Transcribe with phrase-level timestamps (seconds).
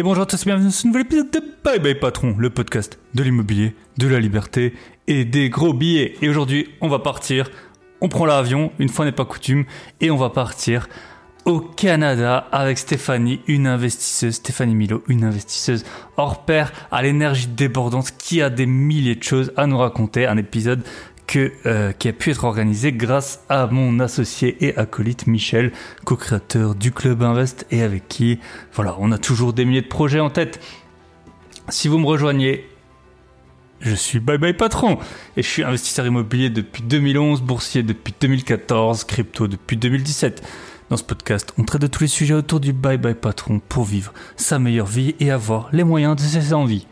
[0.00, 2.98] Et bonjour à tous, bienvenue dans ce nouvel épisode de Bye Bye Patron, le podcast
[3.12, 4.72] de l'immobilier, de la liberté
[5.06, 6.14] et des gros billets.
[6.22, 7.50] Et aujourd'hui, on va partir,
[8.00, 9.66] on prend l'avion, une fois n'est pas coutume,
[10.00, 10.88] et on va partir
[11.44, 15.84] au Canada avec Stéphanie, une investisseuse, Stéphanie Milo, une investisseuse
[16.16, 20.26] hors pair à l'énergie débordante qui a des milliers de choses à nous raconter.
[20.26, 20.82] Un épisode
[21.36, 25.72] euh, qui a pu être organisé grâce à mon associé et acolyte Michel,
[26.04, 28.40] co-créateur du Club Invest et avec qui,
[28.74, 30.60] voilà, on a toujours des milliers de projets en tête.
[31.68, 32.66] Si vous me rejoignez,
[33.80, 34.98] je suis Bye Bye Patron
[35.36, 40.42] et je suis investisseur immobilier depuis 2011, boursier depuis 2014, crypto depuis 2017.
[40.90, 43.84] Dans ce podcast, on traite de tous les sujets autour du Bye Bye Patron pour
[43.84, 46.86] vivre sa meilleure vie et avoir les moyens de ses envies.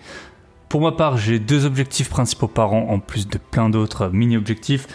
[0.69, 4.87] Pour ma part, j'ai deux objectifs principaux par an, en plus de plein d'autres mini-objectifs.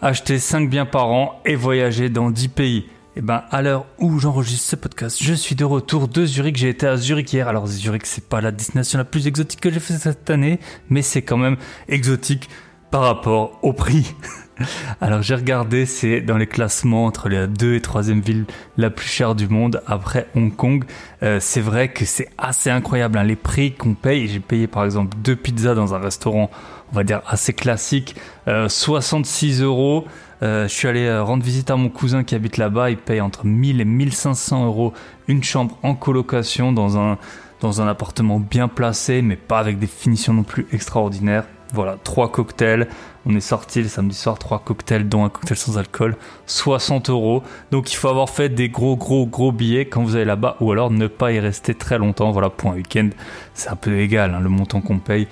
[0.00, 2.78] Acheter 5 biens par an et voyager dans 10 pays.
[3.16, 6.56] Et eh ben, à l'heure où j'enregistre ce podcast, je suis de retour de Zurich.
[6.56, 7.48] J'ai été à Zurich hier.
[7.48, 10.58] Alors, Zurich, c'est pas la destination la plus exotique que j'ai fait cette année,
[10.90, 11.56] mais c'est quand même
[11.88, 12.48] exotique
[12.90, 14.14] par rapport au prix.
[15.00, 18.44] Alors j'ai regardé, c'est dans les classements entre la 2 et 3e ville
[18.76, 20.84] la plus chère du monde après Hong Kong.
[21.22, 24.28] Euh, c'est vrai que c'est assez incroyable hein, les prix qu'on paye.
[24.28, 26.50] J'ai payé par exemple deux pizzas dans un restaurant,
[26.92, 28.16] on va dire assez classique,
[28.46, 30.06] 66 euh, euros.
[30.42, 32.90] Euh, je suis allé rendre visite à mon cousin qui habite là-bas.
[32.90, 34.92] Il paye entre 1000 et 1500 euros
[35.26, 37.18] une chambre en colocation dans un
[37.60, 41.44] dans un appartement bien placé, mais pas avec des finitions non plus extraordinaires.
[41.74, 42.86] Voilà, trois cocktails.
[43.26, 46.16] On est sorti le samedi soir, trois cocktails, dont un cocktail sans alcool,
[46.46, 47.42] 60 euros.
[47.72, 50.70] Donc il faut avoir fait des gros, gros, gros billets quand vous allez là-bas, ou
[50.70, 52.30] alors ne pas y rester très longtemps.
[52.30, 53.10] Voilà, pour un week-end,
[53.54, 55.26] c'est un peu égal, hein, le montant qu'on paye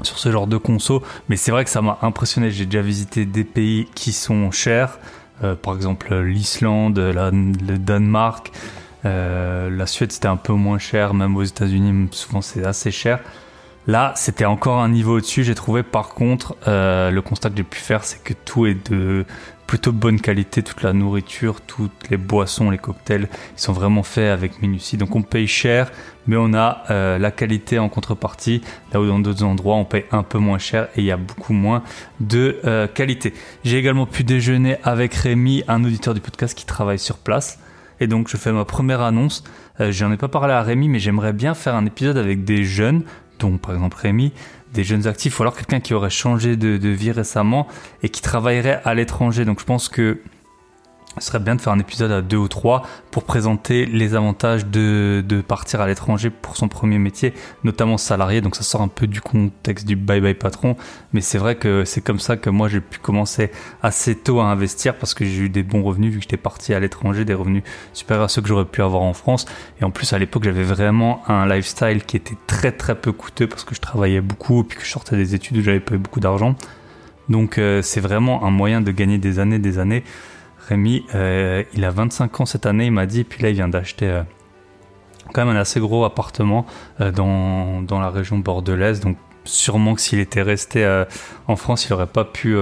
[0.00, 1.02] sur ce genre de conso.
[1.28, 2.50] Mais c'est vrai que ça m'a impressionné.
[2.50, 4.98] J'ai déjà visité des pays qui sont chers,
[5.44, 8.50] euh, par exemple l'Islande, le Danemark.
[9.04, 13.20] Euh, la Suède c'était un peu moins cher, même aux États-Unis souvent c'est assez cher.
[13.86, 15.42] Là, c'était encore un niveau au-dessus.
[15.42, 18.90] J'ai trouvé, par contre, euh, le constat que j'ai pu faire, c'est que tout est
[18.90, 19.24] de
[19.66, 20.62] plutôt bonne qualité.
[20.62, 24.98] Toute la nourriture, toutes les boissons, les cocktails, ils sont vraiment faits avec minutie.
[24.98, 25.90] Donc, on paye cher,
[26.26, 28.60] mais on a euh, la qualité en contrepartie.
[28.92, 31.16] Là où dans d'autres endroits, on paye un peu moins cher et il y a
[31.16, 31.82] beaucoup moins
[32.20, 33.32] de euh, qualité.
[33.64, 37.58] J'ai également pu déjeuner avec Rémi, un auditeur du podcast qui travaille sur place.
[37.98, 39.42] Et donc, je fais ma première annonce.
[39.78, 43.02] J'en ai pas parlé à Rémi, mais j'aimerais bien faire un épisode avec des jeunes
[43.40, 44.32] dont par exemple Rémi,
[44.72, 47.66] des jeunes actifs, ou alors quelqu'un qui aurait changé de, de, vie récemment
[48.02, 49.44] et qui travaillerait à l'étranger.
[49.44, 50.20] Donc je pense que
[51.18, 54.64] ce serait bien de faire un épisode à deux ou trois pour présenter les avantages
[54.66, 57.34] de, de partir à l'étranger pour son premier métier,
[57.64, 58.40] notamment salarié.
[58.40, 60.76] Donc ça sort un peu du contexte du bye bye patron,
[61.12, 63.50] mais c'est vrai que c'est comme ça que moi j'ai pu commencer
[63.82, 66.74] assez tôt à investir parce que j'ai eu des bons revenus vu que j'étais parti
[66.74, 69.46] à l'étranger, des revenus supérieurs à ceux que j'aurais pu avoir en France.
[69.80, 73.48] Et en plus à l'époque j'avais vraiment un lifestyle qui était très très peu coûteux
[73.48, 75.96] parce que je travaillais beaucoup et puis que je sortais des études où j'avais pas
[75.96, 76.54] eu beaucoup d'argent.
[77.28, 80.04] Donc euh, c'est vraiment un moyen de gagner des années, des années
[80.72, 84.08] Euh, il a 25 ans cette année, il m'a dit, puis là il vient d'acheter
[84.08, 84.22] euh,
[85.32, 86.66] quand même un assez gros appartement
[87.00, 90.86] euh, dans, dans, la région bordelaise, donc sûrement que s'il était resté
[91.48, 92.54] en France, il n'aurait pas pu,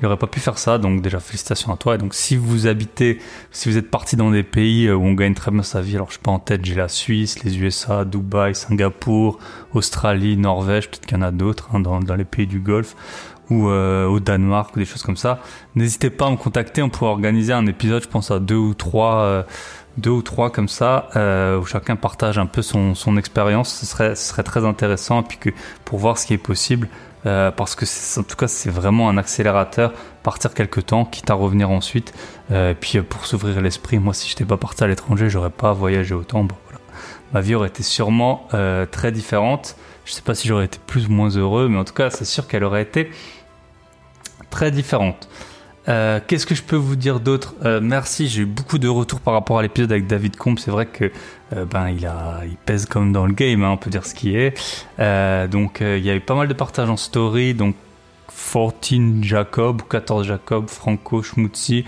[0.00, 0.78] pas pu faire ça.
[0.78, 1.94] Donc déjà félicitations à toi.
[1.94, 3.20] Et donc si vous habitez,
[3.52, 6.08] si vous êtes parti dans des pays où on gagne très bien sa vie, alors
[6.08, 9.38] je sais pas en tête, j'ai la Suisse, les USA, Dubaï, Singapour,
[9.74, 12.96] Australie, Norvège, peut-être qu'il y en a d'autres hein, dans, dans les pays du Golfe
[13.50, 15.40] ou euh, au Danemark ou des choses comme ça,
[15.74, 16.82] n'hésitez pas à me contacter.
[16.82, 19.42] On pourrait organiser un épisode, je pense à deux ou trois, euh,
[19.98, 23.74] deux ou trois comme ça, euh, où chacun partage un peu son, expérience.
[23.74, 25.50] Ce serait, très intéressant, puis que
[25.84, 26.88] pour voir ce qui est possible,
[27.22, 27.86] parce que
[28.20, 29.94] en tout cas c'est vraiment un accélérateur.
[30.22, 32.12] Partir quelques temps, quitte à revenir ensuite,
[32.80, 33.98] puis pour s'ouvrir l'esprit.
[33.98, 36.46] Moi, si j'étais pas parti à l'étranger, j'aurais pas voyagé autant.
[37.32, 38.46] Ma vie aurait été sûrement
[38.90, 39.76] très différente.
[40.04, 42.24] Je sais pas si j'aurais été plus ou moins heureux, mais en tout cas, c'est
[42.24, 43.10] sûr qu'elle aurait été
[44.50, 45.28] très différente.
[45.88, 47.54] Euh, qu'est-ce que je peux vous dire d'autre?
[47.64, 50.58] Euh, Merci, j'ai eu beaucoup de retours par rapport à l'épisode avec David Combe.
[50.58, 51.10] C'est vrai que
[51.52, 54.14] euh, ben il a, il pèse comme dans le game, hein, on peut dire ce
[54.14, 54.54] qui est.
[55.48, 57.54] donc il y a eu pas mal de partages en story.
[57.54, 57.74] Donc
[58.52, 61.84] 14 Jacob, 14 Jacob, Franco Schmutzi,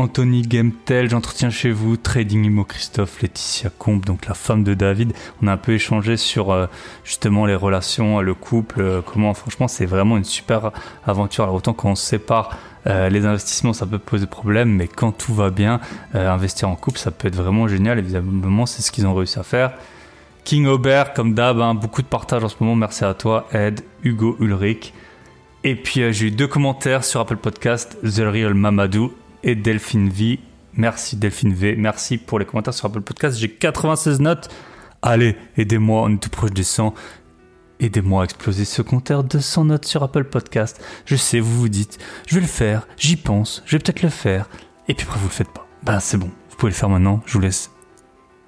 [0.00, 5.12] Anthony Gemtel, j'entretiens chez vous, Trading Imo Christophe, Laetitia Combe, donc la femme de David.
[5.42, 6.68] On a un peu échangé sur euh,
[7.04, 10.70] justement les relations, le couple, euh, comment franchement c'est vraiment une super
[11.06, 11.44] aventure.
[11.44, 12.56] Alors autant quand on se sépare,
[12.86, 15.80] euh, les investissements ça peut poser problème, mais quand tout va bien,
[16.14, 17.98] investir en couple ça peut être vraiment génial.
[17.98, 19.72] Évidemment c'est ce qu'ils ont réussi à faire.
[20.44, 22.74] King Aubert, comme d'hab, hein, beaucoup de partage en ce moment.
[22.74, 24.94] Merci à toi, Ed, Hugo, Ulrich.
[25.62, 30.38] Et puis j'ai eu deux commentaires sur Apple Podcast, The Real Mamadou et Delphine V.
[30.74, 31.74] Merci Delphine V.
[31.76, 33.38] Merci pour les commentaires sur Apple Podcast.
[33.38, 34.48] J'ai 96 notes
[35.02, 36.92] Allez, aidez-moi, on est tout proche des 100.
[37.80, 40.78] Aidez-moi à exploser ce compteur de 100 notes sur Apple Podcast.
[41.06, 44.10] Je sais, vous vous dites, je vais le faire, j'y pense, je vais peut-être le
[44.10, 44.50] faire.
[44.88, 45.66] Et puis après, vous le faites pas.
[45.84, 47.22] Ben c'est bon, vous pouvez le faire maintenant.
[47.24, 47.70] Je vous laisse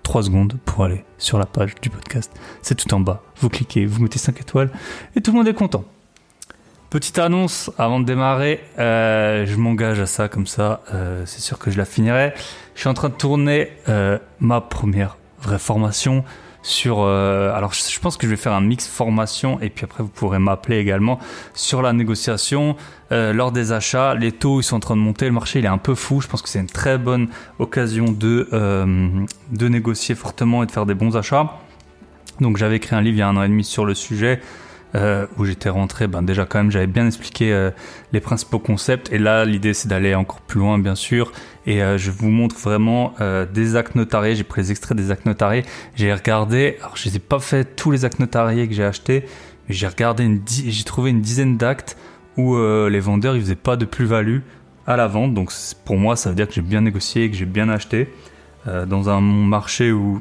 [0.03, 2.31] 3 secondes pour aller sur la page du podcast.
[2.61, 3.23] C'est tout en bas.
[3.41, 4.71] Vous cliquez, vous mettez 5 étoiles
[5.17, 5.87] et tout le monde est content.
[6.93, 11.59] Petite annonce avant de démarrer, euh, je m'engage à ça comme ça, euh, c'est sûr
[11.59, 12.35] que je la finirai.
[12.75, 16.23] Je suis en train de tourner euh, ma première vraie formation
[16.63, 17.01] sur.
[17.07, 20.39] alors je pense que je vais faire un mix formation et puis après vous pourrez
[20.39, 21.19] m'appeler également
[21.55, 22.77] sur la négociation
[23.11, 24.15] lors des achats.
[24.15, 26.21] Les taux ils sont en train de monter, le marché il est un peu fou.
[26.21, 27.29] Je pense que c'est une très bonne
[27.59, 31.59] occasion de de négocier fortement et de faire des bons achats.
[32.41, 34.41] Donc j'avais écrit un livre il y a un an et demi sur le sujet.
[34.95, 37.71] Euh, où j'étais rentré, ben déjà quand même j'avais bien expliqué euh,
[38.13, 39.11] les principaux concepts.
[39.11, 41.33] Et là l'idée c'est d'aller encore plus loin bien sûr.
[41.65, 43.15] Et euh, je vous montre vraiment
[43.55, 47.19] des actes notariés, j'ai pris les extraits des actes notariés, j'ai regardé, alors je n'ai
[47.19, 49.25] pas fait tous les actes notariés que j'ai achetés,
[49.67, 51.97] mais j'ai regardé, j'ai trouvé une dizaine d'actes
[52.37, 54.41] où les vendeurs ils faisaient pas de plus-value
[54.87, 55.53] à la vente, donc
[55.87, 58.13] pour moi ça veut dire que j'ai bien négocié, que j'ai bien acheté.
[58.67, 60.21] Dans un marché où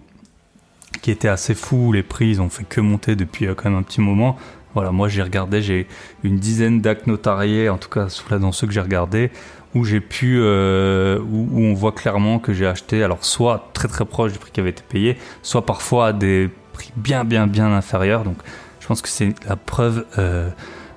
[1.01, 3.83] qui était assez fou, les prix ils ont fait que monter depuis quand même un
[3.83, 4.37] petit moment.
[4.73, 5.87] Voilà, moi j'ai regardé, j'ai
[6.23, 8.07] une dizaine d'actes notariés, en tout cas
[8.39, 9.31] dans ceux que j'ai regardés,
[9.75, 14.05] où j'ai pu, euh, où, on voit clairement que j'ai acheté, alors soit très très
[14.05, 17.71] proche du prix qui avait été payé, soit parfois à des prix bien bien bien
[17.73, 18.23] inférieurs.
[18.23, 18.37] Donc
[18.79, 20.49] je pense que c'est la preuve euh,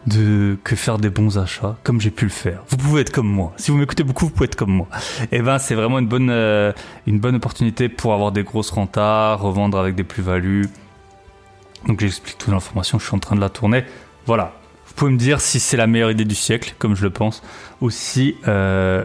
[0.06, 2.62] de que faire des bons achats, comme j'ai pu le faire.
[2.69, 3.53] Vous pouvez être comme moi.
[3.56, 4.88] Si vous m'écoutez beaucoup, vous pouvez être comme moi.
[5.32, 6.73] Et eh ben c'est vraiment une bonne euh,
[7.06, 10.69] une bonne opportunité pour avoir des grosses rentas, revendre avec des plus-values
[11.87, 13.85] donc j'explique toute l'information, je suis en train de la tourner.
[14.27, 14.55] Voilà.
[14.87, 17.43] Vous pouvez me dire si c'est la meilleure idée du siècle, comme je le pense,
[17.81, 19.05] ou si, euh,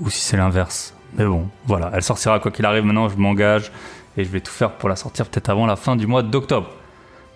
[0.00, 0.94] ou si c'est l'inverse.
[1.16, 3.70] Mais bon, voilà, elle sortira quoi qu'il arrive maintenant, je m'engage
[4.16, 6.70] et je vais tout faire pour la sortir peut-être avant la fin du mois d'octobre.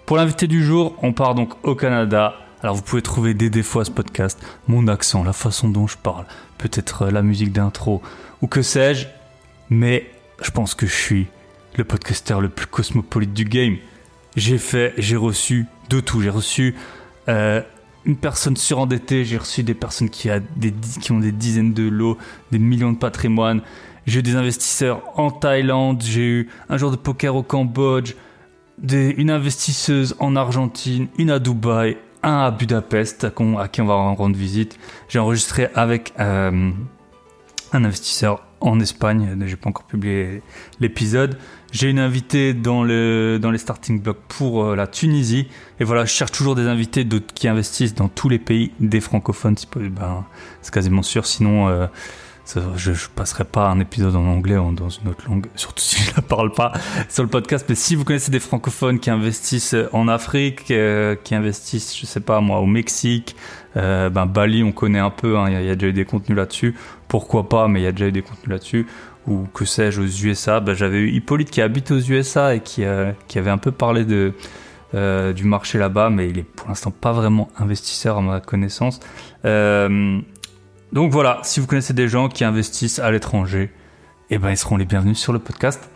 [0.06, 2.34] Pour l'invité du jour, on part donc au Canada.
[2.62, 5.96] Alors vous pouvez trouver des défauts à ce podcast, mon accent, la façon dont je
[5.96, 6.24] parle,
[6.56, 8.02] peut-être euh, la musique d'intro,
[8.42, 9.06] ou que sais-je,
[9.70, 10.10] mais
[10.42, 11.28] je pense que je suis
[11.76, 13.76] le podcasteur le plus cosmopolite du game
[14.38, 16.20] j'ai fait, j'ai reçu de tout.
[16.20, 16.74] J'ai reçu
[17.28, 17.62] euh,
[18.04, 21.88] une personne surendettée, j'ai reçu des personnes qui, a des, qui ont des dizaines de
[21.88, 22.18] lots,
[22.50, 23.62] des millions de patrimoine.
[24.06, 28.14] J'ai eu des investisseurs en Thaïlande, j'ai eu un joueur de poker au Cambodge,
[28.82, 34.36] une investisseuse en Argentine, une à Dubaï, un à Budapest à, qui on va rendre
[34.36, 34.78] visite.
[35.08, 36.70] J'ai enregistré avec euh,
[37.72, 40.42] un investisseur en Espagne, j'ai pas encore publié
[40.80, 41.38] l'épisode.
[41.70, 45.48] J'ai une invitée dans, le, dans les starting blocks pour euh, la Tunisie.
[45.80, 49.56] Et voilà, je cherche toujours des invités qui investissent dans tous les pays des francophones.
[49.76, 50.24] Ben,
[50.62, 51.86] c'est quasiment sûr, sinon euh,
[52.76, 56.02] je, ne passerai pas un épisode en anglais ou dans une autre langue, surtout si
[56.02, 56.72] je ne la parle pas
[57.10, 57.66] sur le podcast.
[57.68, 62.20] Mais si vous connaissez des francophones qui investissent en Afrique, euh, qui investissent, je sais
[62.20, 63.36] pas moi, au Mexique,
[63.74, 66.74] ben Bali, on connaît un peu, hein, il y, a déjà eu des contenus là-dessus.
[67.06, 68.86] Pourquoi pas, mais il y a déjà eu des contenus là-dessus
[69.28, 70.60] ou que sais-je aux USA.
[70.60, 73.70] Bah, j'avais eu Hippolyte qui habite aux USA et qui, euh, qui avait un peu
[73.70, 74.32] parlé de,
[74.94, 79.00] euh, du marché là-bas, mais il est pour l'instant pas vraiment investisseur à ma connaissance.
[79.44, 80.18] Euh,
[80.92, 83.70] donc voilà, si vous connaissez des gens qui investissent à l'étranger,
[84.30, 85.90] eh ben ils seront les bienvenus sur le podcast.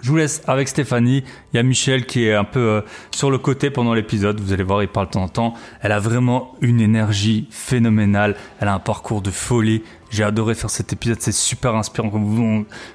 [0.00, 1.24] Je vous laisse avec Stéphanie.
[1.52, 4.40] Il y a Michel qui est un peu sur le côté pendant l'épisode.
[4.40, 5.54] Vous allez voir, il parle de temps en temps.
[5.80, 8.36] Elle a vraiment une énergie phénoménale.
[8.60, 9.82] Elle a un parcours de folie.
[10.10, 11.20] J'ai adoré faire cet épisode.
[11.20, 12.10] C'est super inspirant.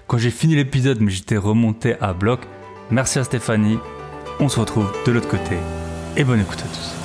[0.07, 2.41] Quand j'ai fini l'épisode, mais j'étais remonté à bloc.
[2.89, 3.77] Merci à Stéphanie.
[4.39, 5.57] On se retrouve de l'autre côté.
[6.17, 6.95] Et bonne écoute à tous.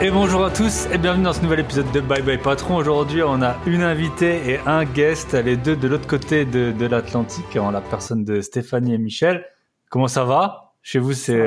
[0.00, 2.76] Et bonjour à tous et bienvenue dans ce nouvel épisode de Bye Bye Patron.
[2.76, 6.86] Aujourd'hui, on a une invitée et un guest, les deux de l'autre côté de, de
[6.86, 9.44] l'Atlantique, en la personne de Stéphanie et Michel.
[9.90, 10.74] Comment ça va?
[10.82, 11.46] Chez vous, c'est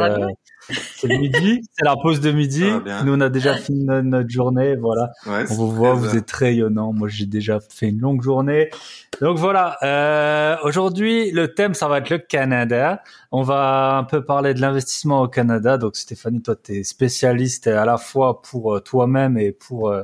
[0.70, 2.66] c'est midi, c'est la pause de midi.
[3.04, 5.12] Nous, on a déjà fini notre, journée, voilà.
[5.28, 6.94] on vous voit, vous êtes rayonnant.
[6.94, 8.70] Moi, j'ai déjà fait une longue journée.
[9.22, 9.78] Donc voilà.
[9.84, 13.04] Euh, aujourd'hui, le thème, ça va être le Canada.
[13.32, 15.78] On va un peu parler de l'investissement au Canada.
[15.78, 20.04] Donc Stéphanie, toi, tu es spécialiste à la fois pour euh, toi-même et pour euh,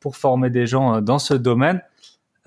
[0.00, 1.82] pour former des gens dans ce domaine.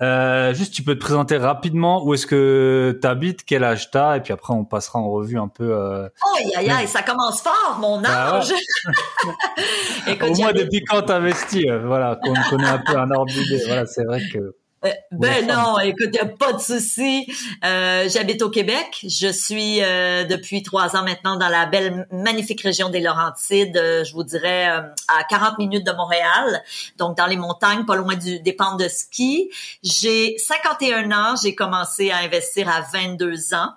[0.02, 3.98] Euh, juste, tu peux te présenter rapidement où est-ce que tu habites, quel âge tu
[3.98, 5.72] as, et puis après, on passera en revue un peu.
[5.72, 6.08] Euh...
[6.38, 8.52] Aïe, aïe, aïe, ça commence fort, mon bah âge!
[10.22, 13.62] Au moins, depuis quand t'investis, euh, voilà, qu'on connaît un peu un ordre d'idée.
[13.66, 17.30] Voilà, c'est vrai que Euh, ben non, écoute, y a pas de souci.
[17.64, 19.04] Euh, J'habite au Québec.
[19.06, 23.76] Je suis euh, depuis trois ans maintenant dans la belle, magnifique région des Laurentides.
[23.76, 26.62] Euh, je vous dirais à 40 minutes de Montréal,
[26.96, 29.50] donc dans les montagnes, pas loin du des pentes de ski.
[29.82, 31.36] J'ai 51 ans.
[31.42, 33.74] J'ai commencé à investir à 22 ans,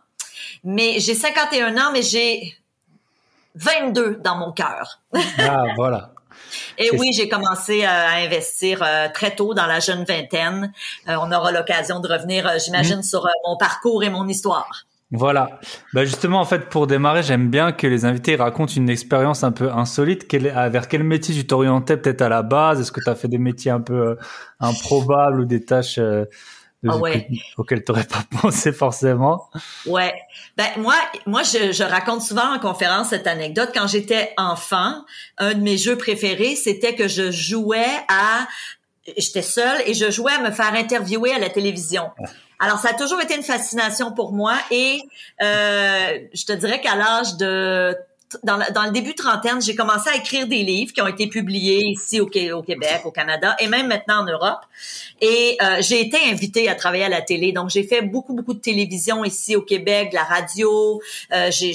[0.63, 2.55] mais j'ai 51 ans, mais j'ai
[3.55, 5.01] 22 dans mon cœur.
[5.39, 6.11] ah voilà.
[6.77, 10.71] Et oui, j'ai commencé à investir euh, très tôt dans la jeune vingtaine.
[11.07, 13.03] Euh, on aura l'occasion de revenir, euh, j'imagine, mm.
[13.03, 14.85] sur mon parcours et mon histoire.
[15.11, 15.59] Voilà.
[15.93, 19.51] Bah justement, en fait, pour démarrer, j'aime bien que les invités racontent une expérience un
[19.51, 20.27] peu insolite.
[20.27, 22.81] Quel, vers quel métier tu t'orientais peut-être à la base?
[22.81, 24.17] Est-ce que tu as fait des métiers un peu
[24.59, 25.99] improbables ou des tâches
[26.87, 27.27] ah ouais.
[27.57, 29.49] auquel tu n'aurais pas pensé forcément.
[29.85, 30.13] Ouais.
[30.57, 33.69] Ben moi, moi je, je, raconte souvent en conférence cette anecdote.
[33.73, 35.03] Quand j'étais enfant,
[35.37, 38.47] un de mes jeux préférés, c'était que je jouais à,
[39.17, 42.11] j'étais seule et je jouais à me faire interviewer à la télévision.
[42.59, 45.01] Alors ça a toujours été une fascination pour moi et
[45.41, 47.97] euh, je te dirais qu'à l'âge de
[48.43, 52.19] dans, le début trentaine, j'ai commencé à écrire des livres qui ont été publiés ici
[52.19, 54.61] au, Québec, au Canada et même maintenant en Europe.
[55.21, 57.51] Et euh, j'ai été invitée à travailler à la télé.
[57.51, 61.01] Donc, j'ai fait beaucoup, beaucoup de télévision ici au Québec, de la radio.
[61.31, 61.73] Euh, j'ai,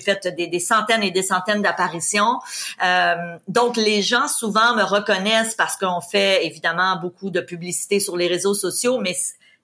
[0.00, 2.38] fait des, centaines et des centaines d'apparitions.
[2.84, 3.14] Euh,
[3.48, 8.26] donc, les gens souvent me reconnaissent parce qu'on fait évidemment beaucoup de publicité sur les
[8.26, 9.14] réseaux sociaux, mais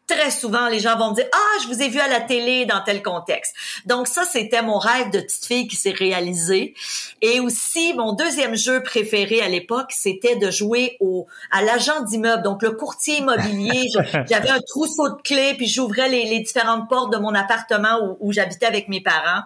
[0.06, 2.64] très souvent, les gens vont me dire ah je vous ai vu à la télé
[2.64, 3.54] dans tel contexte.
[3.86, 6.74] Donc ça c'était mon rêve de petite fille qui s'est réalisé.
[7.22, 12.42] Et aussi mon deuxième jeu préféré à l'époque c'était de jouer au à l'agent d'immeuble,
[12.42, 13.88] donc le courtier immobilier.
[14.30, 18.16] J'avais un trousseau de clés puis j'ouvrais les, les, différentes portes de mon appartement où,
[18.20, 19.42] où j'habitais avec mes parents.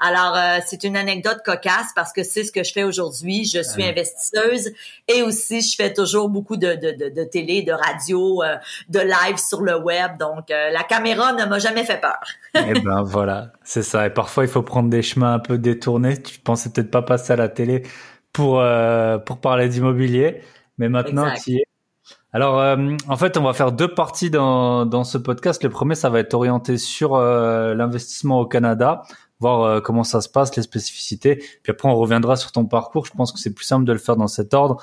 [0.00, 3.44] Alors euh, c'est une anecdote cocasse parce que c'est ce que je fais aujourd'hui.
[3.44, 4.72] Je suis investisseuse
[5.06, 8.56] et aussi je fais toujours beaucoup de de, de, de télé, de radio, euh,
[8.88, 12.20] de live sur le web donc, euh, la caméra ne m'a jamais fait peur.
[12.54, 14.06] Eh ben voilà, c'est ça.
[14.06, 16.20] Et parfois, il faut prendre des chemins un peu détournés.
[16.20, 17.84] Tu pensais peut-être pas passer à la télé
[18.32, 20.42] pour euh, pour parler d'immobilier,
[20.78, 21.64] mais maintenant tu y es.
[22.32, 25.62] Alors, euh, en fait, on va faire deux parties dans, dans ce podcast.
[25.62, 29.02] Le premier, ça va être orienté sur l'investissement au Canada,
[29.40, 31.36] voir comment ça se passe, les spécificités.
[31.62, 33.06] Puis après, on reviendra sur ton parcours.
[33.06, 34.82] Je pense que c'est plus simple de le faire dans cet ordre.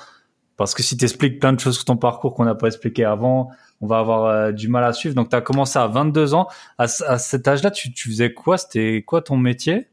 [0.58, 3.04] Parce que si tu expliques plein de choses sur ton parcours qu'on n'a pas expliqué
[3.04, 3.50] avant,
[3.80, 5.14] on va avoir euh, du mal à suivre.
[5.14, 6.48] Donc, tu as commencé à 22 ans.
[6.78, 8.58] À, cet âge-là, tu faisais quoi?
[8.58, 9.86] C'était quoi ton métier?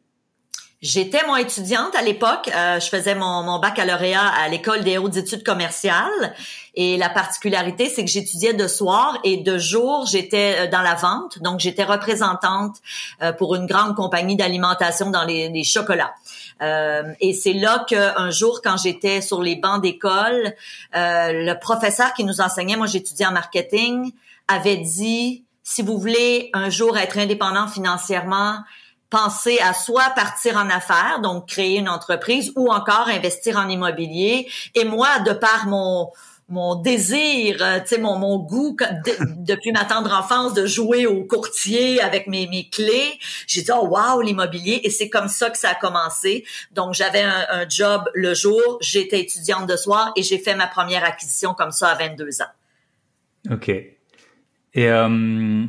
[0.86, 2.48] J'étais mon étudiante à l'époque.
[2.56, 6.36] Euh, je faisais mon, mon baccalauréat à l'école des hautes études commerciales.
[6.76, 10.94] Et la particularité, c'est que j'étudiais de soir et de jour, j'étais euh, dans la
[10.94, 11.42] vente.
[11.42, 12.76] Donc, j'étais représentante
[13.24, 16.14] euh, pour une grande compagnie d'alimentation dans les, les chocolats.
[16.62, 20.54] Euh, et c'est là qu'un jour, quand j'étais sur les bancs d'école,
[20.94, 24.12] le professeur qui nous enseignait, moi j'étudiais en marketing,
[24.48, 28.60] avait dit, si vous voulez un jour être indépendant financièrement,
[29.10, 34.48] penser à soit partir en affaires, donc créer une entreprise, ou encore investir en immobilier.
[34.74, 36.10] Et moi, de par mon
[36.48, 38.78] mon désir, euh, tu sais, mon, mon goût
[39.38, 43.18] depuis ma tendre enfance de jouer au courtier avec mes, mes clés.
[43.48, 44.82] J'ai dit, oh wow, l'immobilier.
[44.84, 46.46] Et c'est comme ça que ça a commencé.
[46.72, 50.68] Donc, j'avais un, un, job le jour, j'étais étudiante de soir et j'ai fait ma
[50.68, 53.54] première acquisition comme ça à 22 ans.
[53.54, 53.70] OK.
[53.70, 55.66] Et euh,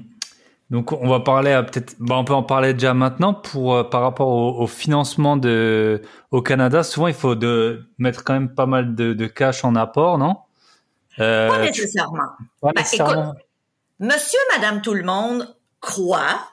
[0.71, 4.03] donc on va parler peut-être, bah, on peut en parler déjà maintenant pour euh, par
[4.03, 6.83] rapport au, financement de au Canada.
[6.83, 10.39] Souvent il faut de mettre quand même pas mal de, de cash en apport, non?
[11.21, 12.31] Euh, Pas nécessairement.
[12.61, 13.35] Pas ben, nécessairement.
[14.01, 16.51] monsieur, madame, tout le monde croit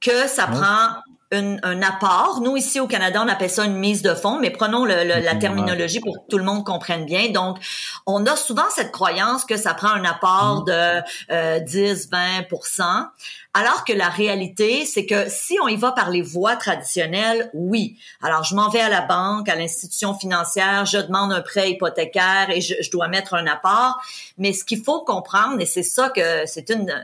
[0.00, 1.00] que ça prend
[1.32, 2.40] un apport.
[2.42, 5.34] Nous, ici au Canada, on appelle ça une mise de fonds, mais prenons le, la
[5.34, 7.30] terminologie pour que tout le monde comprenne bien.
[7.30, 7.58] Donc,
[8.06, 11.00] on a souvent cette croyance que ça prend un apport mm-hmm.
[11.00, 13.10] de euh, 10, 20
[13.54, 17.98] alors que la réalité, c'est que si on y va par les voies traditionnelles, oui.
[18.22, 22.48] Alors, je m'en vais à la banque, à l'institution financière, je demande un prêt hypothécaire
[22.48, 24.00] et je, je dois mettre un apport.
[24.38, 26.94] Mais ce qu'il faut comprendre, et c'est ça que c'est une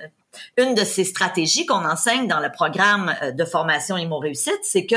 [0.56, 4.86] une de ces stratégies qu'on enseigne dans le programme euh, de formation Immo Réussite, c'est
[4.86, 4.96] que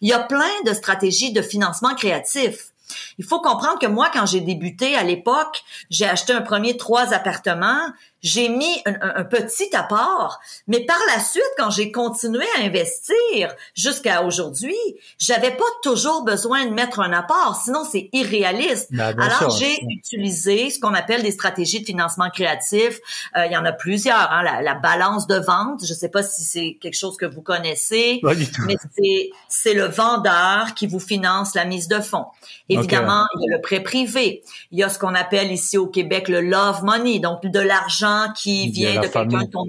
[0.00, 2.70] il y a plein de stratégies de financement créatif.
[3.18, 7.12] Il faut comprendre que moi, quand j'ai débuté à l'époque, j'ai acheté un premier trois
[7.12, 13.54] appartements, j'ai mis un, petit apport, mais par la suite, quand j'ai continué à investir
[13.74, 14.76] jusqu'à aujourd'hui,
[15.18, 18.88] j'avais pas toujours besoin de mettre un apport, sinon c'est irréaliste.
[18.90, 23.00] Ben, Alors j'ai utilisé ce qu'on appelle des stratégies de financement créatif.
[23.36, 25.84] Euh, il y en a plusieurs, hein, la, balance de vente.
[25.84, 28.20] Je sais pas si c'est quelque chose que vous connaissez,
[28.66, 32.26] mais c'est c'est le vendeur qui vous finance la mise de fonds.
[32.68, 34.42] Évidemment, il y a le prêt privé.
[34.70, 38.09] Il y a ce qu'on appelle ici au Québec le love money, donc de l'argent
[38.36, 39.66] qui vient de quelqu'un de ton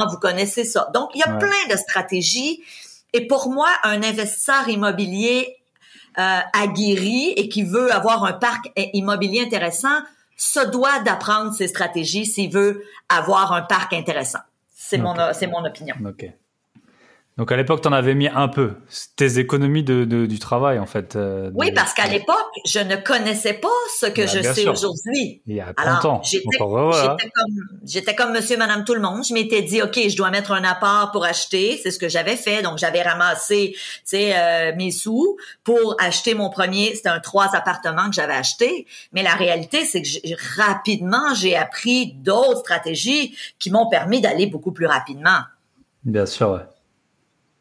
[0.00, 0.88] ah, vous connaissez ça.
[0.92, 2.62] Donc, il y a plein de stratégies.
[3.12, 5.56] Et pour moi, un investisseur immobilier
[6.18, 10.00] euh, aguerri et qui veut avoir un parc immobilier intéressant
[10.36, 14.40] se doit d'apprendre ces stratégies s'il veut avoir un parc intéressant.
[14.74, 15.94] C'est mon, c'est mon opinion.
[16.04, 16.26] OK.
[17.36, 18.74] Donc à l'époque, tu en avais mis un peu.
[19.16, 21.16] Tes économies de, du travail, en fait.
[21.16, 25.42] Euh, oui, parce qu'à l'époque, je ne connaissais pas ce que bah, je sais aujourd'hui.
[25.46, 26.22] Il y a 30 ans.
[26.22, 29.24] J'étais comme, comme monsieur, madame, tout le monde.
[29.24, 31.80] Je m'étais dit, OK, je dois mettre un apport pour acheter.
[31.82, 32.62] C'est ce que j'avais fait.
[32.62, 33.74] Donc, j'avais ramassé
[34.14, 36.94] euh, mes sous pour acheter mon premier.
[36.94, 38.86] C'était un trois appartements que j'avais acheté.
[39.12, 44.70] Mais la réalité, c'est que rapidement, j'ai appris d'autres stratégies qui m'ont permis d'aller beaucoup
[44.70, 45.40] plus rapidement.
[46.04, 46.73] Bien sûr, ouais.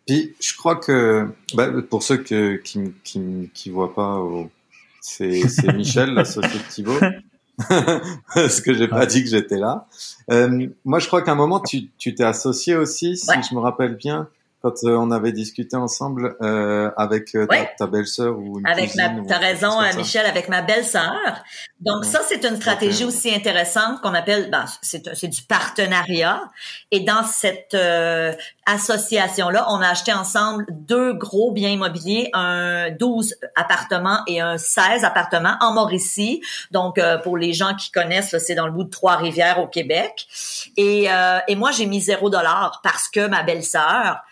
[0.06, 4.22] Puis je crois que bah, pour ceux que, qui qui qui voient pas,
[5.02, 7.00] c'est c'est Michel, l'associé de Thibaut.
[8.34, 9.88] Parce que j'ai pas dit que j'étais là.
[10.32, 13.60] Euh, moi, je crois qu'à un moment, tu tu t'es associé aussi, si je me
[13.60, 14.28] rappelle bien,
[14.64, 17.46] quand euh, on avait discuté ensemble euh, avec euh,
[17.78, 21.44] ta, belle-sœur ou une avec ma t'as raison Michel avec ma belle-sœur.
[21.82, 26.42] Donc ça c'est une stratégie aussi intéressante qu'on appelle ben, c'est c'est du partenariat.
[26.92, 27.76] Et dans cette
[28.66, 34.58] association là on a acheté ensemble deux gros biens immobiliers un 12 appartements et un
[34.58, 36.42] 16 appartements en Mauricie.
[36.72, 40.26] Donc pour les gens qui connaissent c'est dans le bout de Trois-Rivières au Québec.
[40.78, 41.10] Et
[41.50, 44.24] et moi j'ai mis zéro dollar parce que ma belle-sœur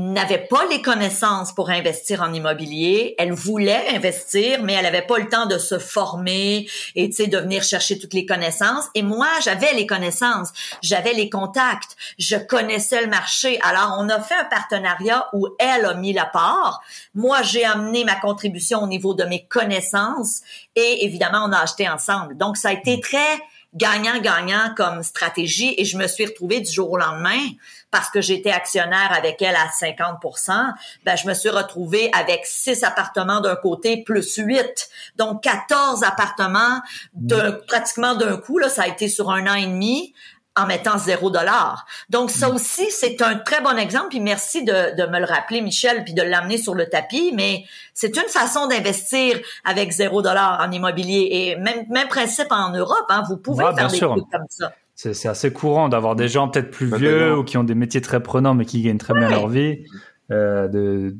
[0.00, 3.14] n'avait pas les connaissances pour investir en immobilier.
[3.16, 7.62] Elle voulait investir, mais elle avait pas le temps de se former et de venir
[7.62, 8.84] chercher toutes les connaissances.
[8.94, 13.58] Et moi, j'avais les connaissances, j'avais les contacts, je connaissais le marché.
[13.62, 16.82] Alors, on a fait un partenariat où elle a mis la part.
[17.14, 20.42] Moi, j'ai amené ma contribution au niveau de mes connaissances
[20.74, 22.36] et évidemment, on a acheté ensemble.
[22.36, 23.40] Donc, ça a été très
[23.74, 27.40] gagnant-gagnant comme stratégie et je me suis retrouvée du jour au lendemain
[27.90, 30.72] parce que j'étais actionnaire avec elle à 50%
[31.04, 34.88] ben je me suis retrouvée avec six appartements d'un côté plus huit.
[35.16, 36.80] Donc 14 appartements
[37.14, 40.14] de pratiquement d'un coup là, ça a été sur un an et demi
[40.56, 41.86] en mettant zéro dollar.
[42.08, 44.08] Donc ça aussi, c'est un très bon exemple.
[44.08, 47.32] Puis merci de, de me le rappeler, Michel, puis de l'amener sur le tapis.
[47.34, 51.28] Mais c'est une façon d'investir avec zéro dollar en immobilier.
[51.30, 54.72] Et même, même principe en Europe, hein, vous pouvez faire des trucs comme ça.
[54.96, 58.22] C'est assez courant d'avoir des gens peut-être plus vieux ou qui ont des métiers très
[58.22, 59.84] prenants mais qui gagnent très bien leur vie.
[60.30, 61.14] Euh, de...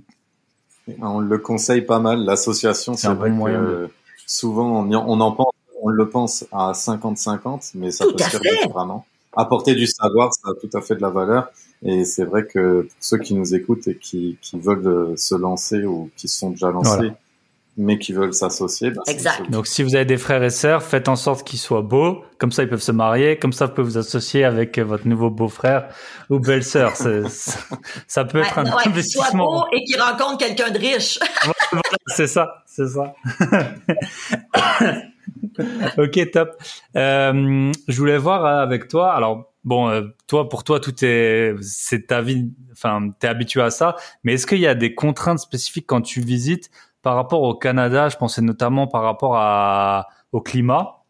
[1.01, 2.25] On le conseille pas mal.
[2.25, 3.89] L'association, c'est vrai bon que
[4.27, 9.07] souvent on, on en pense, on le pense à 50-50, mais ça peut servir vraiment
[9.37, 11.51] apporter du savoir, ça a tout à fait de la valeur.
[11.83, 15.35] Et c'est vrai que pour ceux qui nous écoutent et qui, qui veulent euh, se
[15.35, 17.13] lancer ou qui sont déjà lancés,
[17.77, 18.91] mais qui veulent s'associer.
[18.91, 19.51] Bah, exact.
[19.51, 22.53] Donc si vous avez des frères et sœurs, faites en sorte qu'ils soient beaux, comme
[22.53, 25.89] ça ils peuvent se marier, comme ça vous pouvez vous associer avec votre nouveau beau-frère
[26.31, 26.93] ou belle-sœur.
[28.07, 29.51] ça peut être un ouais, investissement.
[29.51, 31.19] Soit beau et qui rencontre quelqu'un de riche.
[32.07, 33.15] c'est ça, c'est ça.
[35.99, 36.51] ok, top.
[36.97, 39.13] Euh, je voulais voir euh, avec toi.
[39.13, 42.51] Alors, bon, euh, toi, pour toi, tout est, c'est ta vie.
[42.73, 43.97] Enfin, t'es habitué à ça.
[44.25, 46.71] Mais est-ce qu'il y a des contraintes spécifiques quand tu visites
[47.07, 51.05] par rapport au Canada Je pensais notamment par rapport à au climat,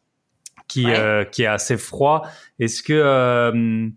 [0.69, 0.89] qui
[1.33, 2.21] qui est assez froid.
[2.59, 3.91] Est-ce que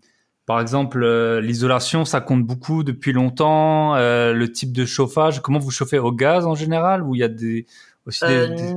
[0.46, 1.06] par exemple,
[1.40, 3.96] l'isolation, ça compte beaucoup depuis longtemps.
[3.96, 7.28] le type de chauffage, comment vous chauffez au gaz en général, ou il y a
[7.28, 7.66] des
[8.06, 8.74] aussi des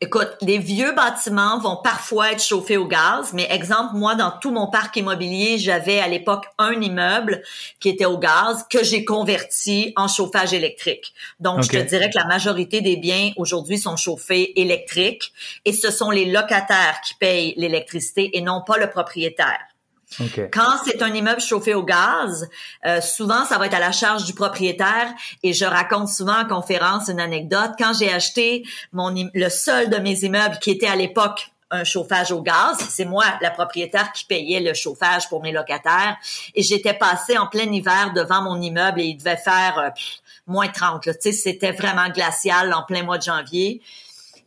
[0.00, 4.50] Écoute, les vieux bâtiments vont parfois être chauffés au gaz, mais exemple, moi, dans tout
[4.50, 7.42] mon parc immobilier, j'avais à l'époque un immeuble
[7.78, 11.14] qui était au gaz que j'ai converti en chauffage électrique.
[11.38, 15.32] Donc, je te dirais que la majorité des biens aujourd'hui sont chauffés électriques
[15.64, 19.73] et ce sont les locataires qui payent l'électricité et non pas le propriétaire.
[20.52, 22.48] Quand c'est un immeuble chauffé au gaz,
[22.86, 26.46] euh, souvent ça va être à la charge du propriétaire et je raconte souvent en
[26.46, 27.72] conférence une anecdote.
[27.78, 32.30] Quand j'ai acheté mon le seul de mes immeubles qui était à l'époque un chauffage
[32.30, 32.78] au gaz.
[32.88, 36.16] C'est moi, la propriétaire, qui payait le chauffage pour mes locataires.
[36.54, 39.90] Et j'étais passée en plein hiver devant mon immeuble et il devait faire euh,
[40.46, 41.02] moins 30.
[41.02, 43.82] Tu sais, c'était vraiment glacial en plein mois de janvier.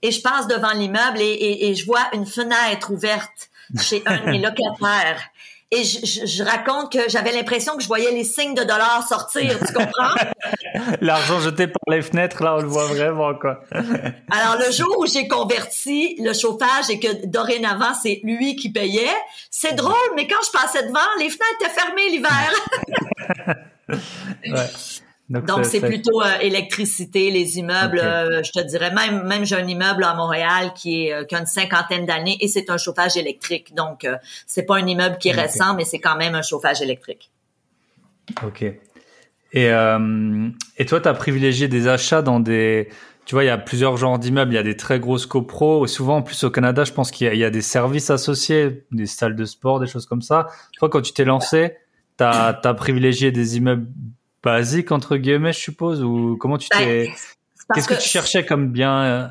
[0.01, 3.49] Et je passe devant l'immeuble et, et je vois une fenêtre ouverte
[3.81, 5.21] chez un de mes locataires
[5.69, 9.59] et je, je, raconte que j'avais l'impression que je voyais les signes de dollars sortir,
[9.59, 10.15] tu comprends?
[11.01, 13.59] L'argent jeté par les fenêtres, là, on le voit vraiment, quoi.
[13.71, 19.15] Alors, le jour où j'ai converti le chauffage et que dorénavant, c'est lui qui payait,
[19.51, 22.53] c'est drôle, mais quand je passais devant, les fenêtres étaient fermées l'hiver.
[23.89, 25.06] ouais.
[25.29, 27.99] Donc, c'est plutôt euh, électricité, les immeubles.
[27.99, 31.35] Euh, je te dirais même, même j'ai un immeuble à Montréal qui, est, euh, qui
[31.35, 33.75] a une cinquantaine d'années et c'est un chauffage électrique.
[33.75, 34.07] Donc,
[34.45, 37.31] c'est pas un immeuble qui est récent, mais c'est quand même un chauffage électrique.
[38.45, 38.63] Ok.
[39.53, 39.65] Et,
[40.77, 42.89] et toi, tu as privilégié des achats dans des...
[43.25, 44.53] Tu vois, il y a plusieurs genres d'immeubles.
[44.53, 45.85] Il y a des très grosses copros.
[45.87, 49.05] Souvent, en plus, au Canada, je pense qu'il y, y, a des services associés, des
[49.05, 50.47] salles de sport, des choses comme ça.
[50.77, 51.75] Toi, quand tu t'es lancé,
[52.17, 53.87] tu as, as privilégié des immeubles
[54.47, 57.13] basique entre guillemets, je suppose, ou comment tu ben, t'es,
[57.73, 59.27] qu'est-ce que, tu cherchais comme bien, euh,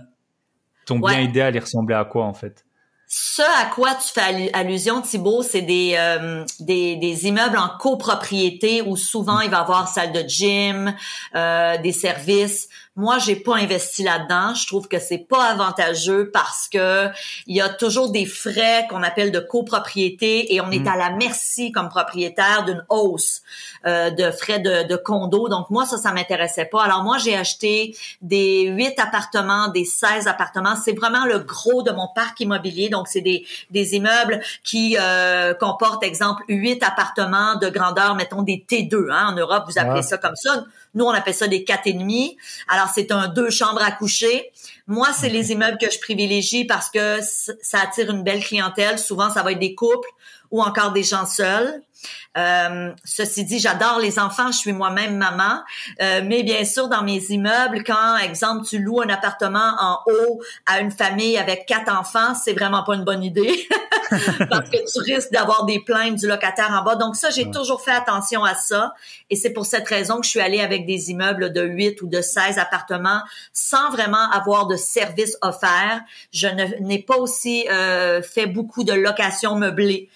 [0.85, 2.65] ton bien idéal, il ressemblait à quoi en fait?
[3.09, 8.83] Ce à quoi tu fais allusion, Thibault, c'est des, euh, des, des immeubles en copropriété
[8.83, 10.93] où souvent il va y avoir salle de gym,
[11.37, 12.69] euh, des services.
[12.97, 14.55] Moi, j'ai pas investi là-dedans.
[14.55, 17.09] Je trouve que c'est pas avantageux parce que
[17.47, 20.89] il y a toujours des frais qu'on appelle de copropriété et on est mm.
[20.89, 23.43] à la merci comme propriétaire d'une hausse
[23.87, 25.49] euh, de frais de, de condo.
[25.49, 26.85] Donc moi, ça, ça m'intéressait pas.
[26.85, 30.75] Alors moi, j'ai acheté des 8 appartements, des 16 appartements.
[30.83, 32.89] C'est vraiment le gros de mon parc immobilier.
[32.89, 38.65] Donc c'est des, des immeubles qui euh, comportent, exemple, 8 appartements de grandeur, mettons des
[38.67, 39.11] T2.
[39.11, 39.33] Hein.
[39.33, 40.65] En Europe, vous appelez ça comme ça.
[40.97, 42.37] Nous, on appelle ça des quatre et demi.
[42.67, 44.51] Alors, c'est un deux chambres à coucher.
[44.89, 48.99] Moi, c'est les immeubles que je privilégie parce que ça attire une belle clientèle.
[48.99, 50.09] Souvent, ça va être des couples
[50.51, 51.83] ou encore des gens seuls.
[52.37, 55.63] Euh, ceci dit, j'adore les enfants, je suis moi-même maman,
[56.03, 60.41] euh, mais bien sûr, dans mes immeubles, quand, exemple, tu loues un appartement en haut
[60.67, 63.67] à une famille avec quatre enfants, c'est vraiment pas une bonne idée
[64.51, 66.97] parce que tu risques d'avoir des plaintes du locataire en bas.
[66.97, 68.95] Donc ça, j'ai toujours fait attention à ça
[69.31, 72.07] et c'est pour cette raison que je suis allée avec des immeubles de 8 ou
[72.07, 76.01] de 16 appartements sans vraiment avoir de services offerts.
[76.33, 76.49] Je
[76.81, 80.09] n'ai pas aussi euh, fait beaucoup de locations meublées.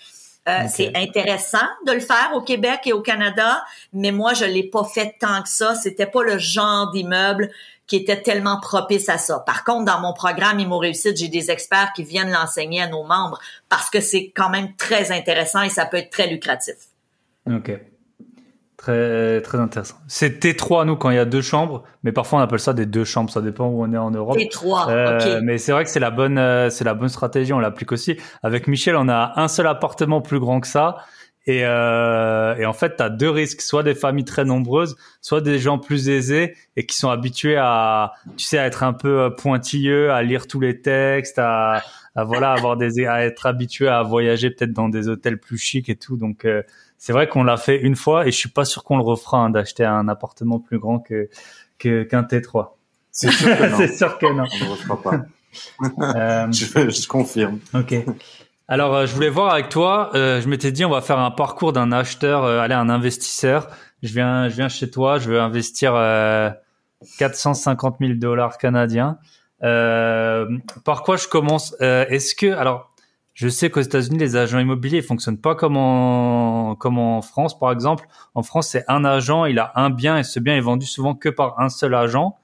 [0.50, 4.64] Euh, c'est intéressant de le faire au Québec et au Canada, mais moi je l'ai
[4.64, 5.74] pas fait tant que ça.
[5.74, 7.50] C'était pas le genre d'immeuble
[7.86, 9.40] qui était tellement propice à ça.
[9.40, 13.02] Par contre, dans mon programme Immo Réussite, j'ai des experts qui viennent l'enseigner à nos
[13.02, 16.76] membres parce que c'est quand même très intéressant et ça peut être très lucratif.
[17.50, 17.72] Ok.
[18.81, 19.97] Très, très intéressant.
[20.09, 22.87] C'est T3, nous, quand il y a deux chambres, mais parfois on appelle ça des
[22.87, 24.38] deux chambres, ça dépend où on est en Europe.
[24.38, 25.43] T3, euh, ok.
[25.43, 28.16] Mais c'est vrai que c'est la bonne, euh, c'est la bonne stratégie, on l'applique aussi.
[28.43, 30.97] Avec Michel, on a un seul appartement plus grand que ça.
[31.47, 35.43] Et, euh, et en fait, tu as deux risques, soit des familles très nombreuses, soit
[35.43, 39.21] des gens plus aisés et qui sont habitués à, tu sais, à être un peu
[39.21, 41.83] euh, pointilleux, à lire tous les textes, à,
[42.14, 45.88] à voilà, avoir des, à être habitués à voyager peut-être dans des hôtels plus chics
[45.88, 46.16] et tout.
[46.16, 46.62] Donc, euh,
[47.00, 49.38] c'est vrai qu'on l'a fait une fois et je suis pas sûr qu'on le refera
[49.38, 51.30] hein, d'acheter un appartement plus grand que
[51.78, 52.72] qu'un T3.
[53.10, 53.76] C'est sûr que non.
[53.78, 54.44] c'est sûr que non.
[54.60, 55.24] On ne refera pas.
[56.16, 57.58] euh, je, je, confirme.
[57.72, 57.94] Ok.
[58.68, 60.10] Alors, euh, je voulais voir avec toi.
[60.14, 63.68] Euh, je m'étais dit, on va faire un parcours d'un acheteur, euh, allez, un investisseur.
[64.02, 65.18] Je viens, je viens chez toi.
[65.18, 65.94] Je veux investir
[67.18, 69.16] 450 000 dollars canadiens.
[69.60, 71.74] par quoi je commence?
[71.80, 72.89] Est-ce que, alors,
[73.40, 77.72] je sais qu'aux États-Unis, les agents immobiliers fonctionnent pas comme en comme en France, par
[77.72, 78.07] exemple.
[78.35, 81.14] En France, c'est un agent, il a un bien et ce bien est vendu souvent
[81.14, 82.37] que par un seul agent.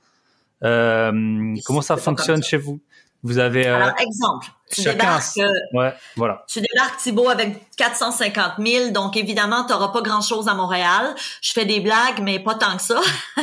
[0.64, 2.80] Euh, comment ça fonctionne chez vous?
[3.22, 6.44] Vous avez euh, alors exemple, tu débarques, euh, ouais, voilà.
[6.48, 11.14] Tu débarques Thibault avec 450 000, donc évidemment, tu n'auras pas grand-chose à Montréal.
[11.42, 13.00] Je fais des blagues, mais pas tant que ça.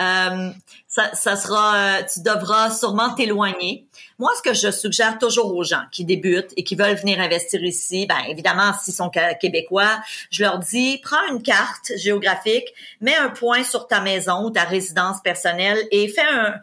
[0.00, 0.50] euh,
[0.88, 3.86] ça, ça sera, euh, tu devras sûrement t'éloigner.
[4.18, 7.62] Moi, ce que je suggère toujours aux gens qui débutent et qui veulent venir investir
[7.62, 12.72] ici, ben évidemment, s'ils sont québécois, je leur dis, prends une carte géographique,
[13.02, 16.54] mets un point sur ta maison ou ta résidence personnelle et fais un,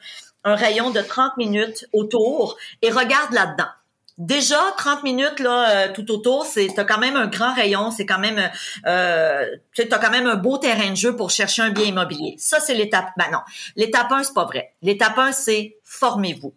[0.44, 3.70] un rayon de 30 minutes autour et regarde là-dedans.
[4.18, 8.06] Déjà 30 minutes là euh, tout autour, c'est t'as quand même un grand rayon, c'est
[8.06, 8.50] quand même
[8.86, 12.36] euh, tu as quand même un beau terrain de jeu pour chercher un bien immobilier.
[12.38, 13.40] Ça c'est l'étape ben non,
[13.76, 14.74] l'étape 1 c'est pas vrai.
[14.82, 16.54] L'étape 1 c'est formez-vous.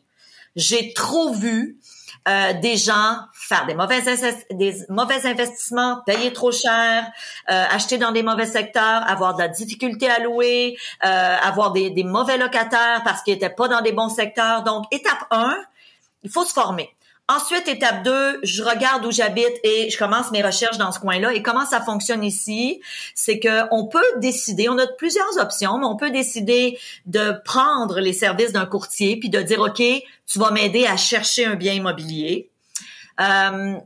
[0.54, 1.80] J'ai trop vu
[2.28, 4.06] euh, des gens faire des mauvais,
[5.26, 7.10] investissements, payer trop cher,
[7.50, 12.04] euh, acheter dans des mauvais secteurs, avoir de la difficulté à louer, avoir des, des
[12.04, 14.62] mauvais locataires parce qu'ils étaient pas dans des bons secteurs.
[14.62, 15.56] Donc, étape 1,
[16.22, 16.94] il faut se former.
[17.30, 21.34] Ensuite, étape 2, je regarde où j'habite et je commence mes recherches dans ce coin-là.
[21.34, 22.80] Et comment ça fonctionne ici,
[23.14, 28.00] c'est que on peut décider, on a plusieurs options, mais on peut décider de prendre
[28.00, 29.82] les services d'un courtier puis de dire, OK,
[30.26, 32.48] tu vas m'aider à chercher un bien immobilier.
[33.20, 33.76] Euh,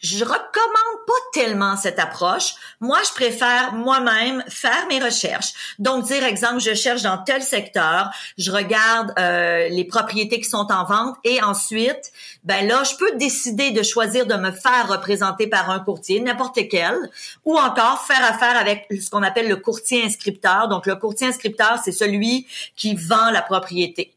[0.00, 2.54] je recommande pas tellement cette approche.
[2.80, 5.52] Moi, je préfère moi-même faire mes recherches.
[5.78, 10.70] Donc, dire exemple, je cherche dans tel secteur, je regarde euh, les propriétés qui sont
[10.70, 12.12] en vente et ensuite,
[12.44, 16.58] ben là, je peux décider de choisir de me faire représenter par un courtier, n'importe
[16.70, 16.96] quel,
[17.44, 20.68] ou encore faire affaire avec ce qu'on appelle le courtier inscripteur.
[20.68, 24.12] Donc, le courtier inscripteur, c'est celui qui vend la propriété.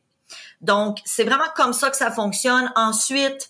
[0.62, 2.72] Donc, c'est vraiment comme ça que ça fonctionne.
[2.76, 3.50] Ensuite,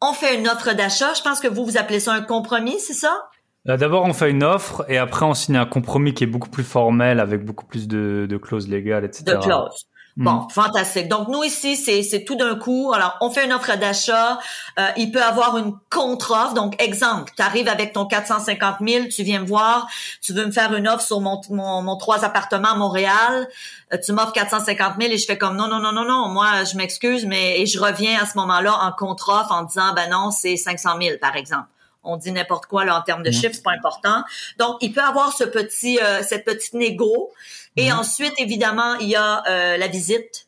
[0.00, 1.14] on fait une offre d'achat.
[1.14, 3.28] Je pense que vous, vous appelez ça un compromis, c'est ça?
[3.68, 6.48] Euh, d'abord, on fait une offre et après, on signe un compromis qui est beaucoup
[6.48, 9.24] plus formel avec beaucoup plus de, de clauses légales, etc.
[9.26, 9.87] De clauses.
[10.18, 10.50] Bon, mm.
[10.50, 11.06] fantastique.
[11.06, 12.92] Donc nous ici, c'est tout d'un coup.
[12.92, 14.40] Alors, on fait une offre d'achat.
[14.78, 16.54] Euh, il peut avoir une contre-offre.
[16.54, 19.86] Donc, exemple, tu arrives avec ton 450 000, tu viens me voir,
[20.20, 23.48] tu veux me faire une offre sur mon, mon, mon trois appartements à Montréal.
[23.92, 26.28] Euh, tu m'offres 450 000 et je fais comme non, non, non, non, non.
[26.28, 30.10] Moi, je m'excuse, mais et je reviens à ce moment-là en contre-offre en disant, ben
[30.10, 31.68] non, c'est 500 000, par exemple
[32.04, 33.34] on dit n'importe quoi là en termes de mm.
[33.34, 34.22] chiffres, c'est pas important.
[34.58, 37.30] Donc, il peut avoir ce petit, euh, cette petite négo
[37.78, 38.00] et mhm.
[38.00, 40.46] ensuite, évidemment, il y a euh, la visite.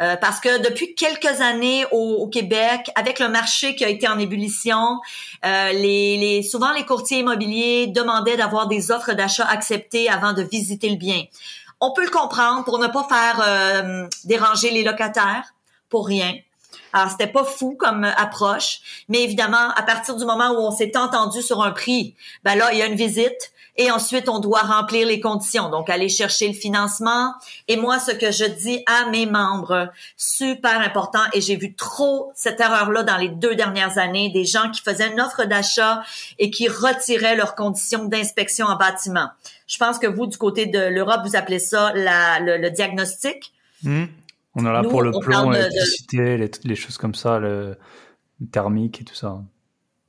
[0.00, 4.18] Euh, parce que depuis quelques années au, Québec, avec le marché qui a été en
[4.18, 4.98] ébullition,
[5.44, 10.42] euh, les, les, souvent les courtiers immobiliers demandaient d'avoir des offres d'achat acceptées avant de
[10.42, 11.22] visiter le bien.
[11.80, 15.54] On peut le comprendre pour ne pas faire déranger les locataires
[15.90, 16.34] pour rien.
[16.92, 20.96] Alors c'était pas fou comme approche, mais évidemment à partir du moment où on s'est
[20.96, 24.60] entendu sur un prix, ben là il y a une visite, et ensuite on doit
[24.60, 27.34] remplir les conditions, donc aller chercher le financement.
[27.68, 32.30] Et moi, ce que je dis à mes membres, super important, et j'ai vu trop
[32.34, 36.02] cette erreur-là dans les deux dernières années, des gens qui faisaient une offre d'achat
[36.38, 39.28] et qui retiraient leurs conditions d'inspection en bâtiment.
[39.66, 43.52] Je pense que vous, du côté de l'Europe, vous appelez ça le, diagnostic.
[43.82, 44.04] Mmh.
[44.56, 47.76] On est là pour le plomb, l'électricité, les, les, choses comme ça, le
[48.52, 49.42] thermique et tout ça.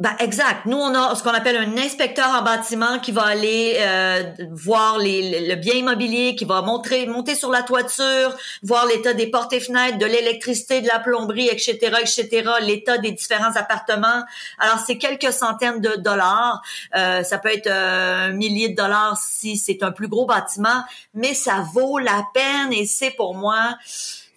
[0.01, 0.65] Ben, exact.
[0.65, 4.97] Nous, on a ce qu'on appelle un inspecteur en bâtiment qui va aller euh, voir
[4.97, 9.53] les, le bien immobilier, qui va montrer, monter sur la toiture, voir l'état des portes
[9.53, 14.25] et fenêtres, de l'électricité, de la plomberie, etc., etc., l'état des différents appartements.
[14.59, 16.61] Alors, c'est quelques centaines de dollars.
[16.93, 20.83] Euh, ça peut être euh, un millier de dollars si c'est un plus gros bâtiment,
[21.13, 23.77] mais ça vaut la peine et c'est pour moi...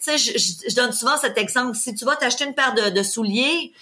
[0.01, 1.77] Tu sais, je, je, donne souvent cet exemple.
[1.77, 3.73] Si tu vas t'acheter une paire de, de souliers,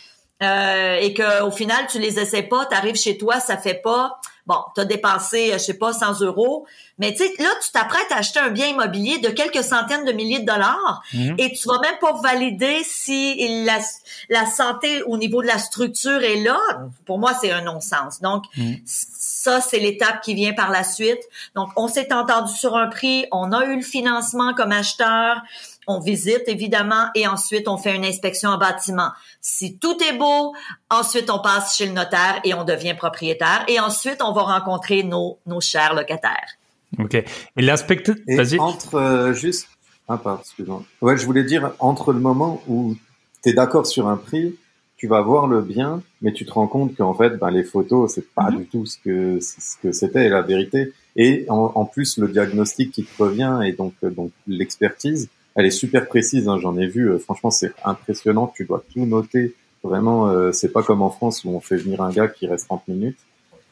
[0.43, 3.81] euh, et que au final tu les essaies pas, tu arrives chez toi, ça fait
[3.83, 4.21] pas.
[4.47, 6.67] Bon, tu as dépensé, je sais pas, 100 euros,
[6.99, 10.13] mais tu sais, là, tu t'apprêtes à acheter un bien immobilier de quelques centaines de
[10.13, 11.35] milliers de dollars mhm.
[11.39, 13.81] et tu vas même pas valider si la,
[14.29, 16.61] la santé au niveau de la structure est là.
[17.07, 18.21] Pour moi, c'est un non-sens.
[18.21, 18.77] Donc, mhm.
[18.85, 21.23] ça, c'est l'étape qui vient par la suite.
[21.57, 25.43] Donc, on s'est entendu sur un prix, on a eu le financement comme acheteur,
[25.87, 29.11] on visite évidemment et ensuite on fait une inspection en bâtiment.
[29.41, 30.55] Si tout est beau,
[30.91, 35.03] ensuite on passe chez le notaire et on devient propriétaire et ensuite on va rencontrer
[35.03, 36.57] nos, nos chers locataires.
[36.99, 37.15] Ok.
[37.15, 38.59] Et l'inspecteur, vas-y.
[38.59, 39.69] Entre euh, juste,
[40.09, 40.85] ah pardon, excuse-moi.
[41.03, 42.95] Ouais, je voulais dire entre le moment où
[43.43, 44.57] tu es d'accord sur un prix,
[44.97, 48.15] tu vas voir le bien, mais tu te rends compte qu'en fait, ben, les photos,
[48.15, 48.59] c'est pas mhm.
[48.59, 50.93] du tout ce que ce que c'était la vérité.
[51.17, 55.67] Et en, en, plus, le diagnostic qui te revient et donc euh, donc l'expertise, elle
[55.67, 56.49] est super précise.
[56.49, 57.11] Hein, J'en ai vu.
[57.11, 58.53] Euh, franchement, c'est impressionnant.
[58.55, 59.55] Tu dois tout noter.
[59.83, 62.67] Vraiment, euh, c'est pas comme en France où on fait venir un gars qui reste
[62.67, 63.19] 30 minutes.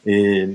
[0.07, 0.49] Et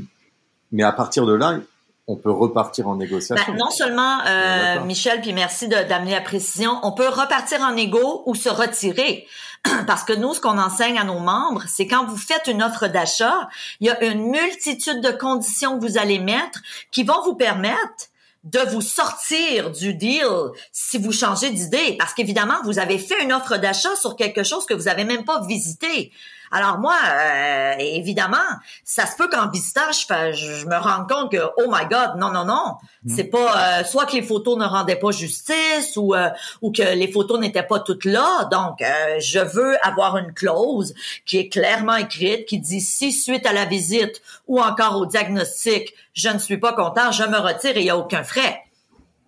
[0.71, 1.59] mais à partir de là,
[2.07, 3.53] on peut repartir en négociation.
[3.53, 8.23] Ben, non seulement, euh, Michel, puis merci d'amener la précision, on peut repartir en négo
[8.25, 9.27] ou se retirer.
[9.87, 12.87] Parce que nous, ce qu'on enseigne à nos membres, c'est quand vous faites une offre
[12.87, 16.61] d'achat, il y a une multitude de conditions que vous allez mettre
[16.91, 18.09] qui vont vous permettre
[18.43, 20.25] de vous sortir du deal
[20.71, 24.65] si vous changez d'idée, parce qu'évidemment, vous avez fait une offre d'achat sur quelque chose
[24.65, 26.12] que vous avez même pas visité.
[26.51, 28.38] Alors moi, euh, évidemment,
[28.83, 32.31] ça se peut qu'en visitant, je, je, me rende compte que oh my God, non
[32.31, 33.15] non non, mm.
[33.15, 36.29] c'est pas euh, soit que les photos ne rendaient pas justice ou euh,
[36.62, 38.45] ou que les photos n'étaient pas toutes là.
[38.51, 38.79] Donc
[39.19, 40.93] je veux avoir une clause
[41.25, 45.93] qui est clairement écrite qui dit si suite à la visite ou encore au diagnostic,
[46.13, 48.63] je ne suis pas content, je me retire et il y a aucun frais.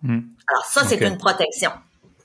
[0.02, 0.20] Mm.
[0.48, 1.70] Alors ça c'est une protection.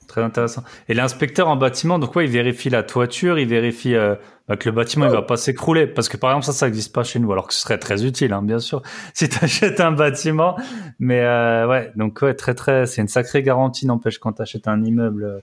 [0.08, 0.64] Très intéressant.
[0.88, 4.14] Et l'inspecteur en bâtiment, donc il vérifie la toiture, il vérifie euh,
[4.48, 6.94] bah, que le bâtiment il va pas s'écrouler, parce que par exemple ça, ça n'existe
[6.94, 8.82] pas chez nous, alors que ce serait très utile, hein, bien sûr,
[9.14, 10.56] si tu achètes un bâtiment.
[10.98, 14.66] Mais euh, ouais, donc ouais, très très, c'est une sacrée garantie, n'empêche quand tu achètes
[14.66, 15.42] un immeuble.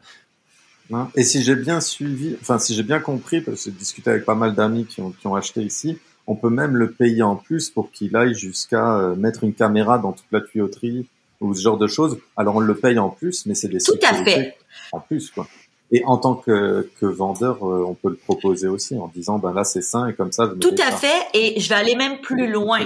[0.91, 4.10] Hein, et si j'ai bien suivi, enfin si j'ai bien compris, parce que j'ai discuté
[4.10, 7.21] avec pas mal d'amis qui ont, qui ont acheté ici, on peut même le payer
[7.21, 11.08] en plus pour qu'il aille jusqu'à euh, mettre une caméra dans toute la tuyauterie
[11.45, 12.17] ou ce genre de choses.
[12.36, 14.58] Alors on le paye en plus, mais c'est des Tout à fait.
[14.91, 15.47] en plus quoi.
[15.91, 19.53] Et en tant que, que vendeur, euh, on peut le proposer aussi en disant, ben
[19.53, 21.27] là, c'est sain et comme ça, vous Tout à fait.
[21.36, 22.79] Et je vais aller même plus loin.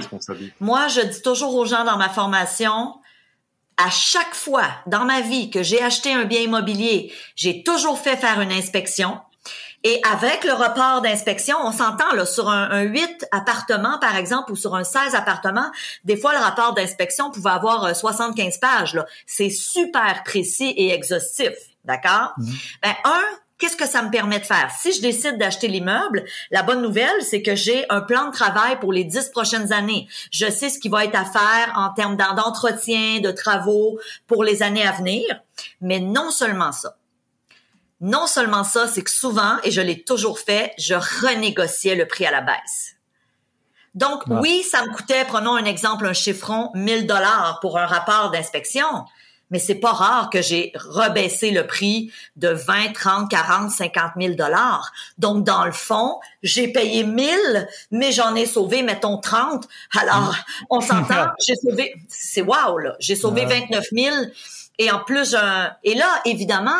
[0.60, 2.94] Moi, je dis toujours aux gens dans ma formation,
[3.78, 8.16] à chaque fois dans ma vie que j'ai acheté un bien immobilier, j'ai toujours fait
[8.16, 9.18] faire une inspection.
[9.82, 14.52] Et avec le report d'inspection, on s'entend là sur un, un, 8 appartements par exemple
[14.52, 15.70] ou sur un 16 appartements,
[16.04, 19.06] des fois le rapport d'inspection pouvait avoir 75 euh, pages là.
[19.26, 22.34] C'est super précis et exhaustif, d'accord?
[22.38, 22.54] Mhm.
[22.82, 23.22] Ben un
[23.60, 24.70] Qu'est-ce que ça me permet de faire?
[24.74, 28.80] Si je décide d'acheter l'immeuble, la bonne nouvelle, c'est que j'ai un plan de travail
[28.80, 30.08] pour les dix prochaines années.
[30.30, 34.62] Je sais ce qui va être à faire en termes d'entretien, de travaux pour les
[34.62, 35.22] années à venir.
[35.82, 36.96] Mais non seulement ça.
[38.00, 42.26] Non seulement ça, c'est que souvent, et je l'ai toujours fait, je renégociais le prix
[42.26, 42.96] à la baisse.
[43.94, 48.30] Donc, oui, ça me coûtait, prenons un exemple, un chiffron, 1000 dollars pour un rapport
[48.30, 49.04] d'inspection
[49.50, 54.34] mais c'est pas rare que j'ai rebaissé le prix de 20, 30, 40, 50 000
[54.34, 54.92] dollars.
[55.18, 59.66] Donc, dans le fond, j'ai payé 1000, mais j'en ai sauvé, mettons, 30.
[59.98, 60.36] Alors,
[60.70, 62.96] on s'entend, j'ai sauvé, c'est wow, là.
[63.00, 64.16] J'ai sauvé 29 000.
[64.80, 65.36] Et en plus,
[65.84, 66.70] et là, évidemment,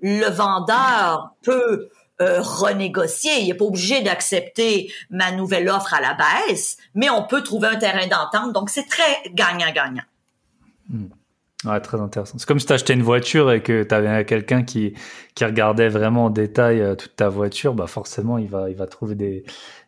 [0.00, 1.90] le vendeur peut
[2.22, 3.40] euh, renégocier.
[3.40, 7.68] Il n'est pas obligé d'accepter ma nouvelle offre à la baisse, mais on peut trouver
[7.68, 8.54] un terrain d'entente.
[8.54, 10.04] Donc, c'est très gagnant-gagnant.
[10.88, 11.08] Hmm.
[11.66, 12.38] Ouais, très intéressant.
[12.38, 14.94] C'est comme si tu achetais une voiture et que tu avais quelqu'un qui,
[15.34, 18.86] qui regardait vraiment en détail euh, toute ta voiture, bah forcément, il va, il va
[18.86, 19.44] trouver des,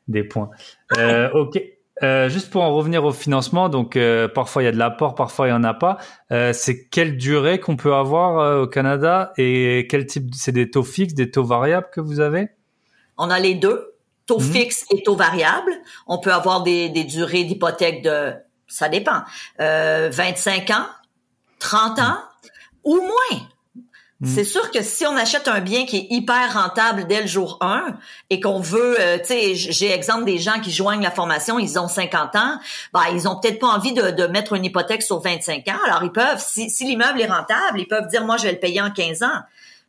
[0.06, 0.50] des points.
[0.98, 1.60] Euh, ok.
[2.02, 5.14] Euh, juste pour en revenir au financement, donc euh, parfois il y a de l'apport,
[5.14, 5.98] parfois il y en a pas.
[6.32, 10.70] Euh, c'est quelle durée qu'on peut avoir euh, au Canada et quel type C'est des
[10.70, 12.48] taux fixes, des taux variables que vous avez?
[13.16, 13.94] On a les deux,
[14.26, 14.52] taux mhm.
[14.52, 15.72] fixes et taux variables.
[16.08, 18.32] On peut avoir des, des durées d'hypothèque de,
[18.66, 19.22] ça dépend,
[19.58, 20.86] 25 ans,
[21.60, 22.18] 30 ans
[22.82, 23.40] ou moins.
[24.24, 24.34] Hmm.
[24.34, 27.58] C'est sûr que si on achète un bien qui est hyper rentable dès le jour
[27.60, 27.96] 1
[28.30, 31.78] et qu'on veut, euh, tu sais, j'ai exemple des gens qui joignent la formation, ils
[31.78, 32.58] ont 50 ans,
[32.94, 35.78] bah ils ont peut-être pas envie de, de, mettre une hypothèque sur 25 ans.
[35.86, 38.58] Alors ils peuvent, si, si l'immeuble est rentable, ils peuvent dire moi je vais le
[38.58, 39.42] payer en 15 ans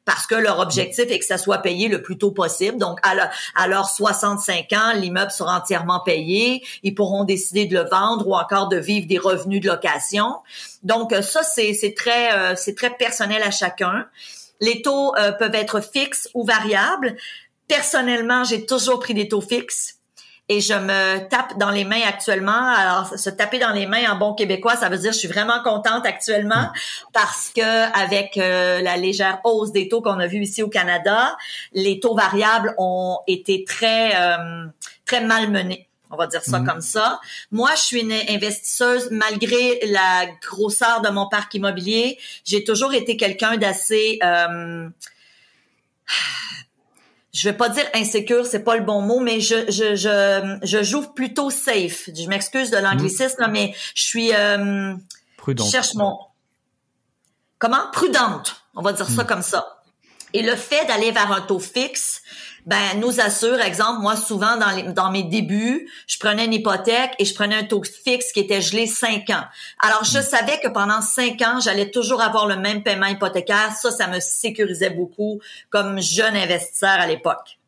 [0.05, 2.77] parce que leur objectif est que ça soit payé le plus tôt possible.
[2.77, 6.63] Donc, à, leurs 65 ans, l'immeuble sera entièrement payé.
[6.83, 10.35] Ils pourront décider de le vendre ou encore de vivre des revenus de location.
[10.83, 14.05] Donc, euh, ça, c'est très, euh, c'est très personnel à chacun.
[14.61, 17.17] Les taux euh, peuvent être fixes ou variables.
[17.67, 19.94] Personnellement, j'ai toujours pris des taux fixes
[20.47, 22.51] et je me tape dans les mains actuellement.
[22.51, 25.61] Alors, se taper dans les mains en bon québécois, ça veut dire je suis vraiment
[25.63, 26.69] contente actuellement
[27.13, 31.35] parce que avec euh, la légère hausse des taux qu'on a vu ici au Canada,
[31.73, 34.65] les taux variables ont été très euh,
[35.05, 35.87] très malmenés.
[36.11, 36.67] On va dire ça mhm.
[36.67, 37.19] comme ça.
[37.51, 42.19] Moi, je suis une investisseuse malgré la grosseur de mon parc immobilier.
[42.45, 44.87] J'ai toujours été quelqu'un d'assez euh,
[47.35, 50.83] je vais pas dire insécure, c'est pas le bon mot, mais je je je, je
[50.83, 52.09] joue plutôt safe.
[52.15, 54.93] Je m'excuse de l'anglicisme, mais je suis euh,
[55.37, 55.67] prudente.
[55.67, 56.17] Je cherche mon
[57.57, 57.91] comment?
[57.91, 58.63] Prudente.
[58.73, 59.27] On va dire ça hmm.
[59.27, 59.81] comme ça.
[60.31, 62.21] Et le fait d'aller vers un taux fixe,
[62.65, 67.11] ben nous assure, exemple, moi souvent dans, les, dans mes débuts, je prenais une hypothèque
[67.19, 69.43] et je prenais un taux fixe qui était gelé 5 ans.
[69.79, 70.21] Alors je mm.
[70.21, 73.71] savais que pendant 5 ans, j'allais toujours avoir le même paiement hypothécaire.
[73.71, 77.59] Ça, ça me sécurisait beaucoup comme jeune investisseur à l'époque.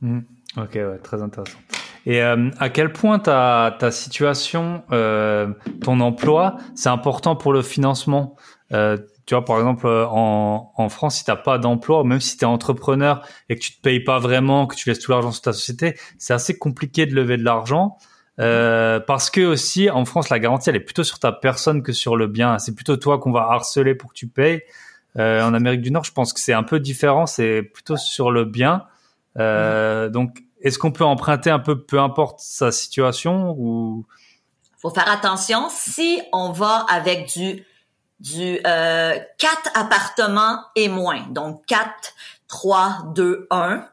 [0.00, 0.20] Mm.
[0.56, 1.58] Ok, ouais, très intéressant.
[2.06, 5.48] Et euh, à quel point ta, ta situation, euh,
[5.82, 8.36] ton emploi, c'est important pour le financement
[8.72, 12.36] euh, tu vois, par exemple, euh, en, en France, si t'as pas d'emploi, même si
[12.36, 15.32] tu es entrepreneur et que tu te payes pas vraiment, que tu laisses tout l'argent
[15.32, 17.96] sur ta société, c'est assez compliqué de lever de l'argent.
[18.40, 21.92] Euh, parce que aussi en France la garantie elle est plutôt sur ta personne que
[21.92, 22.58] sur le bien.
[22.58, 24.62] C'est plutôt toi qu'on va harceler pour que tu payes.
[25.16, 27.26] Euh, en Amérique du Nord je pense que c'est un peu différent.
[27.26, 28.86] C'est plutôt sur le bien.
[29.38, 34.04] Euh, donc est-ce qu'on peut emprunter un peu peu importe sa situation ou?
[34.78, 35.68] Faut faire attention.
[35.70, 37.64] Si on va avec du
[38.24, 41.26] du euh, 4 appartements et moins.
[41.30, 42.14] Donc 4,
[42.48, 43.86] 3, 2, 1.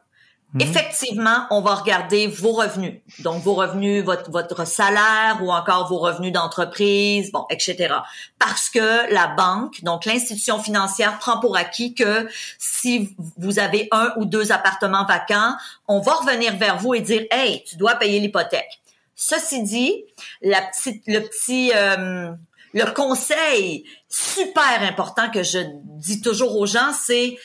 [0.60, 3.00] Effectivement, on va regarder vos revenus.
[3.20, 7.94] Donc, vos revenus, votre, votre salaire ou encore vos revenus d'entreprise, bon, etc.
[8.38, 14.12] Parce que la banque, donc l'institution financière, prend pour acquis que si vous avez un
[14.18, 15.54] ou deux appartements vacants,
[15.88, 18.82] on va revenir vers vous et dire, hey, tu dois payer l'hypothèque.
[19.14, 20.04] Ceci dit,
[20.42, 22.32] la petite, le petit, euh,
[22.72, 27.38] le conseil super important que je dis toujours aux gens, c'est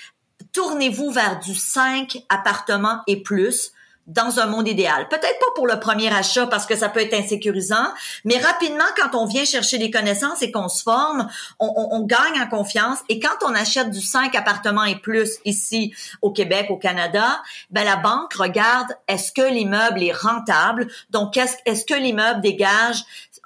[0.54, 3.72] tournez-vous vers du 5 appartements et plus.
[4.08, 5.10] dans un monde idéal.
[5.10, 9.18] Peut-être pas pour le premier achat parce que ça peut être insécurisant, mais rapidement, quand
[9.18, 11.28] on vient chercher des connaissances et qu'on se forme,
[11.60, 13.00] on, gagne en confiance.
[13.10, 17.84] Et quand on achète du 5 appartements et plus ici au Québec, au Canada, ben
[17.84, 20.88] la banque regarde est-ce que l'immeuble est rentable?
[21.10, 23.04] Donc, est-ce est que l'immeuble dégage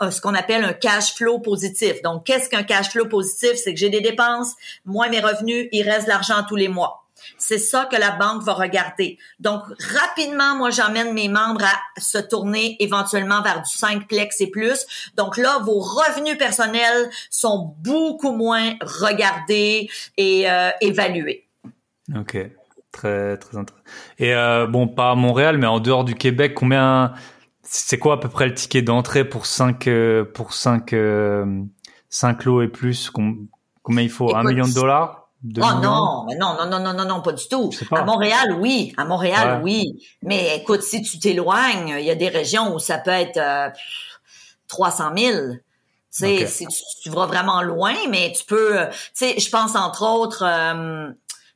[0.10, 2.02] ce qu'on appelle un cash flow positif.
[2.02, 3.52] Donc, qu'est-ce qu'un cash flow positif?
[3.56, 7.02] C'est que j'ai des dépenses, moins mes revenus, il reste de l'argent tous les mois.
[7.38, 9.18] C'est ça que la banque va regarder.
[9.40, 14.48] Donc, rapidement, moi, j'emmène mes membres à se tourner éventuellement vers du 5 plex et
[14.48, 15.12] plus.
[15.16, 21.48] Donc là, vos revenus personnels sont beaucoup moins regardés et euh, évalués.
[22.16, 22.38] OK.
[22.92, 23.86] Très, très intéressant.
[24.20, 27.14] Et euh, bon, pas à Montréal, mais en dehors du Québec, combien,
[27.74, 30.94] c'est quoi à peu près le ticket d'entrée pour 5, euh, pour 5,
[32.10, 33.10] 5 lots et plus?
[33.10, 34.36] Combien il faut?
[34.36, 35.30] Un million de dollars?
[35.44, 37.72] oh non, mais non, non, non, non, non, non, pas du tout.
[37.92, 38.94] À Montréal, oui.
[38.98, 40.06] À Montréal, oui.
[40.22, 43.70] Mais écoute, si tu t'éloignes, il y a des régions où ça peut être euh,
[44.68, 45.38] 300 000.
[46.14, 46.68] Tu sais,
[47.02, 48.82] tu, vas vraiment loin, mais tu peux.
[48.82, 50.44] Euh, tu sais, je pense entre autres.
[50.46, 51.10] Euh,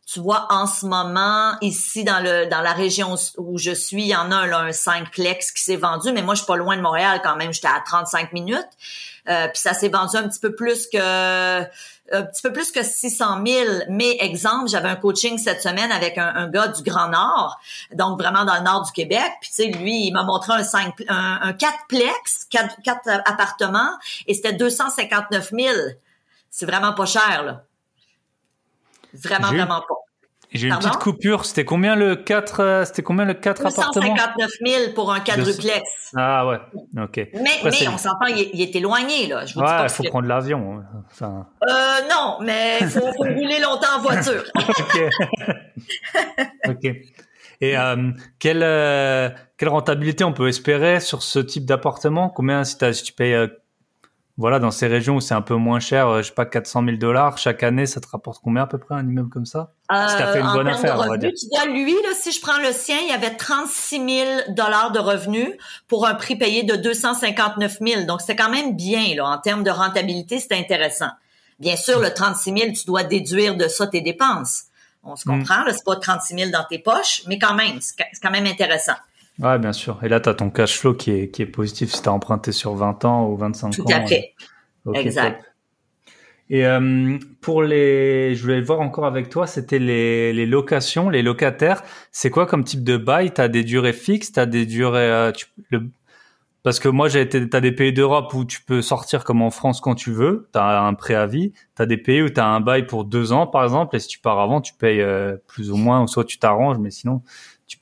[0.05, 4.09] tu vois, en ce moment, ici dans le dans la région où je suis, il
[4.09, 6.57] y en a un, un 5 plex qui s'est vendu, mais moi, je suis pas
[6.57, 8.69] loin de Montréal quand même, j'étais à 35 minutes.
[9.27, 11.61] Euh, puis ça s'est vendu un petit peu plus que
[12.11, 13.69] un petit peu plus que 600 000.
[13.89, 17.59] Mais exemple, j'avais un coaching cette semaine avec un, gars du Grand Nord,
[17.93, 19.31] donc vraiment dans le nord du Québec.
[19.41, 23.09] Puis tu sais, lui, il m'a montré un 5, un, un 4 plex, 4, 4
[23.25, 23.89] appartements,
[24.27, 25.75] et c'était 259 000.
[26.51, 27.63] C'est vraiment pas cher, là.
[29.23, 29.95] Vraiment, vraiment pas.
[30.55, 31.45] J'ai une petite coupure.
[31.45, 34.15] C'était combien le 4 euh, C'était combien le 4 appartements?
[34.15, 36.11] 159 000 pour un quadruplex.
[36.15, 36.57] Ah ouais.
[37.01, 37.17] Ok.
[37.33, 39.45] Mais, mais on s'entend, il, est éloigné là.
[39.45, 40.77] Je vous ouais, il faut prendre l'avion.
[40.77, 40.85] Hein.
[41.11, 41.47] Enfin...
[41.67, 41.73] Euh,
[42.09, 44.43] non, mais il faut, faut rouler longtemps en voiture.
[44.55, 45.01] ok.
[46.69, 46.85] ok.
[47.61, 52.29] Et euh, quelle euh, quelle rentabilité on peut espérer sur ce type d'appartement?
[52.29, 53.49] Combien si, si tu payes
[54.37, 56.83] voilà, dans ces régions où c'est un peu moins cher, euh, je sais pas, 400
[56.83, 59.71] 000 dollars chaque année, ça te rapporte combien à peu près un immeuble comme ça?
[59.91, 61.31] Euh, Si t'as fait une bonne affaire, on va dire.
[61.39, 64.91] Tu vois, lui, là, si je prends le sien, il y avait 36 000 dollars
[64.91, 65.51] de revenus
[65.87, 68.03] pour un prix payé de 259 000.
[68.03, 71.11] Donc, c'est quand même bien, là, en termes de rentabilité, c'est intéressant.
[71.59, 74.63] Bien sûr, le 36 000, tu dois déduire de ça tes dépenses.
[75.05, 75.31] On se mm.
[75.31, 78.47] comprend, là, c'est pas 36 000 dans tes poches, mais quand même, c'est quand même
[78.47, 78.95] intéressant.
[79.39, 79.99] Ouais, bien sûr.
[80.03, 82.13] Et là, tu as ton cash flow qui est, qui est positif si tu as
[82.13, 83.71] emprunté sur 20 ans ou 25 ans.
[83.71, 84.33] Tout à fait.
[84.93, 85.43] exact.
[86.49, 91.23] Et euh, pour les, je voulais voir encore avec toi, c'était les, les locations, les
[91.23, 91.81] locataires.
[92.11, 93.31] C'est quoi comme type de bail?
[93.31, 95.89] T'as des durées fixes, t'as des durées, euh, tu, le,
[96.61, 99.51] parce que moi j'ai été, t'as des pays d'Europe où tu peux sortir comme en
[99.51, 101.53] France quand tu veux, t'as un préavis.
[101.73, 104.19] T'as des pays où t'as un bail pour deux ans par exemple, et si tu
[104.19, 107.21] pars avant, tu payes euh, plus ou moins, ou soit tu t'arranges, mais sinon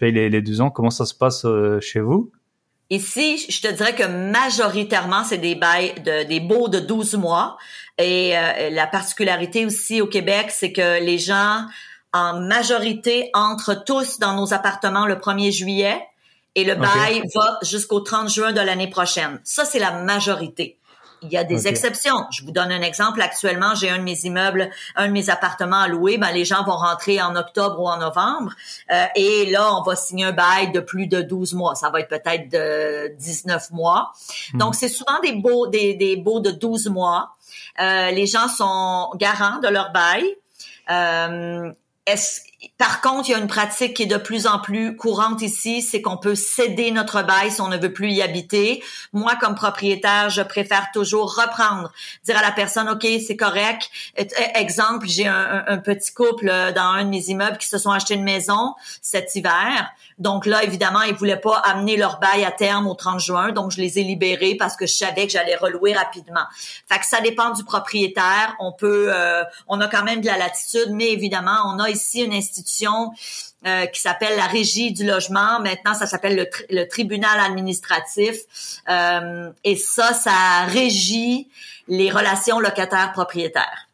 [0.04, 0.70] payes les, les deux ans.
[0.70, 2.32] Comment ça se passe euh, chez vous?
[2.90, 7.58] Ici, je te dirais que majoritairement, c'est des bails, de, des baux de 12 mois.
[7.98, 11.66] Et euh, la particularité aussi au Québec, c'est que les gens,
[12.12, 16.00] en majorité, entrent tous dans nos appartements le 1er juillet
[16.56, 19.40] et le bail va jusqu'au 30 juin de l'année prochaine.
[19.44, 20.78] Ça, c'est la majorité.
[21.24, 22.26] Il y a des exceptions.
[22.32, 23.22] Je vous donne un exemple.
[23.22, 26.18] Actuellement, j'ai un de mes immeubles, un de mes appartements à louer.
[26.18, 28.54] Ben, les gens vont rentrer en octobre ou en novembre.
[28.92, 31.76] Euh, et là, on va signer un bail de plus de 12 mois.
[31.76, 34.12] Ça va être peut-être de 19 mois.
[34.54, 34.58] Hmm.
[34.60, 37.36] Donc, c'est souvent des baux, des, des baux de 12 mois.
[37.80, 40.24] Euh, les gens sont garants de leur bail.
[40.90, 41.72] Euh,
[42.06, 42.42] est-ce
[42.78, 45.82] par contre, il y a une pratique qui est de plus en plus courante ici,
[45.82, 48.84] c'est qu'on peut céder notre bail si on ne veut plus y habiter.
[49.12, 51.92] Moi, comme propriétaire, je préfère toujours reprendre,
[52.24, 53.90] dire à la personne, OK, c'est correct.
[54.56, 58.14] Exemple, j'ai un, petit couple euh, dans un de mes immeubles qui se sont achetés
[58.14, 59.92] une maison cet hiver.
[60.24, 63.72] Donc là, évidemment, ils voulaient pas amener leur bail à terme au 30 juin, donc
[63.72, 66.46] je les ai libérés parce que je savais que j'allais relouer rapidement.
[66.90, 68.56] Fait que ça dépend du propriétaire.
[68.62, 72.22] On peut, euh, on a quand même de la latitude, mais évidemment, on a ici
[72.22, 73.12] une institution
[73.68, 75.60] euh, qui s'appelle la Régie du logement.
[75.60, 78.38] Maintenant, ça s'appelle le, tribunal administratif.
[78.88, 81.50] Euh, et ça, ça régit
[81.90, 83.90] les relations locataires-propriétaires.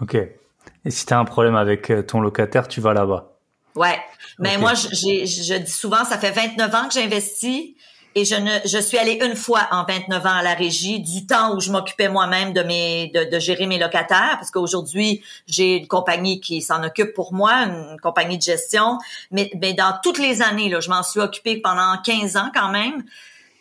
[0.00, 0.14] OK.
[0.14, 3.32] Et si tu as un problème avec ton locataire, tu vas là-bas.
[3.74, 3.98] Ouais.
[4.38, 7.74] Mais moi, je, je dis souvent, ça fait 29 ans que j'investis
[8.14, 11.26] et je ne, je suis allée une fois en 29 ans à la régie du
[11.26, 15.76] temps où je m'occupais moi-même de mes, de, de, gérer mes locataires parce qu'aujourd'hui j'ai
[15.76, 18.98] une compagnie qui s'en occupe pour moi, une compagnie de gestion.
[19.30, 22.70] Mais, mais dans toutes les années, là, je m'en suis occupée pendant 15 ans quand
[22.70, 23.04] même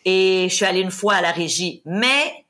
[0.06, 1.82] et je suis allée une fois à la régie.
[1.86, 2.46] Mais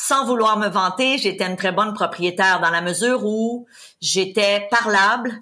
[0.00, 3.66] sans vouloir me vanter, j'étais une très bonne propriétaire dans la mesure où
[4.00, 5.32] j'étais parlable.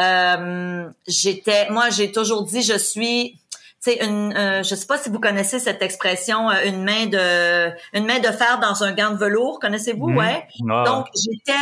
[0.00, 3.38] Euh, j'étais, moi, j'ai toujours dit, je suis, tu
[3.80, 7.70] c'est une, euh, je sais pas si vous connaissez cette expression, euh, une main de,
[7.92, 9.58] une main de fer dans un gant de velours.
[9.60, 10.16] Connaissez-vous, Mhm.
[10.16, 10.46] ouais.
[10.70, 11.52] Ah, Donc j'étais,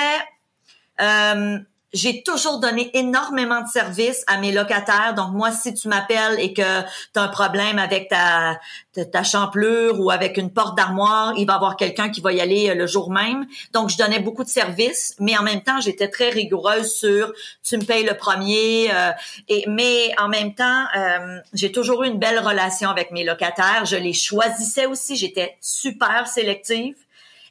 [1.01, 1.59] euh,
[1.93, 5.15] j'ai toujours donné énormément de services à mes locataires.
[5.15, 8.59] Donc moi, si tu m'appelles et que tu as un problème avec ta,
[8.93, 12.33] ta, ta champlure ou avec une porte d'armoire, il va y avoir quelqu'un qui va
[12.33, 13.47] y aller euh, le jour même.
[13.73, 17.33] Donc je donnais beaucoup de services, mais en même temps, j'étais très rigoureuse sur
[17.63, 18.91] tu me payes le premier.
[18.93, 19.11] euh,
[19.49, 23.85] et mais en même temps, euh, j'ai toujours eu une belle relation avec mes locataires.
[23.85, 25.17] Je les choisissais aussi.
[25.17, 26.95] J'étais super sélective.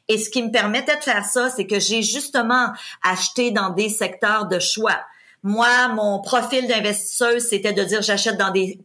[0.08, 2.68] Et ce qui me permettait de faire ça, c'est que j'ai justement
[3.02, 5.00] acheté dans des secteurs de choix.
[5.42, 8.78] Moi, mon profil d'investisseuse, c'était de dire j'achète dans des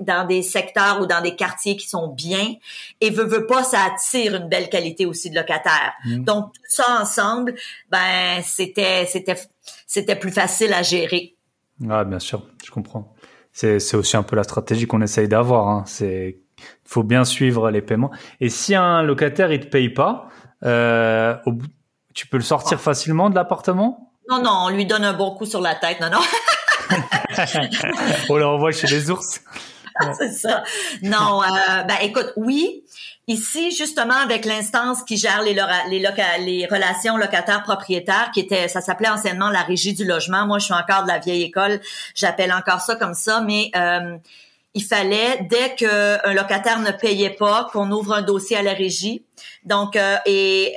[0.00, 2.54] dans des secteurs ou dans des quartiers qui sont bien
[3.00, 5.92] et veut veut pas ça attire une belle qualité aussi de locataire.
[6.06, 6.24] Mhm.
[6.24, 7.54] Donc tout ça ensemble,
[7.88, 9.36] ben c'était c'était
[9.86, 11.36] c'était plus facile à gérer.
[11.80, 13.14] Ouais, bien sûr, je comprends.
[13.52, 15.68] C'est, c'est aussi un peu la stratégie qu'on essaye d'avoir.
[15.68, 15.84] Hein.
[15.86, 16.38] C'est,
[16.84, 18.10] faut bien suivre les paiements.
[18.40, 20.28] Et si un locataire il te paye pas,
[20.64, 21.66] euh, au bout-
[22.14, 24.12] tu peux le sortir facilement de l'appartement?
[24.28, 26.00] Non non, on lui donne un bon coup sur la tête.
[26.00, 26.20] Non non.
[28.28, 29.40] On le renvoie chez les ours.
[30.18, 30.64] c'est ça.
[31.02, 32.84] Non, euh, ben écoute, oui.
[33.28, 39.50] Ici, justement, avec l'instance qui gère les, les relations locataires-propriétaires, qui était, ça s'appelait anciennement
[39.50, 40.46] la régie du logement.
[40.46, 41.80] Moi, je suis encore de la vieille école,
[42.14, 44.16] j'appelle encore ça comme ça, mais euh,
[44.74, 49.24] il fallait, dès qu'un locataire ne payait pas, qu'on ouvre un dossier à la régie.
[49.64, 50.76] Donc, euh, et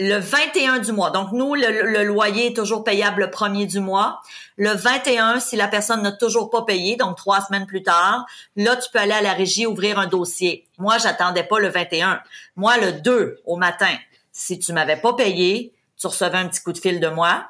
[0.00, 1.10] le 21 du mois.
[1.10, 4.20] Donc, nous, le, le loyer est toujours payable le premier du mois.
[4.56, 8.26] Le 21, si la personne n'a toujours pas payé, donc trois semaines plus tard,
[8.56, 10.66] là, tu peux aller à la régie ouvrir un dossier.
[10.78, 12.20] Moi, j'attendais pas le 21.
[12.56, 13.94] Moi, le 2 au matin,
[14.32, 17.44] si tu m'avais pas payé, tu recevais un petit coup de fil de moi.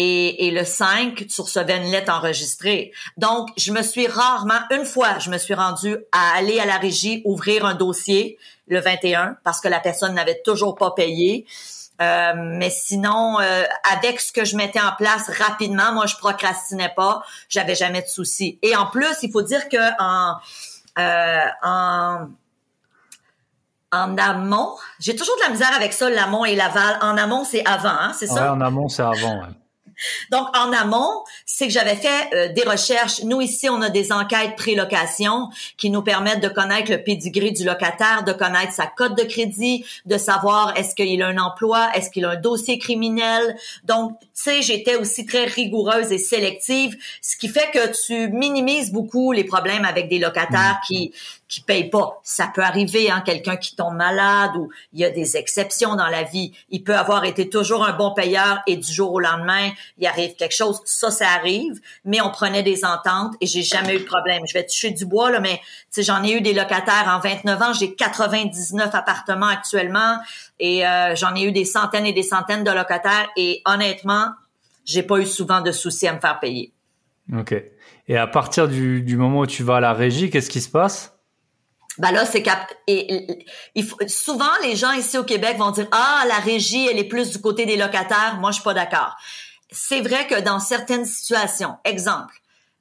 [0.00, 2.92] Et, et le 5, tu recevais une lettre enregistrée.
[3.16, 6.78] Donc, je me suis rarement, une fois, je me suis rendue à aller à la
[6.78, 8.38] régie ouvrir un dossier
[8.68, 11.44] le 21 parce que la personne n'avait toujours pas payé.
[12.00, 16.92] Euh, mais sinon, euh, avec ce que je mettais en place rapidement, moi je procrastinais
[16.94, 18.56] pas, j'avais jamais de soucis.
[18.62, 20.36] Et en plus, il faut dire que en
[20.96, 22.28] euh, en
[23.90, 26.98] en amont, j'ai toujours de la misère avec ça, l'amont et l'aval.
[27.00, 28.52] En amont, c'est avant, hein, c'est Ouais, ça?
[28.52, 29.40] en amont, c'est avant.
[29.40, 29.48] Ouais.
[30.30, 33.22] Donc, en amont, c'est que j'avais fait euh, des recherches.
[33.24, 37.64] Nous, ici, on a des enquêtes pré-location qui nous permettent de connaître le pédigré du
[37.64, 42.10] locataire, de connaître sa cote de crédit, de savoir est-ce qu'il a un emploi, est-ce
[42.10, 43.56] qu'il a un dossier criminel.
[43.84, 48.92] Donc, tu sais, j'étais aussi très rigoureuse et sélective, ce qui fait que tu minimises
[48.92, 51.12] beaucoup les problèmes avec des locataires qui
[51.48, 52.20] qui payent pas.
[52.22, 56.08] Ça peut arriver, hein, quelqu'un qui tombe malade ou il y a des exceptions dans
[56.08, 56.52] la vie.
[56.68, 60.34] Il peut avoir été toujours un bon payeur et du jour au lendemain, il arrive
[60.36, 60.80] quelque chose.
[60.84, 64.42] Ça, ça arrive, mais on prenait des ententes et j'ai jamais eu de problème.
[64.46, 65.60] Je vais toucher du bois, là, mais
[65.96, 67.72] j'en ai eu des locataires en 29 ans.
[67.72, 70.18] J'ai 99 appartements actuellement
[70.60, 74.26] et euh, j'en ai eu des centaines et des centaines de locataires et honnêtement,
[74.84, 76.72] j'ai pas eu souvent de soucis à me faire payer.
[77.34, 77.54] Ok.
[78.06, 81.17] Et à partir du moment où tu vas à la régie, qu'est-ce qui se passe?
[81.98, 83.44] Ben là, c'est cap et,
[84.06, 87.40] souvent les gens ici au Québec vont dire ah la régie elle est plus du
[87.40, 88.36] côté des locataires.
[88.40, 89.16] Moi, je suis pas d'accord.
[89.70, 92.34] C'est vrai que dans certaines situations, exemple,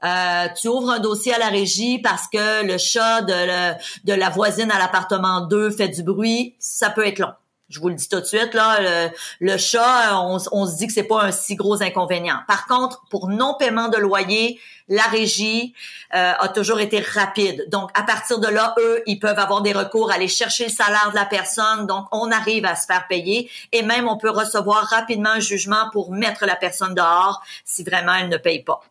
[0.04, 4.72] euh, tu ouvres un dossier à la régie parce que le chat de, la voisine
[4.72, 7.34] à l'appartement 2 fait du bruit, ça peut être long.
[7.70, 9.10] Je vous le dis tout de suite, là, le,
[9.42, 12.38] le chat, on, on se dit que c'est pas un si gros inconvénient.
[12.48, 14.58] Par contre, pour non-paiement de loyer,
[14.90, 15.74] la régie
[16.16, 17.66] euh, a toujours été rapide.
[17.70, 21.10] Donc, à partir de là, eux, ils peuvent avoir des recours, aller chercher le salaire
[21.12, 21.86] de la personne.
[21.88, 23.50] Donc, on arrive à se faire payer.
[23.72, 28.14] Et même, on peut recevoir rapidement un jugement pour mettre la personne dehors si vraiment
[28.16, 28.82] elle ne paye pas.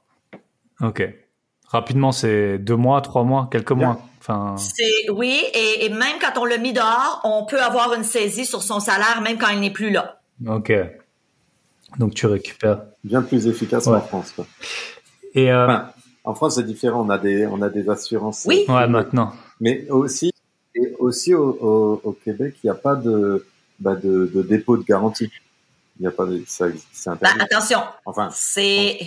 [0.82, 1.02] Ok.
[1.68, 3.98] Rapidement, c'est deux mois, trois mois, quelques mois?
[4.20, 8.04] Enfin, C'est oui, et, et même quand on l'a mis dehors, on peut avoir une
[8.04, 10.20] saisie sur son salaire, même quand il n'est plus là.
[10.46, 10.72] ok.
[11.98, 12.82] Donc tu récupères.
[13.04, 13.98] Bien plus efficace Ouais.
[13.98, 14.32] qu'en France.
[14.32, 14.46] Quoi.
[15.36, 15.90] Et euh, Enfin,
[16.24, 17.06] en France, c'est différent.
[17.06, 18.44] On a des, on a des assurances.
[18.48, 18.64] Oui.
[18.68, 19.32] ouais, maintenant.
[19.60, 20.32] Mais aussi,
[20.74, 23.46] et aussi au, au, au Québec, il n'y a pas de,
[23.78, 25.30] bah, de, de dépôt de garantie.
[25.98, 27.40] Il n'y a pas de, ça, c'est Ben, interdit.
[27.42, 28.98] attention, Enfin, c'est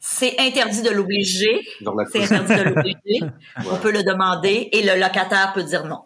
[0.00, 1.66] c'est interdit de l'obliger.
[2.12, 3.20] C'est interdit de l'obliger.
[3.70, 6.00] On peut le demander et le locataire peut dire non.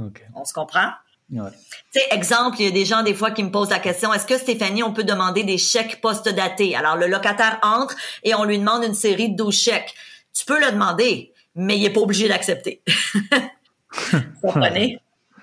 [0.00, 0.24] Ok.
[0.36, 0.90] On se comprend?
[1.32, 1.50] Ouais.
[1.92, 4.12] Tu sais, exemple, il y a des gens des fois qui me posent la question,
[4.12, 6.76] est-ce que Stéphanie, on peut demander des chèques post-datés?
[6.76, 9.94] Alors, le locataire entre et on lui demande une série de 12 chèques.
[10.34, 12.82] Tu peux le demander, mais il est pas obligé d'accepter.
[14.12, 14.98] Vous comprenez?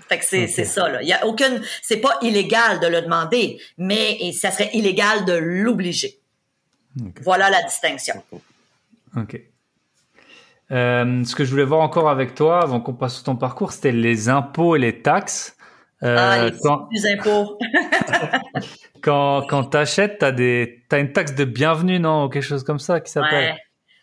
[0.08, 1.04] Fait que c'est ça, là.
[1.04, 5.26] Il y a aucune, c'est pas illégal de le demander, mais et ça serait illégal
[5.26, 6.20] de l'obliger.
[7.22, 8.24] Voilà la distinction.
[9.16, 9.40] Ok.
[10.72, 13.72] Euh, ce que je voulais voir encore avec toi avant qu'on passe sur ton parcours,
[13.72, 15.56] c'était les impôts et les taxes.
[16.04, 16.88] Euh, ah, les, quand...
[17.12, 17.60] impôts.
[19.02, 22.80] quand quand t'achètes, t'as des t'as une taxe de bienvenue, non, ou quelque chose comme
[22.80, 23.56] ça qui s'appelle.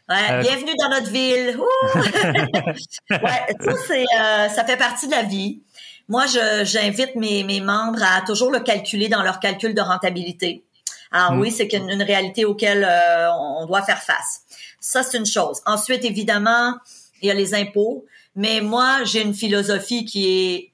[0.08, 0.14] Ouais.
[0.14, 0.32] ouais.
[0.32, 1.56] Euh, bienvenue dans notre ville.
[3.10, 5.62] ouais, ça c'est euh, ça fait partie de la vie.
[6.08, 6.26] Moi,
[6.64, 10.64] j'invite mes mes membres à toujours le calculer dans leur calcul de rentabilité.
[11.12, 11.40] Alors hmm.
[11.40, 14.42] oui, c'est une, une réalité auquel euh, on doit faire face.
[14.80, 15.62] Ça, c'est une chose.
[15.64, 16.74] Ensuite, évidemment,
[17.22, 18.04] il y a les impôts.
[18.34, 20.72] Mais moi, j'ai une philosophie qui est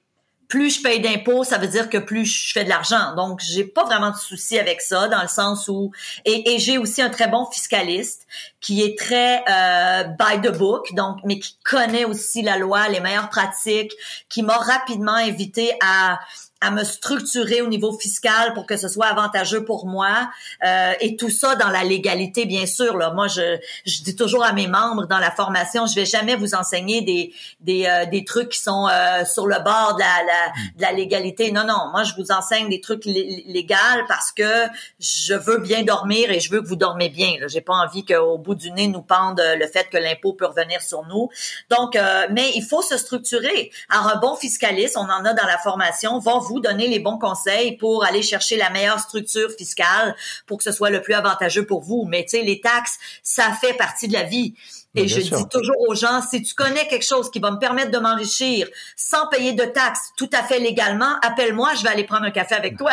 [0.53, 3.15] plus je paye d'impôts, ça veut dire que plus je fais de l'argent.
[3.15, 5.91] Donc, j'ai pas vraiment de souci avec ça, dans le sens où
[6.25, 8.27] et, j'ai aussi un très bon fiscaliste
[8.61, 12.99] qui est très euh, by the book, donc mais qui connaît aussi la loi, les
[12.99, 13.93] meilleures pratiques,
[14.29, 16.19] qui m'a rapidement invité à
[16.63, 20.29] à me structurer au niveau fiscal pour que ce soit avantageux pour moi
[20.65, 23.11] euh, et tout ça dans la légalité bien sûr là.
[23.11, 26.55] Moi je, je dis toujours à mes membres dans la formation je vais jamais vous
[26.55, 30.51] enseigner des des, euh, des trucs qui sont euh, sur le bord de la, la,
[30.77, 31.51] de la légalité.
[31.51, 33.73] Non non moi je vous enseigne des trucs légaux
[34.07, 34.67] parce que
[34.99, 37.47] je veux bien dormir et je veux que vous dormez bien là.
[37.47, 40.81] J'ai pas envie qu'au bout du nez nous pende le fait que l'impôt peut revenir
[40.81, 41.29] sur nous.
[41.69, 41.97] Donc
[42.31, 43.71] mais il faut se structurer.
[43.89, 47.17] Alors un bon fiscaliste on en a dans la formation va vous donner les bons
[47.17, 51.65] conseils pour aller chercher la meilleure structure fiscale pour que ce soit le plus avantageux
[51.65, 52.05] pour vous.
[52.07, 54.53] Mais tu sais, les taxes, ça fait partie de la vie.
[54.95, 57.91] Et je dis toujours aux gens, si tu connais quelque chose qui va me permettre
[57.91, 62.25] de m'enrichir sans payer de taxes tout à fait légalement, appelle-moi, je vais aller prendre
[62.25, 62.91] un café avec toi.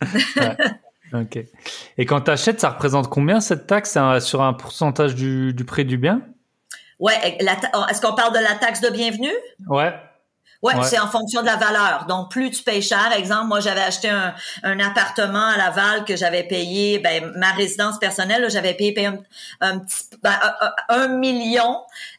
[1.14, 1.38] Ok.
[1.96, 3.96] Et quand tu achètes, ça représente combien cette taxe?
[4.20, 6.20] Sur un pourcentage du, du prix du bien?
[6.98, 7.14] Ouais.
[7.40, 9.32] Est-ce qu'on parle de la taxe de bienvenue?
[9.68, 9.94] Ouais.
[10.60, 12.06] Ouais, c'est en fonction de la valeur.
[12.08, 14.34] Donc, plus tu payes cher, exemple, moi, j'avais acheté un,
[14.64, 19.18] un, appartement à Laval que j'avais payé, ben, ma résidence personnelle, j'avais payé, un,
[19.60, 20.34] un, petit, ben,
[20.88, 21.76] un, million,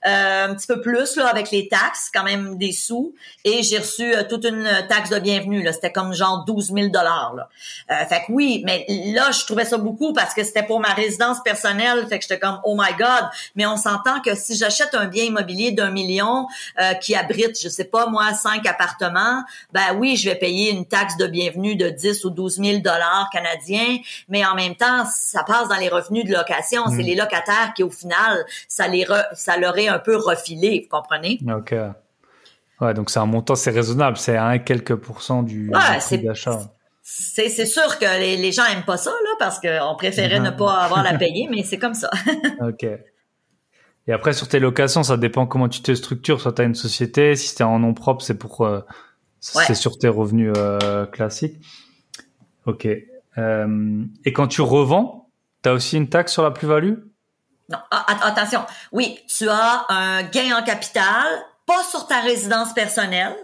[0.08, 3.14] euh, un petit peu plus, là, avec les taxes, quand même des sous.
[3.44, 5.74] Et j'ai reçu euh, toute une taxe de bienvenue, là.
[5.74, 7.50] C'était comme genre 12 000 dollars, là.
[7.92, 10.94] Euh, fait que oui, mais là, je trouvais ça beaucoup parce que c'était pour ma
[10.94, 12.08] résidence personnelle.
[12.08, 13.30] Fait que j'étais comme, oh my God.
[13.56, 16.48] Mais on s'entend que si j'achète un bien immobilier d'un million
[16.80, 20.86] euh, qui abrite, je sais pas, moi, cinq appartements, ben oui, je vais payer une
[20.86, 25.43] taxe de bienvenue de 10 ou 12 000 dollars canadiens, mais en même temps, ça
[25.43, 26.84] passe dans les revenus de location.
[26.88, 27.05] C'est mm.
[27.05, 31.39] les locataires qui, au final, ça les ça leur est un peu refilé, vous comprenez?
[31.47, 31.73] OK.
[32.82, 36.59] Ouais, donc c'est un montant, c'est raisonnable, c'est un quelques pourcents du, prix d'achat.
[37.01, 40.84] C'est sûr que les, les, gens aiment pas ça, là, parce qu'on préférait ne pas
[40.84, 42.09] avoir à payer, mais c'est comme ça.
[42.61, 42.86] OK.
[44.08, 46.41] Et après, sur tes locations, ça dépend comment tu te structures.
[46.41, 48.82] Soit tu as une société, si c'est en nom propre, c'est pour euh,
[49.39, 51.58] c'est sur tes revenus euh, classiques.
[52.66, 52.88] Ok.
[53.38, 55.30] Euh, et quand tu revends,
[55.64, 56.95] tu as aussi une taxe sur la plus-value?
[57.70, 58.62] Non, attention.
[58.91, 61.28] Oui, tu as un gain en capital,
[61.68, 63.36] pas sur ta résidence personnelle.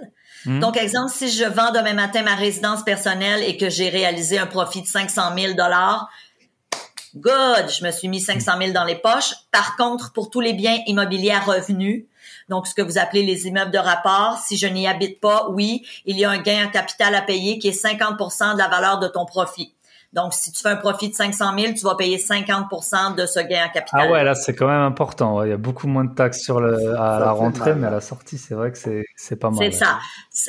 [0.46, 0.60] Hmm.
[0.60, 4.48] Donc, exemple, si je vends demain matin ma résidence personnelle et que j'ai réalisé un
[4.48, 6.10] profit de 500 000 dollars,
[7.16, 9.34] Good, je me suis mis 500 000 dans les poches.
[9.52, 12.06] Par contre, pour tous les biens immobiliers à revenus,
[12.50, 15.86] donc ce que vous appelez les immeubles de rapport, si je n'y habite pas, oui,
[16.06, 19.00] il y a un gain en capital à payer qui est 50% de la valeur
[19.00, 19.74] de ton profit.
[20.12, 23.40] Donc, si tu fais un profit de 500 000, tu vas payer 50 de ce
[23.42, 24.02] gain en capital.
[24.08, 25.44] Ah ouais, là, c'est quand même important.
[25.44, 28.02] Il y a beaucoup moins de taxes sur le, à la rentrée, mais à la
[28.02, 29.60] sortie, c'est vrai que c'est, c'est pas mal.
[29.60, 30.00] C'est ça.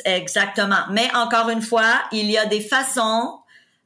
[0.05, 0.83] Exactement.
[0.91, 3.39] Mais encore une fois, il y a des façons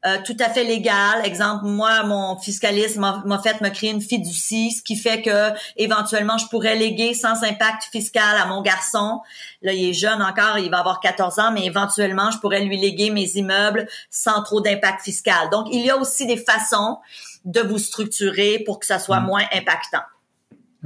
[0.06, 1.24] euh, tout à fait légal.
[1.26, 6.38] Exemple, moi, mon fiscaliste m'a fait me créer une fiducie, ce qui fait que éventuellement,
[6.40, 9.22] je pourrais léguer sans impact fiscal à mon garçon.
[9.62, 12.78] Là, il est jeune encore, il va avoir 14 ans, mais éventuellement, je pourrais lui
[12.78, 15.50] léguer mes immeubles sans trop d'impact fiscal.
[15.52, 16.98] Donc, il y a aussi des façons
[17.46, 19.26] de vous structurer pour que ça soit mm.
[19.26, 20.04] moins impactant.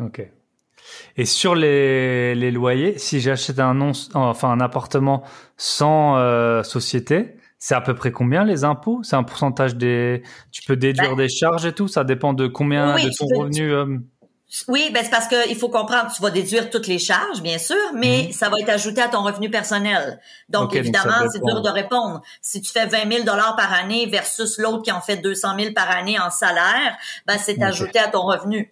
[0.02, 0.28] OK.
[1.18, 5.24] Et sur les, les loyers, si j'achète un non, enfin un appartement
[5.58, 7.35] sans euh, société,
[7.66, 9.02] c'est à peu près combien les impôts?
[9.02, 10.22] C'est un pourcentage des.
[10.52, 11.88] Tu peux déduire ben des charges et tout?
[11.88, 13.74] Ça dépend de combien de ton revenu.
[13.74, 13.98] Euh?
[14.68, 17.76] Oui, ben c'est parce qu'il faut comprendre, tu vas déduire toutes les charges, bien sûr,
[17.96, 18.34] mais mhm.
[18.34, 20.22] ça va être ajouté à ton revenu personnel.
[20.48, 22.22] Donc, évidemment, c'est dur de répondre.
[22.40, 25.74] Si tu fais 20 000 dollars par année versus l'autre qui en fait 200 000
[25.74, 26.96] par année en salaire,
[27.26, 28.72] ben c'est ajouté à ton revenu.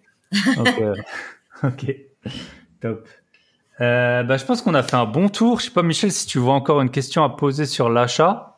[0.56, 0.82] ok,
[1.64, 1.96] ok,
[2.80, 3.08] top.
[3.80, 5.58] Euh, ben, je pense qu'on a fait un bon tour.
[5.58, 8.53] Je sais pas, Michel, si tu vois encore une question à poser sur l'achat.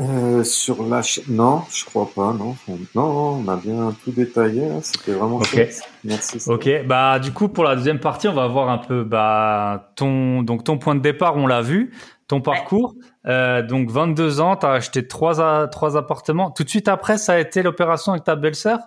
[0.00, 2.56] Euh, sur l'achat, non, je crois pas, non.
[2.96, 4.80] Non, on a bien tout détaillé, hein.
[4.82, 5.70] c'était vraiment okay.
[6.02, 6.38] Merci.
[6.48, 10.42] Ok, bah du coup pour la deuxième partie, on va voir un peu bah ton
[10.42, 11.92] donc ton point de départ, on l'a vu,
[12.26, 12.94] ton parcours.
[13.26, 16.50] Euh, donc 22 ans, tu as acheté trois trois appartements.
[16.50, 18.78] Tout de suite après, ça a été l'opération avec ta belle-sœur?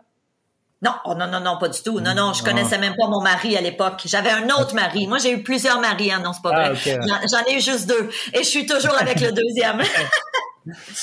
[0.81, 2.01] Non, oh non, non, non, pas du tout.
[2.01, 4.01] Non, non, je connaissais même pas mon mari à l'époque.
[4.05, 5.07] J'avais un autre mari.
[5.07, 6.95] Moi, j'ai eu plusieurs maris, hein, non, c'est pas Ah, vrai.
[6.97, 6.99] ok.
[7.07, 8.09] J'en- J'en ai eu juste deux.
[8.33, 9.81] Et je suis toujours avec le deuxième.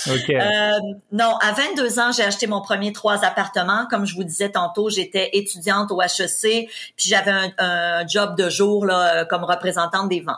[0.08, 0.78] Euh,
[1.12, 3.86] non, à 22 ans, j'ai acheté mon premier trois appartements.
[3.90, 8.86] Comme je vous disais tantôt, j'étais étudiante au HEC, puis j'avais un, job de jour
[8.86, 10.36] là, euh, comme représentante des ventes.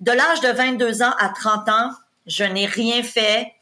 [0.00, 1.90] De l'âge de 22 ans à 30 ans,
[2.26, 3.52] je n'ai rien fait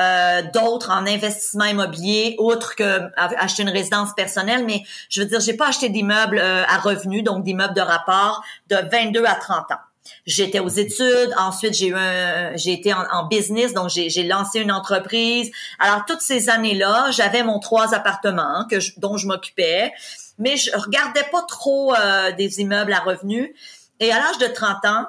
[0.00, 4.64] euh, d'autre en investissement immobilier, autre que acheter une résidence personnelle.
[4.66, 8.76] Mais je veux dire, j'ai pas acheté d'immeubles à revenus, donc d'immeubles de rapport, de
[8.90, 9.80] 22 à 30 ans.
[10.26, 14.72] J'étais aux études, ensuite j'ai eu un, j'ai été en, business, donc j'ai, lancé une
[14.72, 15.50] entreprise.
[15.78, 19.92] Alors toutes ces années-là, j'avais mon trois appartements que dont je m'occupais,
[20.38, 23.50] mais je regardais pas trop euh, des immeubles à revenus.
[24.00, 25.06] Et à l'âge de 30 ans,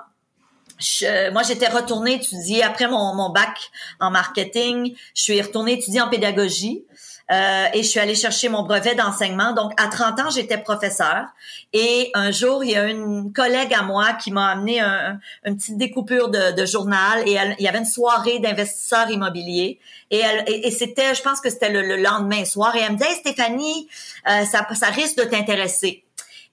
[0.80, 4.96] je- moi, j'étais retournée étudier après mon, mon bac en marketing.
[5.16, 6.86] Je suis retournée étudier en pédagogie
[7.32, 9.54] euh, et je suis allée chercher mon brevet d'enseignement.
[9.54, 11.26] Donc, à 30 ans, j'étais professeur.
[11.74, 15.58] Et un jour, il y a une collègue à moi qui m'a amené un, une
[15.58, 19.80] petite découpure de, de journal et elle- il y avait une soirée d'investisseurs immobiliers.
[20.10, 22.76] Et, et c'était, je pense que c'était le, le lendemain soir.
[22.76, 23.90] Et elle me dit, Hey, Stéphanie,
[24.30, 26.06] euh, ça, ça risque de t'intéresser.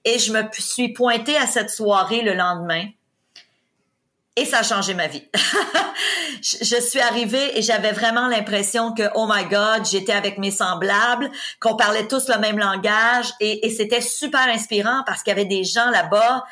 [0.03, 2.85] Et je me suis pointée à cette soirée le lendemain.
[4.37, 5.23] Et ça a changé ma vie.
[6.41, 11.31] je, suis arrivée et j'avais vraiment l'impression que, oh my God, j'étais avec mes semblables,
[11.61, 15.45] qu'on parlait tous le même langage et, et c'était super inspirant parce qu'il y avait
[15.45, 16.43] des gens là-bas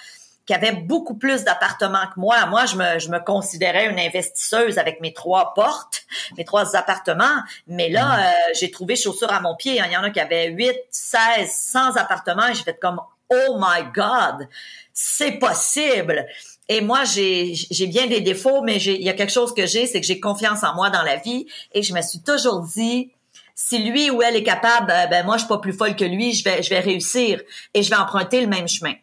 [0.45, 2.45] qui avaient beaucoup plus d'appartements que moi.
[2.47, 6.03] Moi, je me, je me considérais une investisseuse avec mes trois portes,
[6.37, 7.43] mes trois appartements.
[7.67, 9.77] Mais là, euh, j'ai trouvé chaussures à mon pied.
[9.77, 13.57] Il y en a qui avaient 8, 16, 100 appartements et j'ai fait comme, oh
[13.57, 14.49] my God,
[14.93, 16.25] c'est possible.
[16.69, 19.99] Et moi, j'ai bien des défauts, mais il y a quelque chose que j'ai, c'est
[19.99, 21.45] que j'ai confiance en moi dans la vie.
[21.73, 23.11] Et je me suis toujours dit,
[23.53, 26.05] si lui ou elle est capable, ben, ben, moi, je suis pas plus folle que
[26.05, 27.41] lui, je vais, je vais réussir
[27.73, 28.93] et je vais emprunter le même chemin.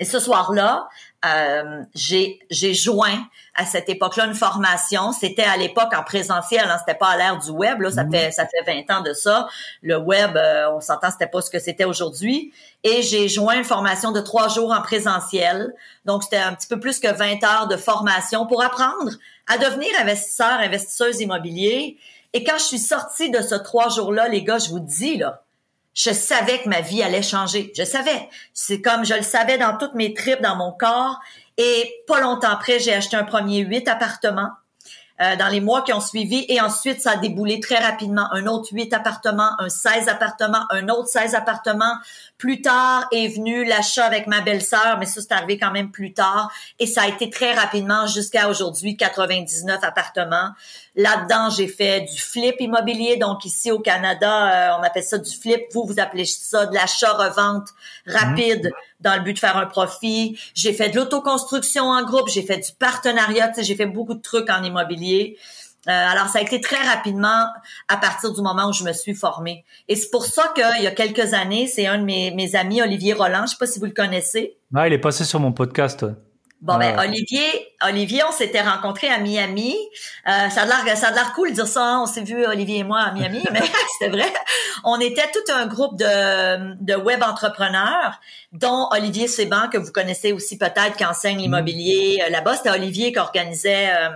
[0.00, 0.88] Et ce soir-là,
[1.26, 5.12] euh, j'ai j'ai joint à cette époque-là une formation.
[5.12, 7.80] C'était à l'époque en présentiel, hein, c'était pas à l'ère du web.
[7.80, 9.48] Là, ça fait ça fait 20 ans de ça.
[9.82, 12.52] Le web, euh, on s'entend, c'était pas ce que c'était aujourd'hui.
[12.82, 15.74] Et j'ai joint une formation de trois jours en présentiel.
[16.04, 19.12] Donc c'était un petit peu plus que 20 heures de formation pour apprendre
[19.46, 21.98] à devenir investisseur, investisseuse immobilier.
[22.32, 25.43] Et quand je suis sortie de ce trois jours-là, les gars, je vous dis là,
[25.94, 27.72] je savais que ma vie allait changer.
[27.76, 28.28] Je savais.
[28.52, 31.20] C'est comme je le savais dans toutes mes tripes, dans mon corps.
[31.56, 34.50] Et pas longtemps après, j'ai acheté un premier huit appartements
[35.20, 36.44] euh, dans les mois qui ont suivi.
[36.48, 38.26] Et ensuite, ça a déboulé très rapidement.
[38.32, 41.94] Un autre huit appartements, un 16 appartements, un autre 16 appartements.
[42.36, 46.12] Plus tard est venu l'achat avec ma belle-sœur, mais ça, c'est arrivé quand même plus
[46.12, 46.52] tard.
[46.80, 50.50] Et ça a été très rapidement jusqu'à aujourd'hui, 99 appartements.
[50.96, 53.16] Là-dedans, j'ai fait du flip immobilier.
[53.16, 55.62] Donc ici au Canada, euh, on appelle ça du flip.
[55.72, 57.68] Vous, vous appelez ça de l'achat-revente
[58.06, 58.72] rapide
[59.04, 60.38] dans le but de faire un profit.
[60.54, 62.28] J'ai fait de l'autoconstruction en groupe.
[62.28, 63.52] J'ai fait du partenariat.
[63.56, 65.36] J'ai fait beaucoup de trucs en immobilier.
[65.86, 67.46] Euh, alors, ça a été très rapidement
[67.88, 69.64] à partir du moment où je me suis formée.
[69.88, 72.80] Et c'est pour ça qu'il y a quelques années, c'est un de mes, mes amis,
[72.80, 74.56] Olivier Roland, je sais pas si vous le connaissez.
[74.74, 76.06] Ah, il est passé sur mon podcast.
[76.64, 77.02] Bon, ben, Ah.
[77.02, 77.44] Olivier,
[77.86, 79.76] Olivier, on s'était rencontrés à Miami.
[80.26, 81.84] Euh, ça a l'air, ça a l'air cool de dire ça.
[81.84, 82.00] hein.
[82.02, 83.60] On s'est vu, Olivier et moi, à Miami, mais
[83.98, 84.32] c'était vrai.
[84.82, 88.18] On était tout un groupe de, de web entrepreneurs,
[88.52, 92.56] dont Olivier Séban, que vous connaissez aussi peut-être, qui enseigne l'immobilier euh, là-bas.
[92.56, 94.08] C'était Olivier qui organisait euh,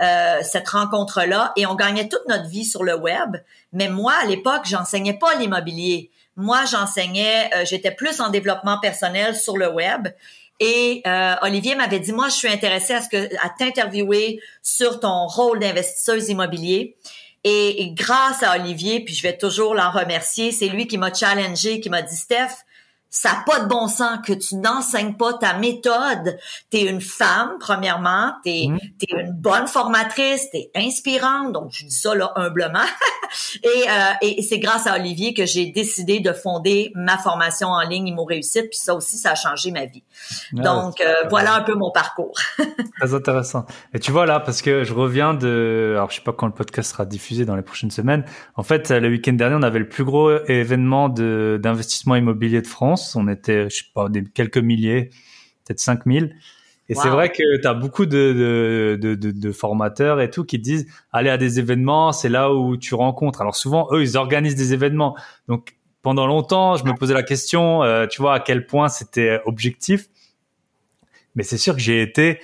[0.00, 1.52] euh, cette rencontre-là.
[1.56, 3.36] Et on gagnait toute notre vie sur le web.
[3.72, 6.12] Mais moi, à l'époque, j'enseignais pas l'immobilier.
[6.36, 10.06] Moi, j'enseignais, euh, j'étais plus en développement personnel sur le web.
[10.60, 15.00] Et euh, Olivier m'avait dit, moi, je suis intéressée à ce que à t'interviewer sur
[15.00, 16.96] ton rôle d'investisseuse immobilier.
[17.42, 21.12] Et, et grâce à Olivier, puis je vais toujours l'en remercier, c'est lui qui m'a
[21.12, 22.64] challengé, qui m'a dit, Steph,
[23.16, 26.36] ça n'a pas de bon sens que tu n'enseignes pas ta méthode.
[26.72, 28.78] Tu es une femme, premièrement, tu es, Mhm.
[29.20, 32.80] une bonne formatrice, tu es inspirante, donc je dis ça là humblement.
[33.62, 37.82] et euh, et c'est grâce à Olivier que j'ai décidé de fonder ma formation en
[37.82, 40.02] ligne Imo Réussite, puis ça aussi, ça a changé ma vie.
[40.58, 42.34] Ah, donc euh, voilà un peu mon parcours.
[42.98, 43.64] Très intéressant.
[43.92, 46.52] Et tu vois là, parce que je reviens de, alors je sais pas quand le
[46.52, 48.24] podcast sera diffusé dans les prochaines semaines.
[48.56, 52.66] En fait, le week-end dernier, on avait le plus gros événement de d'investissement immobilier de
[52.66, 53.03] France.
[53.16, 55.10] On était, je sais pas, des quelques milliers,
[55.64, 56.34] peut-être 5000.
[56.90, 60.44] Et c'est vrai que tu as beaucoup de, de, de, de, de formateurs et tout
[60.44, 63.40] qui te disent, allez à des événements, c'est là où tu rencontres.
[63.40, 65.16] Alors souvent, eux, ils organisent des événements.
[65.48, 69.40] Donc pendant longtemps, je me posais la question, euh, tu vois, à quel point c'était
[69.46, 70.08] objectif.
[71.34, 72.38] Mais c'est sûr que j'ai été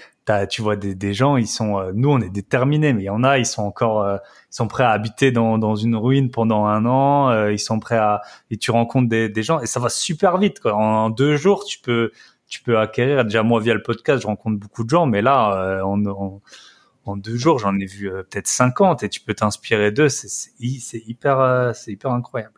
[0.48, 3.10] tu vois des, des gens, ils sont, euh, nous on est déterminés, mais il y
[3.10, 4.16] en a, ils sont encore, euh,
[4.50, 7.80] ils sont prêts à habiter dans, dans une ruine pendant un an, euh, ils sont
[7.80, 10.60] prêts à, et tu rencontres des, des gens et ça va super vite.
[10.60, 10.74] Quoi.
[10.74, 12.12] En, deux jours, tu peux,
[12.48, 13.24] tu peux acquérir.
[13.24, 16.40] Déjà moi via le podcast, je rencontre beaucoup de gens, mais là, en, en,
[17.06, 20.08] en, deux jours, j'en ai vu peut-être 50 et tu peux t'inspirer d'eux.
[20.08, 22.54] C'est, c'est hyper, c'est hyper incroyable.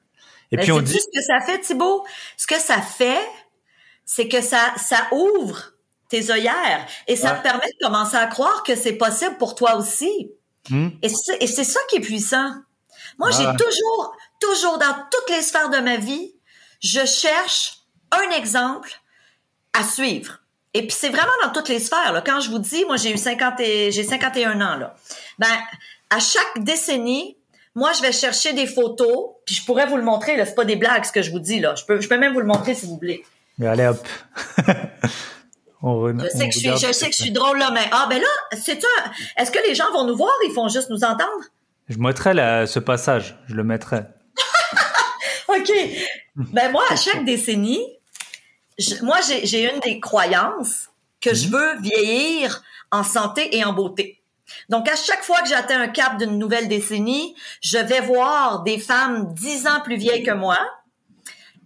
[0.50, 2.04] Et puis on dit ce que ça fait, Thibaut.
[2.36, 3.20] Ce que ça fait,
[4.04, 5.71] c'est que ça, ça ouvre
[6.12, 6.86] tes œillères.
[7.08, 10.30] Et ça te permet de commencer à croire que c'est possible pour toi aussi.
[10.68, 10.90] Hmm.
[11.00, 12.52] Et c'est ça qui est puissant.
[13.18, 16.34] Moi, j'ai toujours, toujours dans toutes les sphères de ma vie,
[16.80, 17.78] je cherche
[18.10, 18.92] un exemple
[19.72, 20.40] à suivre.
[20.74, 22.12] Et puis c'est vraiment dans toutes les sphères.
[22.12, 22.22] Là.
[22.24, 24.94] Quand je vous dis, moi j'ai eu 50 et, j'ai 51 ans là.
[25.38, 25.46] Ben
[26.08, 27.36] à chaque décennie,
[27.74, 30.36] moi je vais chercher des photos, puis je pourrais vous le montrer.
[30.36, 31.74] Là, c'est pas des blagues ce que je vous dis là.
[31.74, 33.22] Je peux, je peux même vous le montrer si vous voulez.
[33.58, 34.06] Mais allez hop.
[35.82, 38.20] je, sais que je, suis, je sais que je suis drôle là, mais ah ben
[38.20, 38.88] là, c'est ça.
[39.36, 40.32] Est-ce que les gens vont nous voir?
[40.46, 41.44] Ils font juste nous entendre?
[41.88, 42.34] Je mettrai
[42.66, 43.36] ce passage.
[43.48, 44.04] Je le mettrai.
[45.48, 45.72] ok.
[46.36, 47.84] Ben moi, à chaque décennie,
[49.02, 50.88] moi j'ai une des croyances
[51.20, 51.52] que je mhm.
[51.52, 54.22] veux vieillir en santé et en beauté.
[54.68, 58.78] Donc, à chaque fois que j'atteins un cap d'une nouvelle décennie, je vais voir des
[58.78, 60.58] femmes dix ans plus vieilles que moi,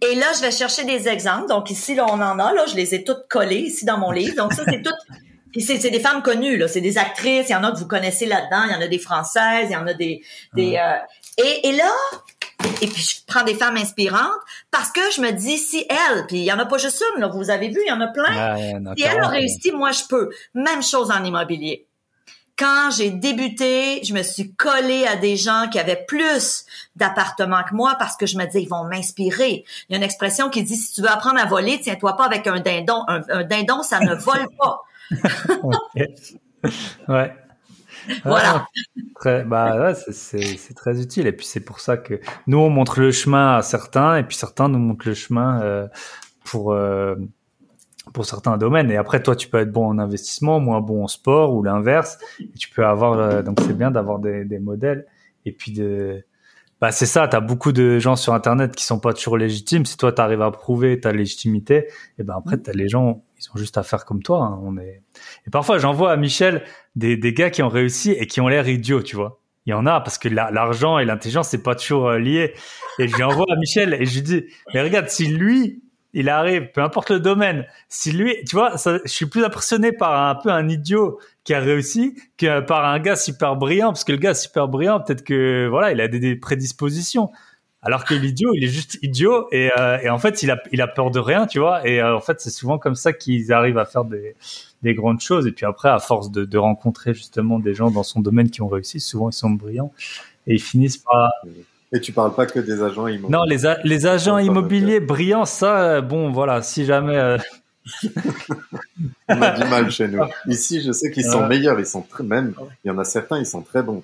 [0.01, 1.47] et là, je vais chercher des exemples.
[1.47, 2.53] Donc ici, là, on en a.
[2.53, 4.35] Là, je les ai toutes collées ici dans mon livre.
[4.35, 4.93] Donc ça, c'est toutes.
[5.51, 6.57] Puis c'est, des femmes connues.
[6.57, 7.49] Là, c'est des actrices.
[7.49, 8.65] Il y en a que vous connaissez là-dedans.
[8.65, 9.67] Il y en a des françaises.
[9.69, 10.21] Il y en a des.
[10.53, 10.97] des euh,
[11.43, 11.89] et, et là,
[12.81, 14.39] et puis je prends des femmes inspirantes
[14.71, 17.21] parce que je me dis si elle, puis il y en a pas juste une,
[17.21, 18.55] là, vous avez vu, il y en a plein.
[18.95, 20.29] si elle a réussi, moi je peux.
[20.53, 21.86] Même chose en immobilier
[22.57, 27.75] quand j'ai débuté, je me suis collée à des gens qui avaient plus d'appartements que
[27.75, 29.63] moi parce que je me disais, ils vont m'inspirer.
[29.87, 32.25] Il y a une expression qui dit, si tu veux apprendre à voler, tiens-toi pas
[32.25, 33.03] avec un dindon.
[33.07, 34.81] Un, dindon, ça ne vole pas.
[37.07, 37.33] ouais.
[38.23, 38.67] Voilà.
[39.15, 41.27] très, bah ouais, c'est très utile.
[41.27, 44.35] Et puis c'est pour ça que nous on montre le chemin à certains, et puis
[44.35, 45.87] certains nous montrent le chemin euh,
[46.43, 47.15] pour euh,
[48.13, 48.91] pour certains domaines.
[48.91, 52.17] Et après, toi, tu peux être bon en investissement, moins bon en sport ou l'inverse.
[52.57, 55.05] Tu peux avoir, euh, donc c'est bien d'avoir des, des, modèles.
[55.45, 56.23] Et puis de,
[56.81, 57.27] bah c'est ça.
[57.27, 59.85] T'as beaucoup de gens sur Internet qui sont pas toujours légitimes.
[59.85, 61.87] Si toi, tu arrives à prouver ta légitimité,
[62.19, 64.43] et ben après, t'as les gens, ils ont juste à faire comme toi.
[64.43, 64.59] Hein.
[64.63, 65.01] On est.
[65.47, 66.63] Et parfois, j'envoie à Michel
[66.95, 69.39] des, des gars qui ont réussi et qui ont l'air idiots, tu vois.
[69.67, 72.53] Il y en a parce que l'argent et l'intelligence c'est pas toujours euh, lié.
[72.99, 75.83] Et je lui envoie à Michel et je lui dis mais regarde si lui
[76.13, 77.65] il arrive, peu importe le domaine.
[77.89, 81.59] Si lui, tu vois, je suis plus impressionné par un, peu un idiot qui a
[81.59, 85.67] réussi que par un gars super brillant, parce que le gars super brillant, peut-être que
[85.69, 87.31] voilà, il a des, prédispositions.
[87.83, 90.81] Alors que l'idiot, il est juste idiot et, euh, et, en fait, il a, il
[90.81, 91.87] a peur de rien, tu vois.
[91.87, 94.35] Et euh, en fait, c'est souvent comme ça qu'ils arrivent à faire des,
[94.81, 95.45] des grandes choses.
[95.45, 98.67] Et puis après, à force de rencontrer justement des gens dans son domaine qui ont
[98.67, 99.93] réussi, souvent ils sont brillants
[100.47, 101.31] et ils finissent par
[101.91, 103.37] et tu parles pas que des agents immobiliers.
[103.37, 107.17] Non, les, les agents immobiliers brillants, ça, euh, bon, voilà, si jamais.
[107.17, 107.37] Euh,
[109.29, 110.23] On a du mal chez nous.
[110.47, 113.39] Ici, je sais qu'ils sont meilleurs, ils sont très, même, il y en a certains,
[113.39, 114.03] ils sont très bons.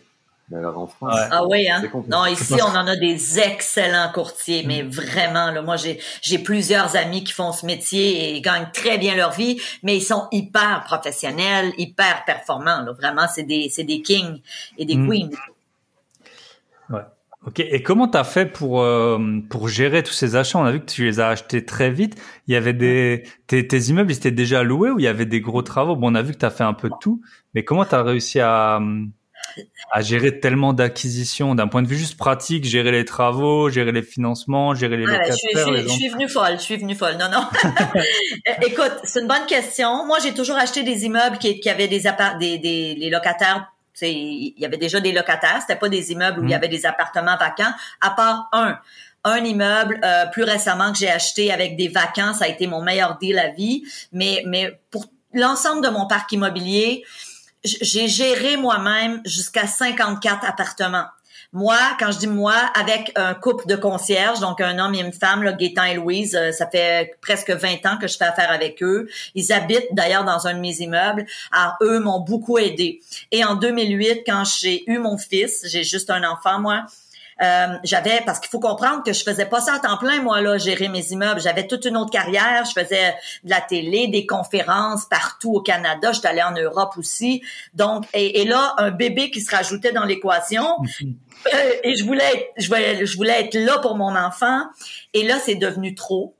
[0.49, 1.81] Mais alors en France, ah oui, hein?
[2.09, 4.89] Non, ici on en a des excellents courtiers, mais mm.
[4.89, 9.15] vraiment là, moi j'ai j'ai plusieurs amis qui font ce métier et gagnent très bien
[9.15, 12.81] leur vie, mais ils sont hyper professionnels, hyper performants.
[12.81, 12.91] Là.
[12.91, 14.41] Vraiment, c'est des c'est des kings
[14.77, 15.09] et des mm.
[15.09, 15.29] queens.
[17.45, 19.19] Ok, et comment tu as fait pour euh,
[19.49, 20.59] pour gérer tous ces achats?
[20.59, 22.15] On a vu que tu les as achetés très vite.
[22.47, 25.25] Il y avait des tes, tes immeubles, ils étaient déjà loués ou il y avait
[25.25, 25.97] des gros travaux?
[25.97, 27.21] Bon, on a vu que tu as fait un peu de tout,
[27.53, 28.79] mais comment tu as réussi à
[29.91, 31.53] à gérer tellement d'acquisitions?
[31.53, 35.35] D'un point de vue juste pratique, gérer les travaux, gérer les financements, gérer les locataires.
[35.35, 37.17] Je suis, je suis venue folle, je suis venue folle.
[37.19, 37.45] Non, non.
[38.65, 40.05] Écoute, c'est une bonne question.
[40.05, 42.03] Moi, j'ai toujours acheté des immeubles qui, qui avaient des,
[42.39, 46.43] des, des les locataires il y avait déjà des locataires, c'était pas des immeubles où
[46.43, 46.57] il y mm.
[46.57, 48.79] avait des appartements vacants, à part un.
[49.25, 52.81] Un immeuble euh, plus récemment que j'ai acheté avec des vacances, ça a été mon
[52.81, 53.83] meilleur deal à vie.
[54.11, 57.05] Mais, mais pour l'ensemble de mon parc immobilier,
[57.63, 61.05] j'ai géré moi-même jusqu'à 54 appartements.
[61.55, 65.13] Moi, quand je dis moi, avec un couple de concierges, donc un homme et une
[65.13, 68.81] femme, là, et Louise, euh, ça fait presque 20 ans que je fais affaire avec
[68.81, 69.07] eux.
[69.35, 71.27] Ils habitent d'ailleurs dans un de mes immeubles.
[71.51, 73.01] Alors, eux m'ont beaucoup aidé.
[73.31, 76.85] Et en 2008, quand j'ai eu mon fils, j'ai juste un enfant, moi,
[77.41, 80.41] euh, j'avais parce qu'il faut comprendre que je faisais pas ça à temps plein moi
[80.41, 81.41] là gérer mes immeubles.
[81.41, 82.65] J'avais toute une autre carrière.
[82.65, 86.11] Je faisais de la télé des conférences partout au Canada.
[86.11, 87.41] J'étais allée en Europe aussi.
[87.73, 90.65] Donc et, et, là un bébé qui se rajoutait dans l'équation
[91.53, 94.61] euh, et je voulais être, je voulais je voulais être là pour mon enfant.
[95.13, 96.35] Et là c'est devenu trop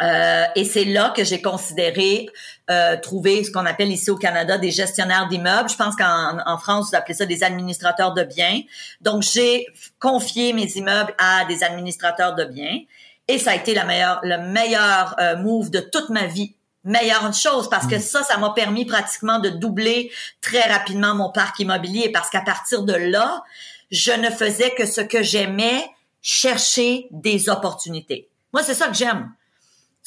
[0.00, 2.28] Euh, et c'est là que j'ai considéré
[2.70, 5.68] euh, trouver ce qu'on appelle ici au Canada des gestionnaires d'immeubles.
[5.68, 8.60] Je pense qu'en en France, vous appelez ça des administrateurs de biens.
[9.00, 9.66] Donc, j'ai
[9.98, 12.78] confié mes immeubles à des administrateurs de biens.
[13.26, 16.54] Et ça a été la meilleure, le meilleur euh, move de toute ma vie.
[16.84, 18.00] Meilleure chose parce que mm.
[18.00, 22.84] ça, ça m'a permis pratiquement de doubler très rapidement mon parc immobilier parce qu'à partir
[22.84, 23.42] de là,
[23.90, 25.84] je ne faisais que ce que j'aimais,
[26.22, 28.28] chercher des opportunités.
[28.52, 29.30] Moi, c'est ça que j'aime.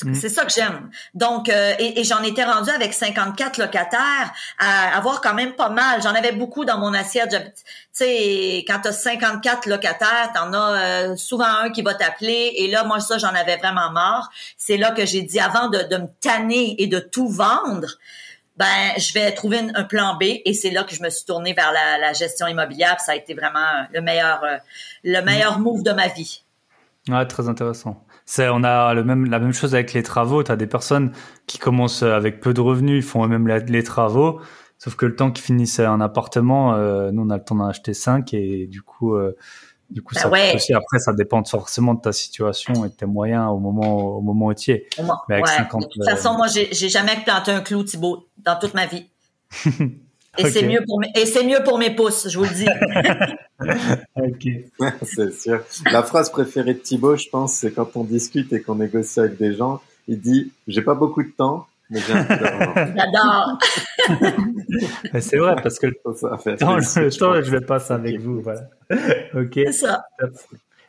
[0.03, 0.15] Mm.
[0.15, 0.89] C'est ça que j'aime.
[1.13, 6.01] Donc, euh, et, j'en étais rendu avec 54 locataires à avoir quand même pas mal.
[6.01, 7.29] J'en avais beaucoup dans mon assiette.
[7.31, 12.53] Tu sais, quand t'as 54 locataires, t'en as euh, souvent un qui va t'appeler.
[12.57, 14.29] Et là, moi, ça, j'en avais vraiment marre.
[14.57, 17.97] C'est là que j'ai dit, avant de, de me tanner et de tout vendre,
[18.57, 20.23] ben, je vais trouver un plan B.
[20.45, 22.99] Et c'est là que je me suis tournée vers la, la gestion immobilière.
[22.99, 24.57] ça a été vraiment le meilleur, euh,
[25.03, 26.43] le meilleur move de ma vie.
[27.07, 28.03] Ouais, très intéressant.
[28.25, 30.43] C'est, on a le même, la même chose avec les travaux.
[30.43, 31.11] Tu as des personnes
[31.47, 34.39] qui commencent avec peu de revenus, ils font eux-mêmes les travaux.
[34.77, 37.67] Sauf que le temps qu'ils finissent un appartement, euh, nous on a le temps d'en
[37.67, 39.37] acheter cinq et du coup, euh,
[39.91, 40.73] du coup, ben ça aussi.
[40.73, 44.47] Après, ça dépend forcément de ta situation et de tes moyens au moment au moment
[44.47, 44.87] où tu es.
[45.27, 48.57] Mais avec 50, de toute façon, moi, j'ai, j'ai jamais planté un clou, Thibaut, dans
[48.57, 49.09] toute ma vie.
[50.37, 52.67] Et c'est mieux pour mes, et c'est mieux pour mes pouces, je vous le dis.
[54.15, 54.93] ok.
[55.03, 55.61] c'est sûr.
[55.91, 59.37] La phrase préférée de Thibaut, je pense, c'est quand on discute et qu'on négocie avec
[59.37, 62.73] des gens, il dit, j'ai pas beaucoup de temps, mais j'ai un peu d'argent.
[62.75, 63.59] J'adore.
[65.19, 68.61] c'est vrai, parce que le temps, le temps, je le passe avec vous, voilà.
[69.35, 69.53] Ok.
[69.55, 70.05] C'est ça.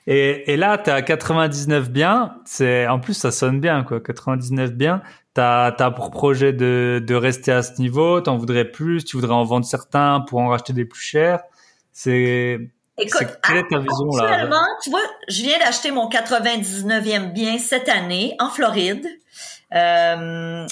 [0.06, 2.34] Et, et là, tu à 99 biens.
[2.44, 4.00] C'est en plus ça sonne bien quoi.
[4.00, 5.02] 99 biens.
[5.34, 8.20] T'as as pour projet de, de rester à ce niveau.
[8.20, 9.04] T'en voudrais plus.
[9.04, 11.40] Tu voudrais en vendre certains pour en racheter des plus chers.
[11.92, 12.58] C'est
[12.98, 14.46] Écoute, quelle est ta vision là?
[14.82, 19.06] tu vois, je viens d'acheter mon 99e bien cette année en Floride.
[19.74, 20.66] Euh,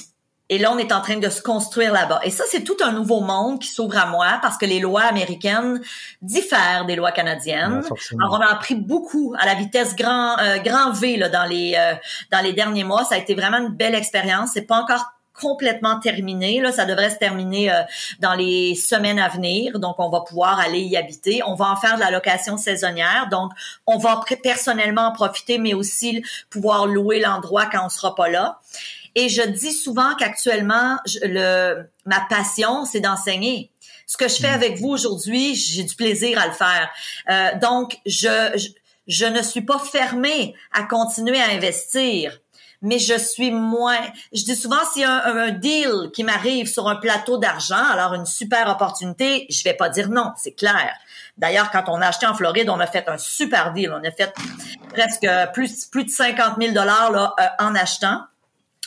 [0.51, 2.20] et là, on est en train de se construire là-bas.
[2.24, 5.03] Et ça, c'est tout un nouveau monde qui s'ouvre à moi parce que les lois
[5.03, 5.80] américaines
[6.22, 7.82] diffèrent des lois canadiennes.
[8.18, 11.76] Alors, on a appris beaucoup à la vitesse grand euh, grand V là, dans les
[11.78, 11.94] euh,
[12.32, 13.05] dans les derniers mois.
[13.05, 14.51] Ça a été vraiment une belle expérience.
[14.53, 15.07] C'est pas encore
[15.40, 16.61] complètement terminé.
[16.61, 17.82] Là, ça devrait se terminer euh,
[18.18, 19.78] dans les semaines à venir.
[19.78, 21.42] Donc, on va pouvoir aller y habiter.
[21.46, 23.28] On va en faire de la location saisonnière.
[23.30, 23.53] Donc,
[23.86, 28.59] on va personnellement en profiter, mais aussi pouvoir louer l'endroit quand on sera pas là.
[29.14, 33.70] Et je dis souvent qu'actuellement, le, ma passion, c'est d'enseigner.
[34.06, 34.54] Ce que je fais mm.
[34.54, 36.90] avec vous aujourd'hui, j'ai du plaisir à le faire.
[37.28, 38.68] Euh, donc, je,
[39.06, 42.38] je, ne suis pas fermée à continuer à investir
[42.82, 44.00] mais je suis moins.
[44.32, 47.84] Je dis souvent s'il y a un, un deal qui m'arrive sur un plateau d'argent,
[47.90, 50.94] alors une super opportunité, je vais pas dire non, c'est clair.
[51.36, 53.92] D'ailleurs, quand on a acheté en Floride, on a fait un super deal.
[53.92, 54.32] On a fait
[54.92, 58.22] presque plus plus de 50 000 dollars là euh, en achetant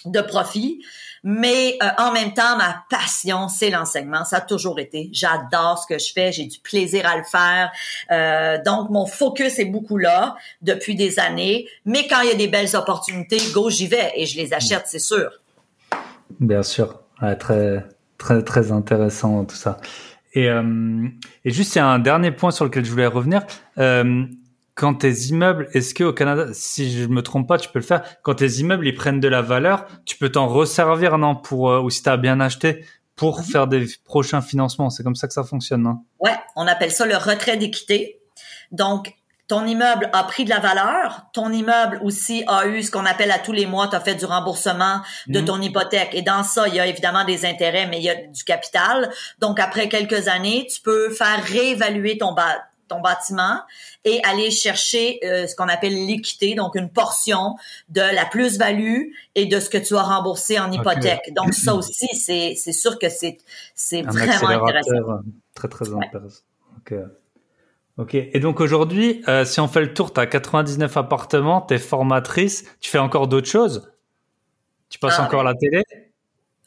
[0.06, 0.84] de profit.
[1.24, 4.26] Mais euh, en même temps, ma passion, c'est l'enseignement.
[4.26, 5.10] Ça a toujours été.
[5.14, 6.32] J'adore ce que je fais.
[6.32, 7.72] J'ai du plaisir à le faire.
[8.12, 11.68] Euh, donc, mon focus est beaucoup là depuis des années.
[11.86, 14.84] Mais quand il y a des belles opportunités, go, j'y vais et je les achète,
[14.86, 15.32] c'est sûr.
[16.40, 17.00] Bien sûr.
[17.40, 17.86] très,
[18.18, 19.78] très, très intéressant tout ça.
[20.34, 21.08] Et, euh,
[21.46, 23.44] et juste, il y a un dernier point sur lequel je voulais revenir.
[23.78, 24.26] Euh,
[24.76, 27.86] quand tes immeubles, est-ce que au Canada, si je me trompe pas, tu peux le
[27.86, 28.04] faire.
[28.24, 31.82] Quand tes immeubles ils prennent de la valeur, tu peux t'en resservir non pour euh,
[31.82, 33.46] ou si t'as bien acheté pour mhm.
[33.46, 34.90] faire des prochains financements.
[34.90, 36.00] C'est comme ça que ça fonctionne, non?
[36.20, 38.20] Ouais, on appelle ça le retrait d'équité.
[38.72, 39.14] Donc
[39.48, 43.30] ton immeuble a pris de la valeur, ton immeuble aussi a eu ce qu'on appelle
[43.30, 45.46] à tous les mois, tu as fait du remboursement de mhm.
[45.46, 46.10] ton hypothèque.
[46.14, 49.12] Et dans ça, il y a évidemment des intérêts, mais il y a du capital.
[49.40, 52.34] Donc, après quelques années, tu peux faire réévaluer ton,
[52.94, 53.62] ton bâtiment
[54.06, 57.56] et aller chercher euh, ce qu'on appelle l'équité, donc une portion
[57.90, 61.34] de la plus-value et de ce que tu as remboursé en hypothèque.
[61.36, 63.38] Donc ça aussi, c'est c'est sûr que c'est
[63.76, 65.20] c'est vraiment intéressant.
[65.56, 66.42] Très très intéressant.
[66.78, 66.94] Ok.
[67.98, 68.16] Ok.
[68.16, 71.78] Et donc aujourd'hui, euh, si on fait le tour, tu as 99 appartements, tu es
[71.78, 73.92] formatrice, tu fais encore d'autres choses?
[74.90, 75.84] Tu passes ah, encore la télé?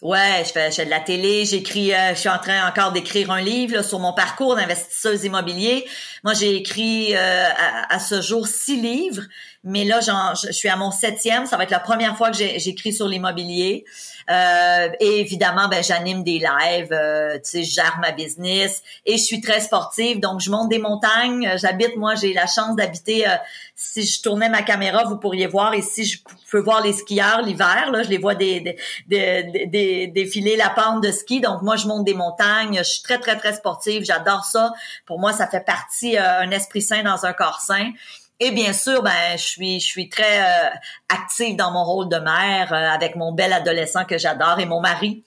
[0.07, 2.93] Ouais, je fais, je fais de la télé, j'écris, euh, je suis en train encore
[2.93, 5.85] d'écrire un livre sur mon parcours d'investisseuse immobilier.
[6.23, 7.49] Moi, j'ai écrit euh,
[7.89, 9.23] à, ce jour six livres,
[9.67, 11.45] mais là, je suis à mon septième.
[11.45, 13.85] Ça va être la première fois que j'écris sur l'immobilier.
[14.31, 19.19] Euh, et évidemment, ben j'anime des lives, euh, tu sais, je gère ma business et
[19.19, 21.53] je suis très sportive, donc je monte des montagnes.
[21.57, 23.27] J'habite, moi, j'ai la chance d'habiter.
[23.27, 23.33] Euh,
[23.75, 25.75] si je tournais ma caméra, vous pourriez voir.
[25.75, 28.77] Et si je peux voir les skieurs l'hiver, là, je les vois des,
[29.09, 31.41] des, des, défiler la pente de ski.
[31.41, 32.79] Donc moi, je monte des montagnes.
[32.79, 34.05] Je suis très très très sportive.
[34.05, 34.73] J'adore ça.
[35.07, 37.91] Pour moi, ça fait partie un esprit sain dans un corps sain.
[38.39, 40.69] Et bien sûr, ben je suis je suis très euh,
[41.09, 44.81] active dans mon rôle de mère euh, avec mon bel adolescent que j'adore et mon
[44.81, 45.25] mari.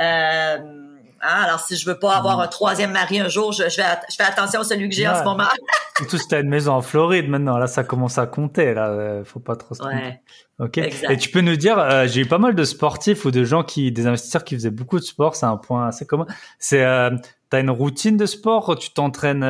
[0.00, 3.74] Euh, hein, alors si je veux pas avoir un troisième mari un jour, je, je,
[3.74, 5.48] fais, je fais attention à celui que j'ai en ce moment.
[5.96, 9.40] Surtout si t'as une maison en Floride maintenant, là ça commence à compter, là faut
[9.40, 10.22] pas trop se ouais.
[10.60, 10.78] Ok.
[10.78, 13.90] Et tu peux nous dire, j'ai eu pas mal de sportifs ou de gens qui,
[13.90, 15.34] des investisseurs qui faisaient beaucoup de sport.
[15.34, 16.26] C'est un point assez commun.
[16.60, 17.10] C'est, euh,
[17.50, 18.78] t'as une routine de sport?
[18.78, 19.40] Tu t'entraînes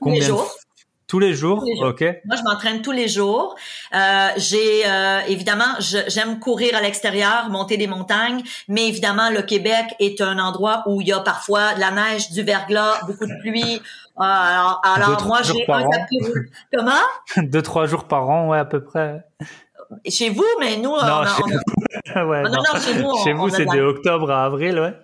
[0.00, 0.48] combien les jours.
[1.12, 2.00] Tous les jours, ok.
[2.24, 3.54] Moi, je m'entraîne tous les jours.
[3.94, 9.94] Euh, j'ai euh, évidemment, j'aime courir à l'extérieur, monter des montagnes, mais évidemment, le Québec
[10.00, 13.40] est un endroit où il y a parfois de la neige, du verglas, beaucoup de
[13.42, 13.74] pluie.
[13.74, 16.18] Euh, alors, alors moi, j'ai un tapis.
[16.72, 16.92] Comment?
[17.36, 19.22] Deux trois jours par an, ouais, à peu près.
[20.08, 21.42] Chez vous, mais nous, non, on, chez...
[21.42, 22.26] On...
[22.28, 24.94] ouais, non, non, chez nous, chez vous, c'est de octobre à avril, ouais.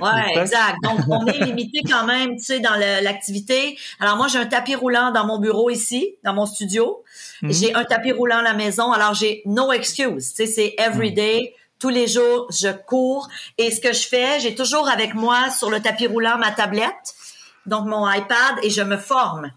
[0.00, 0.76] Ouais, exact.
[0.82, 3.78] Donc, on est limité quand même, tu sais, dans l'activité.
[4.00, 7.04] Alors, moi, j'ai un tapis roulant dans mon bureau ici, dans mon studio.
[7.42, 7.60] Mm -hmm.
[7.60, 8.92] J'ai un tapis roulant à la maison.
[8.92, 10.34] Alors, j'ai no excuse.
[10.34, 11.54] Tu sais, c'est every day.
[11.78, 13.28] Tous les jours, je cours.
[13.56, 17.06] Et ce que je fais, j'ai toujours avec moi sur le tapis roulant ma tablette,
[17.66, 19.52] donc mon iPad, et je me forme.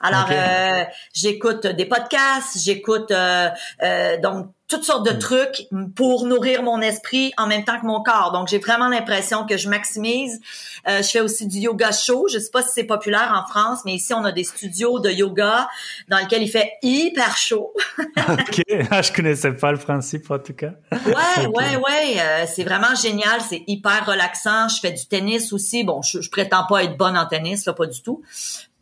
[0.00, 0.34] Alors, okay.
[0.36, 0.84] euh,
[1.14, 3.48] j'écoute des podcasts, j'écoute euh,
[3.82, 5.18] euh, donc toutes sortes de mm.
[5.18, 8.32] trucs pour nourrir mon esprit en même temps que mon corps.
[8.32, 10.40] Donc, j'ai vraiment l'impression que je maximise.
[10.88, 12.26] Euh, je fais aussi du yoga chaud.
[12.32, 15.10] Je sais pas si c'est populaire en France, mais ici, on a des studios de
[15.10, 15.68] yoga
[16.08, 17.72] dans lesquels il fait hyper chaud.
[18.16, 18.62] OK.
[18.90, 20.72] Ah, je connaissais pas le principe, en tout cas.
[20.90, 21.46] Ouais, okay.
[21.46, 22.16] ouais, ouais.
[22.18, 23.40] Euh, c'est vraiment génial.
[23.48, 24.68] C'est hyper relaxant.
[24.68, 25.84] Je fais du tennis aussi.
[25.84, 28.22] Bon, je, je prétends pas être bonne en tennis, là, pas du tout.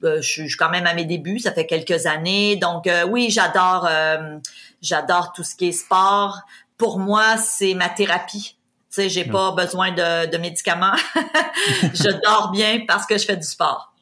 [0.05, 2.57] Euh, je, suis quand même à mes débuts, ça fait quelques années.
[2.57, 4.39] Donc euh, oui, j'adore euh,
[4.83, 6.41] j'adore tout ce qui est sport.
[6.77, 8.57] Pour moi, c'est ma thérapie.
[8.91, 10.95] Tu sais, j'ai pas besoin de, de médicaments.
[11.83, 13.93] je dors bien parce que je fais du sport.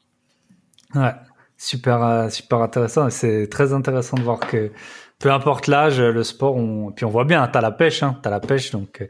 [0.94, 1.14] Ouais,
[1.56, 3.08] super super intéressant.
[3.08, 4.70] C'est très intéressant de voir que
[5.18, 6.90] peu importe l'âge, le sport, on...
[6.90, 9.06] puis on voit bien, t'as la pêche, hein, t'as la pêche, donc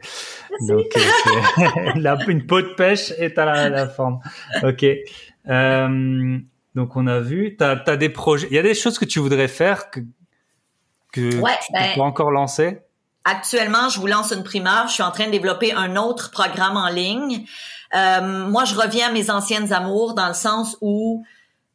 [0.67, 0.85] donc
[1.95, 4.19] la, une peau de pêche et t'as la, la forme.
[4.61, 4.85] Ok.
[5.49, 6.39] Euh,
[6.75, 9.19] donc on a vu, tu as, des projets, il y a des choses que tu
[9.19, 9.99] voudrais faire que,
[11.11, 12.79] que ouais, tu ben, peux encore lancer?
[13.25, 14.87] Actuellement, je vous lance une primeur.
[14.87, 17.45] Je suis en train de développer un autre programme en ligne.
[17.95, 21.23] Euh, moi, je reviens à mes anciennes amours dans le sens où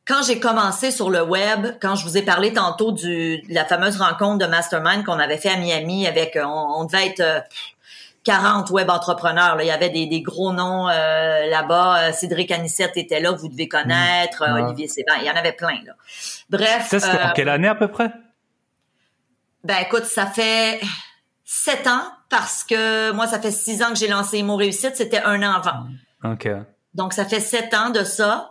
[0.06, 3.64] quand j'ai commencé sur le web, quand je vous ai parlé tantôt du, de la
[3.64, 7.44] fameuse rencontre de Mastermind qu'on avait fait à Miami avec, on, on devait être...
[8.28, 9.56] Euh, 40 web entrepreneurs.
[9.56, 9.64] Là.
[9.64, 12.12] Il y avait des, des gros noms euh, là-bas.
[12.12, 14.48] Cédric Anissette était là, vous devez connaître.
[14.48, 14.52] Mmh.
[14.52, 14.62] Ouais.
[14.62, 15.78] Olivier Séban, il y en avait plein.
[15.84, 15.92] Là.
[16.50, 16.88] Bref.
[16.88, 18.12] Ça, c'était euh, en quelle année à peu près?
[19.64, 20.80] Ben écoute, ça fait
[21.44, 24.96] sept ans parce que moi, ça fait six ans que j'ai lancé Mon Réussite.
[24.96, 26.32] C'était un an avant.
[26.32, 26.48] OK.
[26.94, 28.50] Donc, ça fait sept ans de ça.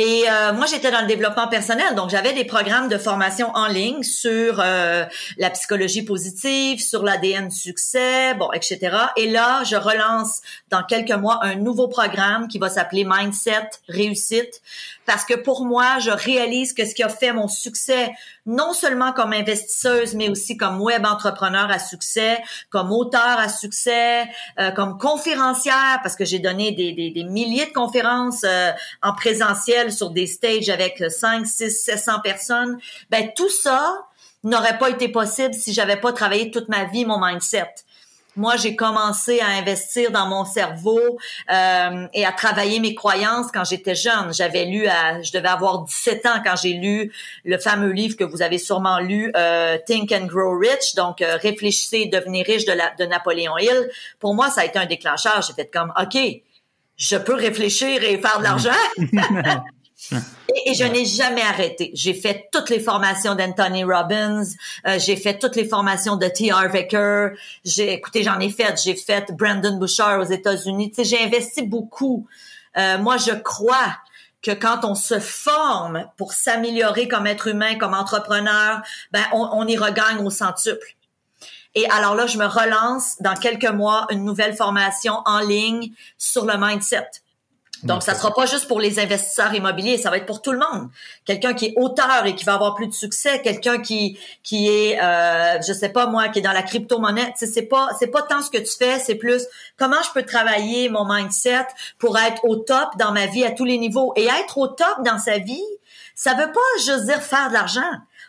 [0.00, 3.66] Et euh, moi, j'étais dans le développement personnel, donc j'avais des programmes de formation en
[3.66, 5.04] ligne sur euh,
[5.38, 8.96] la psychologie positive, sur l'ADN succès, bon, etc.
[9.16, 10.40] Et là, je relance
[10.70, 14.62] dans quelques mois un nouveau programme qui va s'appeler Mindset Réussite,
[15.08, 18.12] parce que pour moi, je réalise que ce qui a fait mon succès,
[18.44, 24.26] non seulement comme investisseuse, mais aussi comme web entrepreneur à succès, comme auteur à succès,
[24.60, 28.70] euh, comme conférencière, parce que j'ai donné des, des, milliers de conférences euh,
[29.02, 32.78] en présentiel sur des stages avec 5, 6, 700 personnes.
[33.08, 33.96] Ben tout ça
[34.44, 37.74] n'aurait pas été possible si j'avais pas travaillé toute ma vie mon mindset.
[38.38, 41.18] Moi, j'ai commencé à investir dans mon cerveau
[41.50, 44.32] euh, et à travailler mes croyances quand j'étais jeune.
[44.32, 47.12] J'avais lu, à, je devais avoir 17 ans quand j'ai lu
[47.44, 51.36] le fameux livre que vous avez sûrement lu, euh, Think and Grow Rich, donc euh,
[51.42, 53.90] Réfléchissez devenez riche de, la, de Napoléon Hill.
[54.20, 55.42] Pour moi, ça a été un déclencheur.
[55.42, 56.16] J'ai fait comme, OK,
[56.96, 58.70] je peux réfléchir et faire de l'argent.
[60.12, 61.90] Et, et, je n'ai jamais arrêté.
[61.94, 64.44] J'ai fait toutes les formations d'Anthony Robbins,
[64.86, 66.68] euh, j'ai fait toutes les formations de T.R.
[66.72, 67.30] Vicker.
[67.64, 68.80] J'ai, écoutez, j'en ai fait.
[68.82, 70.90] J'ai fait Brandon Bouchard aux États-Unis.
[70.90, 72.26] Tu sais, j'ai investi beaucoup.
[72.76, 73.96] Euh, moi, je crois
[74.40, 78.80] que quand on se forme pour s'améliorer comme être humain, comme entrepreneur,
[79.12, 80.96] ben on, on y regagne au centuple.
[81.74, 86.44] Et alors là, je me relance dans quelques mois une nouvelle formation en ligne sur
[86.44, 87.08] le mindset.
[87.84, 90.58] Donc, ça sera pas juste pour les investisseurs immobiliers, ça va être pour tout le
[90.58, 90.88] monde.
[91.24, 95.00] Quelqu'un qui est auteur et qui va avoir plus de succès, quelqu'un qui qui est,
[95.00, 97.32] euh, je sais pas moi, qui est dans la crypto-monnaie.
[97.36, 100.88] C'est pas c'est pas tant ce que tu fais, c'est plus comment je peux travailler
[100.88, 101.66] mon mindset
[101.98, 104.12] pour être au top dans ma vie à tous les niveaux.
[104.16, 105.64] Et être au top dans sa vie,
[106.14, 107.80] ça veut pas juste dire faire de l'argent.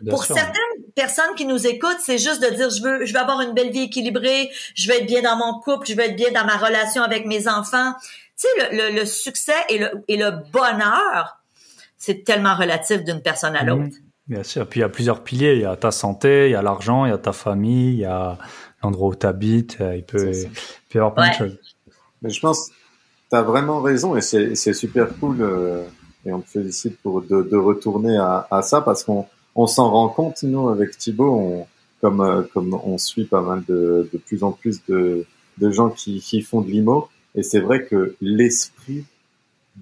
[0.01, 0.35] Bien pour sûr.
[0.35, 3.53] certaines personnes qui nous écoutent, c'est juste de dire je veux je veux avoir une
[3.53, 6.45] belle vie équilibrée, je veux être bien dans mon couple, je veux être bien dans
[6.45, 7.93] ma relation avec mes enfants
[8.39, 11.39] tu sais, le, le, le, succès et le, et le bonheur,
[11.97, 13.95] c'est tellement relatif d'une personne à l'autre.
[14.27, 14.67] Bien sûr.
[14.67, 15.55] Puis il y a plusieurs piliers.
[15.55, 17.99] Il y a ta santé, il y a l'argent, il y a ta famille, il
[17.99, 18.37] y a
[18.83, 19.77] l'endroit où tu habites.
[19.81, 20.49] Euh, il peut, il
[20.89, 21.57] peut y avoir plein de choses.
[22.21, 22.69] Mais je pense,
[23.29, 25.41] tu as vraiment raison et c'est super cool.
[25.41, 25.83] Euh,
[26.25, 29.25] et on te félicite pour de, de retourner à, à, ça parce qu'on
[29.55, 31.67] on, s'en rend compte, nous, avec Thibaut, on,
[32.01, 35.25] comme, euh, comme on suit pas mal de, de plus en plus de,
[35.57, 37.09] de gens qui, qui font de l'IMO.
[37.35, 39.05] Et c'est vrai que l'esprit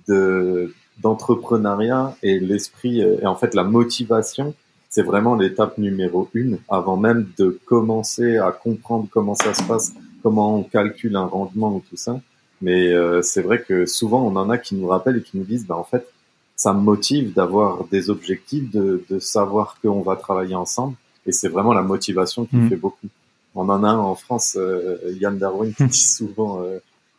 [0.07, 4.55] de d'entrepreneuriat et l'esprit euh, et en fait la motivation,
[4.89, 9.93] c'est vraiment l'étape numéro une avant même de commencer à comprendre comment ça se passe,
[10.23, 12.19] comment on calcule un rendement ou tout ça.
[12.61, 15.43] Mais euh, c'est vrai que souvent on en a qui nous rappellent et qui nous
[15.43, 16.07] disent, bah en fait,
[16.55, 20.95] ça me motive d'avoir des objectifs, de, de savoir qu'on va travailler ensemble.
[21.27, 22.69] Et c'est vraiment la motivation qui mmh.
[22.69, 23.07] fait beaucoup.
[23.53, 26.63] On en a un en France, euh, Yann Darwin, qui dit souvent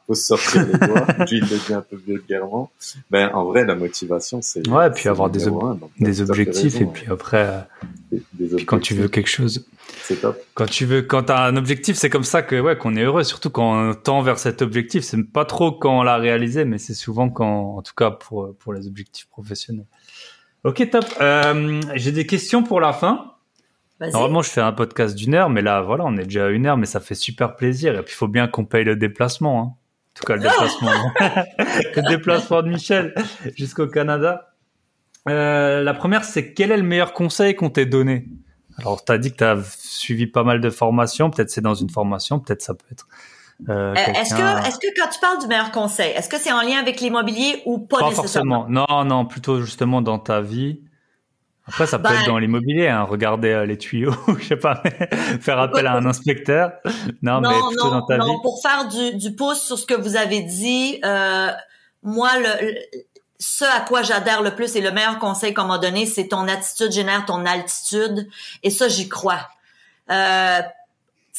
[0.08, 1.06] faut sortir les doigts.
[1.30, 2.70] Lui, il le dit un peu vulgairement.
[3.10, 4.66] Ben, en vrai, la motivation, c'est.
[4.66, 5.44] Ouais, puis avoir des,
[6.00, 7.66] des objectifs, et puis après,
[8.66, 9.66] quand tu veux quelque chose.
[10.02, 10.38] C'est top.
[10.54, 13.24] Quand tu veux, quand t'as un objectif, c'est comme ça que, ouais, qu'on est heureux,
[13.24, 15.04] surtout quand on tend vers cet objectif.
[15.04, 18.54] C'est pas trop quand on l'a réalisé, mais c'est souvent quand, en tout cas, pour,
[18.58, 19.86] pour les objectifs professionnels.
[20.64, 21.04] Ok, top.
[21.20, 23.34] Euh, j'ai des questions pour la fin.
[24.00, 26.66] Normalement, je fais un podcast d'une heure, mais là, voilà, on est déjà à une
[26.66, 27.98] heure, mais ça fait super plaisir.
[27.98, 29.77] Et puis, il faut bien qu'on paye le déplacement.
[30.18, 31.12] Hein tout cas le déplacement,
[31.96, 33.14] le déplacement de Michel
[33.56, 34.54] jusqu'au Canada.
[35.28, 38.26] Euh, la première, c'est quel est le meilleur conseil qu'on t'ait donné?
[38.78, 41.30] Alors, tu as dit que tu as suivi pas mal de formations.
[41.30, 43.06] Peut-être c'est dans une formation, peut-être ça peut être.
[43.68, 46.52] Euh, euh est-ce que, est-ce que quand tu parles du meilleur conseil, est-ce que c'est
[46.52, 48.66] en lien avec l'immobilier ou pas, pas nécessairement?
[48.66, 48.86] forcément.
[48.88, 50.80] Non, non, plutôt justement dans ta vie.
[51.68, 54.82] Après, ça peut être ben dans l'immobilier, hein, regarder euh, les tuyaux, je sais pas,
[55.40, 56.72] faire appel à un inspecteur.
[57.22, 58.42] Non, mais plutôt dans ta non, vie.
[58.42, 61.50] Pour faire du, du pouce sur ce que vous avez dit, euh,
[62.02, 62.74] moi, le,
[63.38, 66.48] ce à quoi j'adhère le plus et le meilleur conseil qu'on m'a donné, c'est ton
[66.48, 68.28] attitude génère ton altitude.
[68.62, 69.48] Et ça, j'y crois.
[70.10, 70.60] Euh,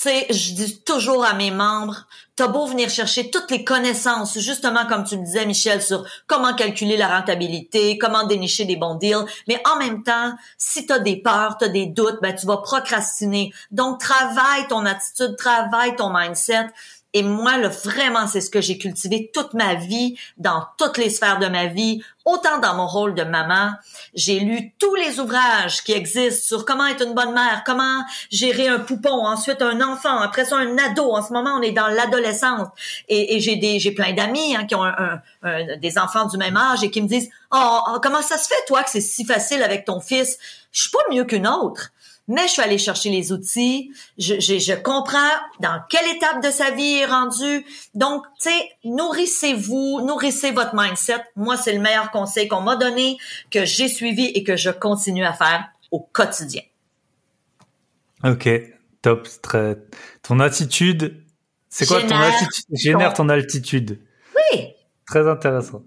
[0.02, 2.08] tu sais, je dis toujours à mes membres,
[2.38, 6.54] t'as beau venir chercher toutes les connaissances, justement comme tu le disais, Michel, sur comment
[6.54, 11.18] calculer la rentabilité, comment dénicher des bons deals, mais en même temps, si t'as des
[11.18, 13.52] peurs, t'as des doutes, ben tu vas procrastiner.
[13.72, 16.68] Donc, travaille ton attitude, travaille ton mindset.
[17.14, 21.10] Et moi, là, vraiment, c'est ce que j'ai cultivé toute ma vie, dans toutes les
[21.10, 23.72] sphères de ma vie, autant dans mon rôle de maman.
[24.14, 28.68] J'ai lu tous les ouvrages qui existent sur comment être une bonne mère, comment gérer
[28.68, 31.12] un poupon, ensuite un enfant, après ça un ado.
[31.12, 32.68] En ce moment, on est dans l'adolescence.
[33.08, 35.20] Et, j'ai des, j'ai plein d'amis hein, qui ont un,
[35.78, 38.66] des enfants du même âge et qui me disent, oh, oh, comment ça se fait,
[38.68, 40.38] toi, que c'est si facile avec ton fils?
[40.72, 41.92] Je suis pas mieux qu'une autre
[42.30, 45.18] mais je suis allée chercher les outils, je, je, je, comprends
[45.60, 47.66] dans quelle étape de sa vie il est rendu.
[47.96, 51.24] Donc, tu sais, nourrissez-vous, nourrissez votre mindset.
[51.36, 53.18] Moi, c'est le meilleur conseil qu'on m'a donné,
[53.50, 56.62] que j'ai suivi et que je continue à faire au quotidien.
[58.24, 58.48] Ok,
[59.02, 59.28] top.
[59.42, 59.78] Très...
[60.22, 61.24] Ton attitude,
[61.68, 62.66] c'est quoi ton attitude?
[62.74, 64.00] Génère ton altitude.
[64.36, 64.68] Oui.
[65.08, 65.82] Très intéressant.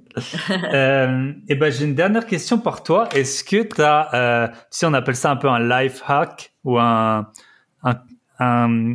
[0.51, 3.09] Euh, et ben j'ai une dernière question pour toi.
[3.15, 6.79] Est-ce que tu as, euh, si on appelle ça un peu un life hack ou
[6.79, 7.29] un,
[7.83, 7.95] un,
[8.39, 8.95] un,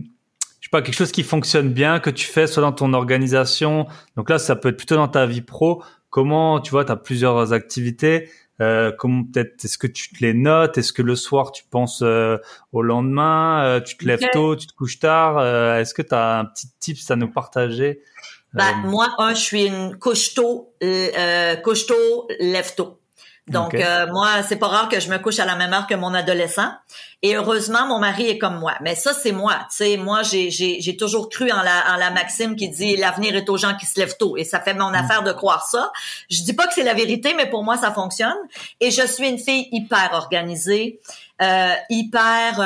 [0.60, 3.88] je sais pas, quelque chose qui fonctionne bien que tu fais soit dans ton organisation.
[4.15, 5.84] Donc là, ça peut être plutôt dans ta vie pro.
[6.10, 8.30] Comment, tu vois, tu as plusieurs activités.
[8.60, 10.80] Euh, comment peut-être est-ce que tu te les notes?
[10.80, 12.38] Est-ce que le soir tu penses euh,
[12.72, 13.64] au lendemain?
[13.64, 15.39] Euh, Tu te lèves tôt, tu te couches tard?
[15.76, 18.02] Est-ce que tu as un petit tips à nous partager?
[18.57, 22.99] Ben, moi, un, je suis une couche-tôt, euh, euh, couche-tôt, lève-tôt.
[23.47, 25.95] Donc, euh, moi, c'est pas rare que je me couche à la même heure que
[25.95, 26.69] mon adolescent.
[27.21, 28.73] Et heureusement, mon mari est comme moi.
[28.81, 29.55] Mais ça, c'est moi.
[29.69, 33.49] Tu sais, moi, j'ai, toujours cru en la, en la maxime qui dit l'avenir est
[33.49, 34.35] aux gens qui se lèvent tôt.
[34.35, 34.95] Et ça fait mon mm.
[34.95, 35.91] affaire de croire ça.
[36.29, 38.38] Je dis pas que c'est la vérité, mais pour moi, ça fonctionne.
[38.81, 40.99] Et je suis une fille hyper organisée,
[41.41, 42.59] euh, hyper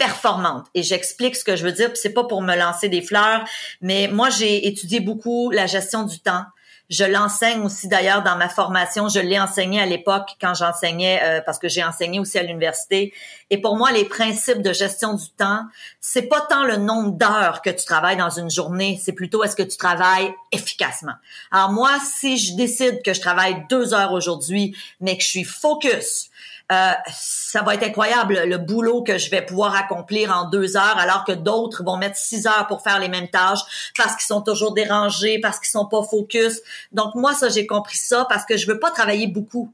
[0.00, 0.66] performante.
[0.74, 3.44] Et j'explique ce que je veux dire, c'est pas pour me lancer des fleurs,
[3.82, 6.44] mais moi j'ai étudié beaucoup la gestion du temps.
[6.88, 9.08] Je l'enseigne aussi d'ailleurs dans ma formation.
[9.08, 13.12] Je l'ai enseigné à l'époque quand j'enseignais, euh, parce que j'ai enseigné aussi à l'université.
[13.50, 15.60] Et pour moi, les principes de gestion du temps,
[16.00, 19.54] c'est pas tant le nombre d'heures que tu travailles dans une journée, c'est plutôt est-ce
[19.54, 21.14] que tu travailles efficacement.
[21.52, 25.44] Alors moi, si je décide que je travaille deux heures aujourd'hui, mais que je suis
[25.44, 26.30] focus,
[26.70, 30.98] euh, ça va être incroyable le boulot que je vais pouvoir accomplir en deux heures,
[30.98, 34.42] alors que d'autres vont mettre six heures pour faire les mêmes tâches parce qu'ils sont
[34.42, 36.60] toujours dérangés, parce qu'ils sont pas focus.
[36.92, 39.72] Donc moi, ça, j'ai compris ça parce que je veux pas travailler beaucoup.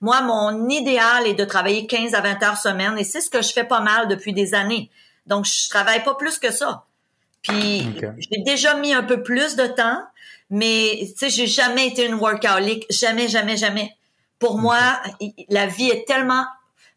[0.00, 3.42] Moi, mon idéal est de travailler 15 à 20 heures semaine et c'est ce que
[3.42, 4.90] je fais pas mal depuis des années.
[5.26, 6.84] Donc, je travaille pas plus que ça.
[7.42, 7.84] Puis,
[8.18, 10.02] j'ai déjà mis un peu plus de temps,
[10.50, 13.97] mais tu sais, j'ai jamais été une workaholic, jamais, jamais, jamais.
[14.38, 14.78] Pour moi,
[15.48, 16.44] la vie est tellement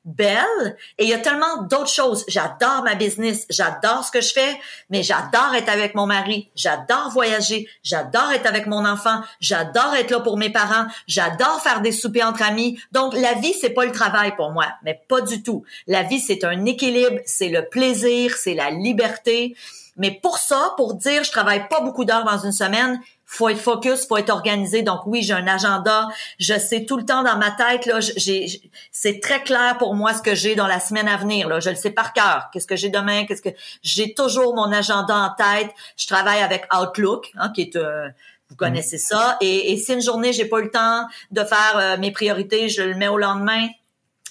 [0.06, 2.26] belle et il y a tellement d'autres choses.
[2.28, 4.60] J'adore ma business, j'adore ce que je fais,
[4.90, 10.12] mais j'adore être avec mon mari, j'adore voyager, j'adore être avec mon enfant, j'adore être
[10.12, 12.80] là pour mes parents, j'adore faire des soupers entre amis.
[12.92, 15.64] Donc la vie c'est pas le travail pour moi, mais pas du tout.
[15.88, 19.56] La vie c'est un équilibre, c'est le plaisir, c'est la liberté.
[19.98, 23.00] Mais pour ça, pour dire je travaille pas beaucoup d'heures dans une semaine,
[23.32, 24.82] faut être focus, faut être organisé.
[24.82, 26.10] Donc oui, j'ai un agenda.
[26.38, 30.14] Je sais tout le temps dans ma tête là, j'ai, c'est très clair pour moi
[30.14, 31.48] ce que j'ai dans la semaine à venir.
[31.48, 32.50] Là, je le sais par cœur.
[32.52, 33.26] Qu'est-ce que j'ai demain?
[33.26, 35.72] Qu'est-ce que j'ai toujours mon agenda en tête.
[35.96, 38.10] Je travaille avec Outlook, hein, qui est euh,
[38.50, 39.38] vous connaissez ça.
[39.40, 42.82] Et, si une journée j'ai pas eu le temps de faire euh, mes priorités, je
[42.82, 43.70] le mets au lendemain.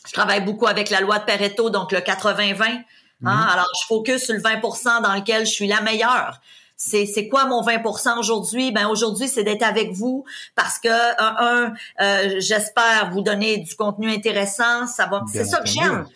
[0.06, 2.62] Je travaille beaucoup avec la loi de Pareto, donc le 80-20.
[2.62, 2.82] Hein.
[3.22, 3.52] Mm-hmm.
[3.52, 6.38] Alors, je focus sur le 20% dans lequel je suis la meilleure
[6.82, 8.72] c'est c'est quoi mon 20% aujourd'hui?
[8.72, 10.24] Ben aujourd'hui, c'est d'être avec vous
[10.54, 15.68] parce que un, euh, j'espère vous donner du contenu intéressant, ça va c'est ça que
[15.68, 16.06] j'aime.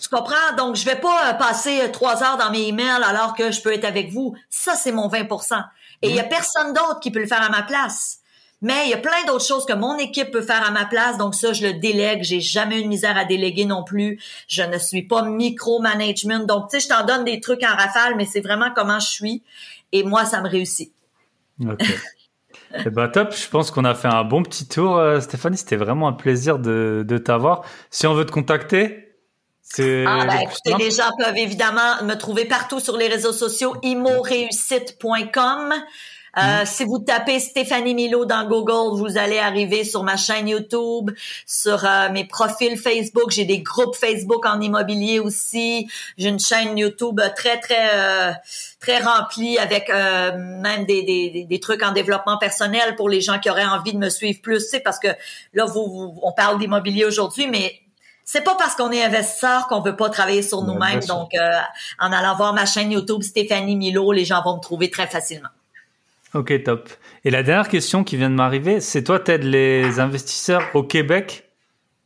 [0.00, 0.56] Tu comprends?
[0.56, 3.60] Donc, je vais pas euh, passer euh, trois heures dans mes emails alors que je
[3.60, 4.34] peux être avec vous.
[4.48, 5.62] Ça, c'est mon 20%
[6.00, 8.20] Et il y a personne d'autre qui peut le faire à ma place.
[8.62, 11.18] Mais il y a plein d'autres choses que mon équipe peut faire à ma place.
[11.18, 12.22] Donc ça, je le délègue.
[12.22, 14.18] J'ai jamais eu de misère à déléguer non plus.
[14.46, 16.46] Je ne suis pas micro-management.
[16.46, 19.08] Donc, tu sais, je t'en donne des trucs en rafale, mais c'est vraiment comment je
[19.08, 19.42] suis.
[19.92, 20.92] Et moi, ça me réussit.
[21.60, 21.84] Ok.
[22.86, 25.58] Eh ben, top, je pense qu'on a fait un bon petit tour, euh, Stéphanie.
[25.58, 27.66] C'était vraiment un plaisir de, de t'avoir.
[27.90, 29.12] Si on veut te contacter,
[29.60, 30.04] c'est.
[30.06, 35.74] Ah, écoutez, les gens peuvent évidemment me trouver partout sur les réseaux sociaux, imoréussite.com.
[36.38, 36.66] Euh, mm-hmm.
[36.66, 41.10] Si vous tapez Stéphanie Milo dans Google, vous allez arriver sur ma chaîne YouTube,
[41.46, 43.30] sur euh, mes profils Facebook.
[43.30, 45.88] J'ai des groupes Facebook en immobilier aussi.
[46.16, 48.32] J'ai une chaîne YouTube très très euh,
[48.80, 53.50] très remplie avec même des, des, des, trucs en développement personnel pour les gens qui
[53.50, 54.60] auraient envie de me suivre plus.
[54.60, 55.08] C'est parce que
[55.52, 57.80] là, vous, on parle d'immobilier aujourd'hui, mais
[58.24, 61.00] c'est pas parce qu'on est investisseur qu'on veut pas travailler sur nous-mêmes.
[61.04, 61.32] Donc,
[62.00, 65.50] en allant voir ma chaîne YouTube Stéphanie Milo, les gens vont me trouver très facilement.
[66.34, 66.88] Ok, top.
[67.24, 71.50] Et la dernière question qui vient de m'arriver, c'est toi, t'aides les investisseurs au Québec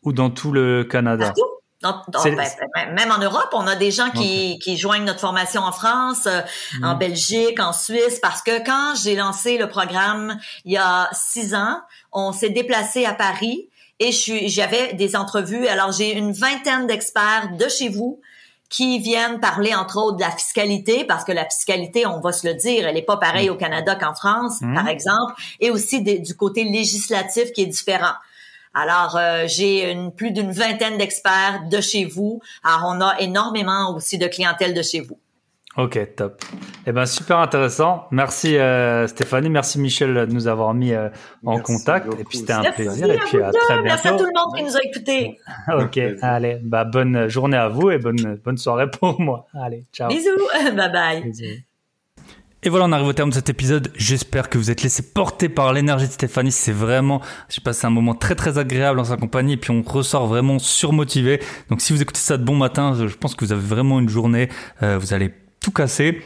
[0.02, 1.26] ou dans tout le Canada?
[1.26, 1.44] Partout.
[2.24, 2.34] Ben,
[2.74, 6.26] ben, même en Europe, on a des gens qui, qui joignent notre formation en France,
[6.26, 6.40] euh,
[6.82, 6.98] en mm.
[6.98, 11.80] Belgique, en Suisse, parce que quand j'ai lancé le programme il y a six ans,
[12.12, 13.68] on s'est déplacé à Paris
[14.00, 15.68] et j'avais des entrevues.
[15.68, 18.20] Alors j'ai une vingtaine d'experts de chez vous
[18.68, 22.46] qui viennent parler entre autres de la fiscalité, parce que la fiscalité, on va se
[22.46, 24.74] le dire, elle n'est pas pareille au Canada qu'en France, mmh.
[24.74, 28.14] par exemple, et aussi du côté législatif qui est différent.
[28.74, 32.40] Alors, euh, j'ai une, plus d'une vingtaine d'experts de chez vous.
[32.62, 35.18] Alors, on a énormément aussi de clientèle de chez vous.
[35.76, 36.42] Ok, top.
[36.86, 38.06] Eh ben super intéressant.
[38.10, 41.10] Merci euh, Stéphanie, merci Michel de nous avoir mis euh,
[41.44, 42.06] en contact.
[42.18, 43.10] Et puis c'était un plaisir.
[43.10, 43.84] Et puis à très bientôt.
[43.84, 45.38] Merci à tout le monde qui nous a écoutés.
[45.68, 49.46] ok, allez, bah bonne journée à vous et bonne bonne soirée pour moi.
[49.52, 50.08] Allez, ciao.
[50.08, 50.30] Bisous,
[50.76, 51.32] bye bye.
[52.62, 53.92] Et voilà, on arrive au terme de cet épisode.
[53.96, 56.50] J'espère que vous êtes laissé porter par l'énergie de Stéphanie.
[56.50, 57.20] C'est vraiment,
[57.50, 60.58] j'ai passé un moment très très agréable en sa compagnie et puis on ressort vraiment
[60.58, 61.40] surmotivé.
[61.68, 64.08] Donc si vous écoutez ça de bon matin, je pense que vous avez vraiment une
[64.08, 64.48] journée,
[64.82, 65.32] euh, vous allez
[65.66, 66.22] tout casser.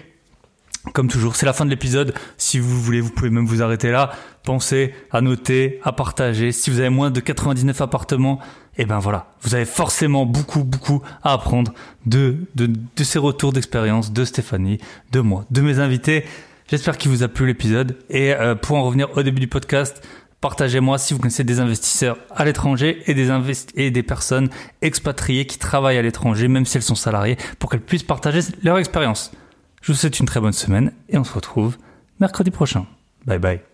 [0.93, 2.13] Comme toujours, c'est la fin de l'épisode.
[2.37, 4.13] Si vous voulez, vous pouvez même vous arrêter là.
[4.45, 6.53] Pensez à noter, à partager.
[6.53, 8.39] Si vous avez moins de 99 appartements,
[8.77, 11.73] et eh ben voilà, vous avez forcément beaucoup, beaucoup à apprendre
[12.05, 14.79] de, de, de ces retours d'expérience de Stéphanie,
[15.11, 16.25] de moi, de mes invités.
[16.69, 17.97] J'espère qu'il vous a plu l'épisode.
[18.11, 20.07] Et euh, pour en revenir au début du podcast,
[20.41, 23.31] partagez-moi si vous connaissez des investisseurs à l'étranger et des,
[23.75, 24.49] et des personnes
[24.83, 28.79] expatriées qui travaillent à l'étranger, même si elles sont salariées, pour qu'elles puissent partager leur
[28.79, 29.33] expérience.
[29.83, 31.77] Je vous souhaite une très bonne semaine et on se retrouve
[32.19, 32.87] mercredi prochain.
[33.27, 33.70] Bye bye.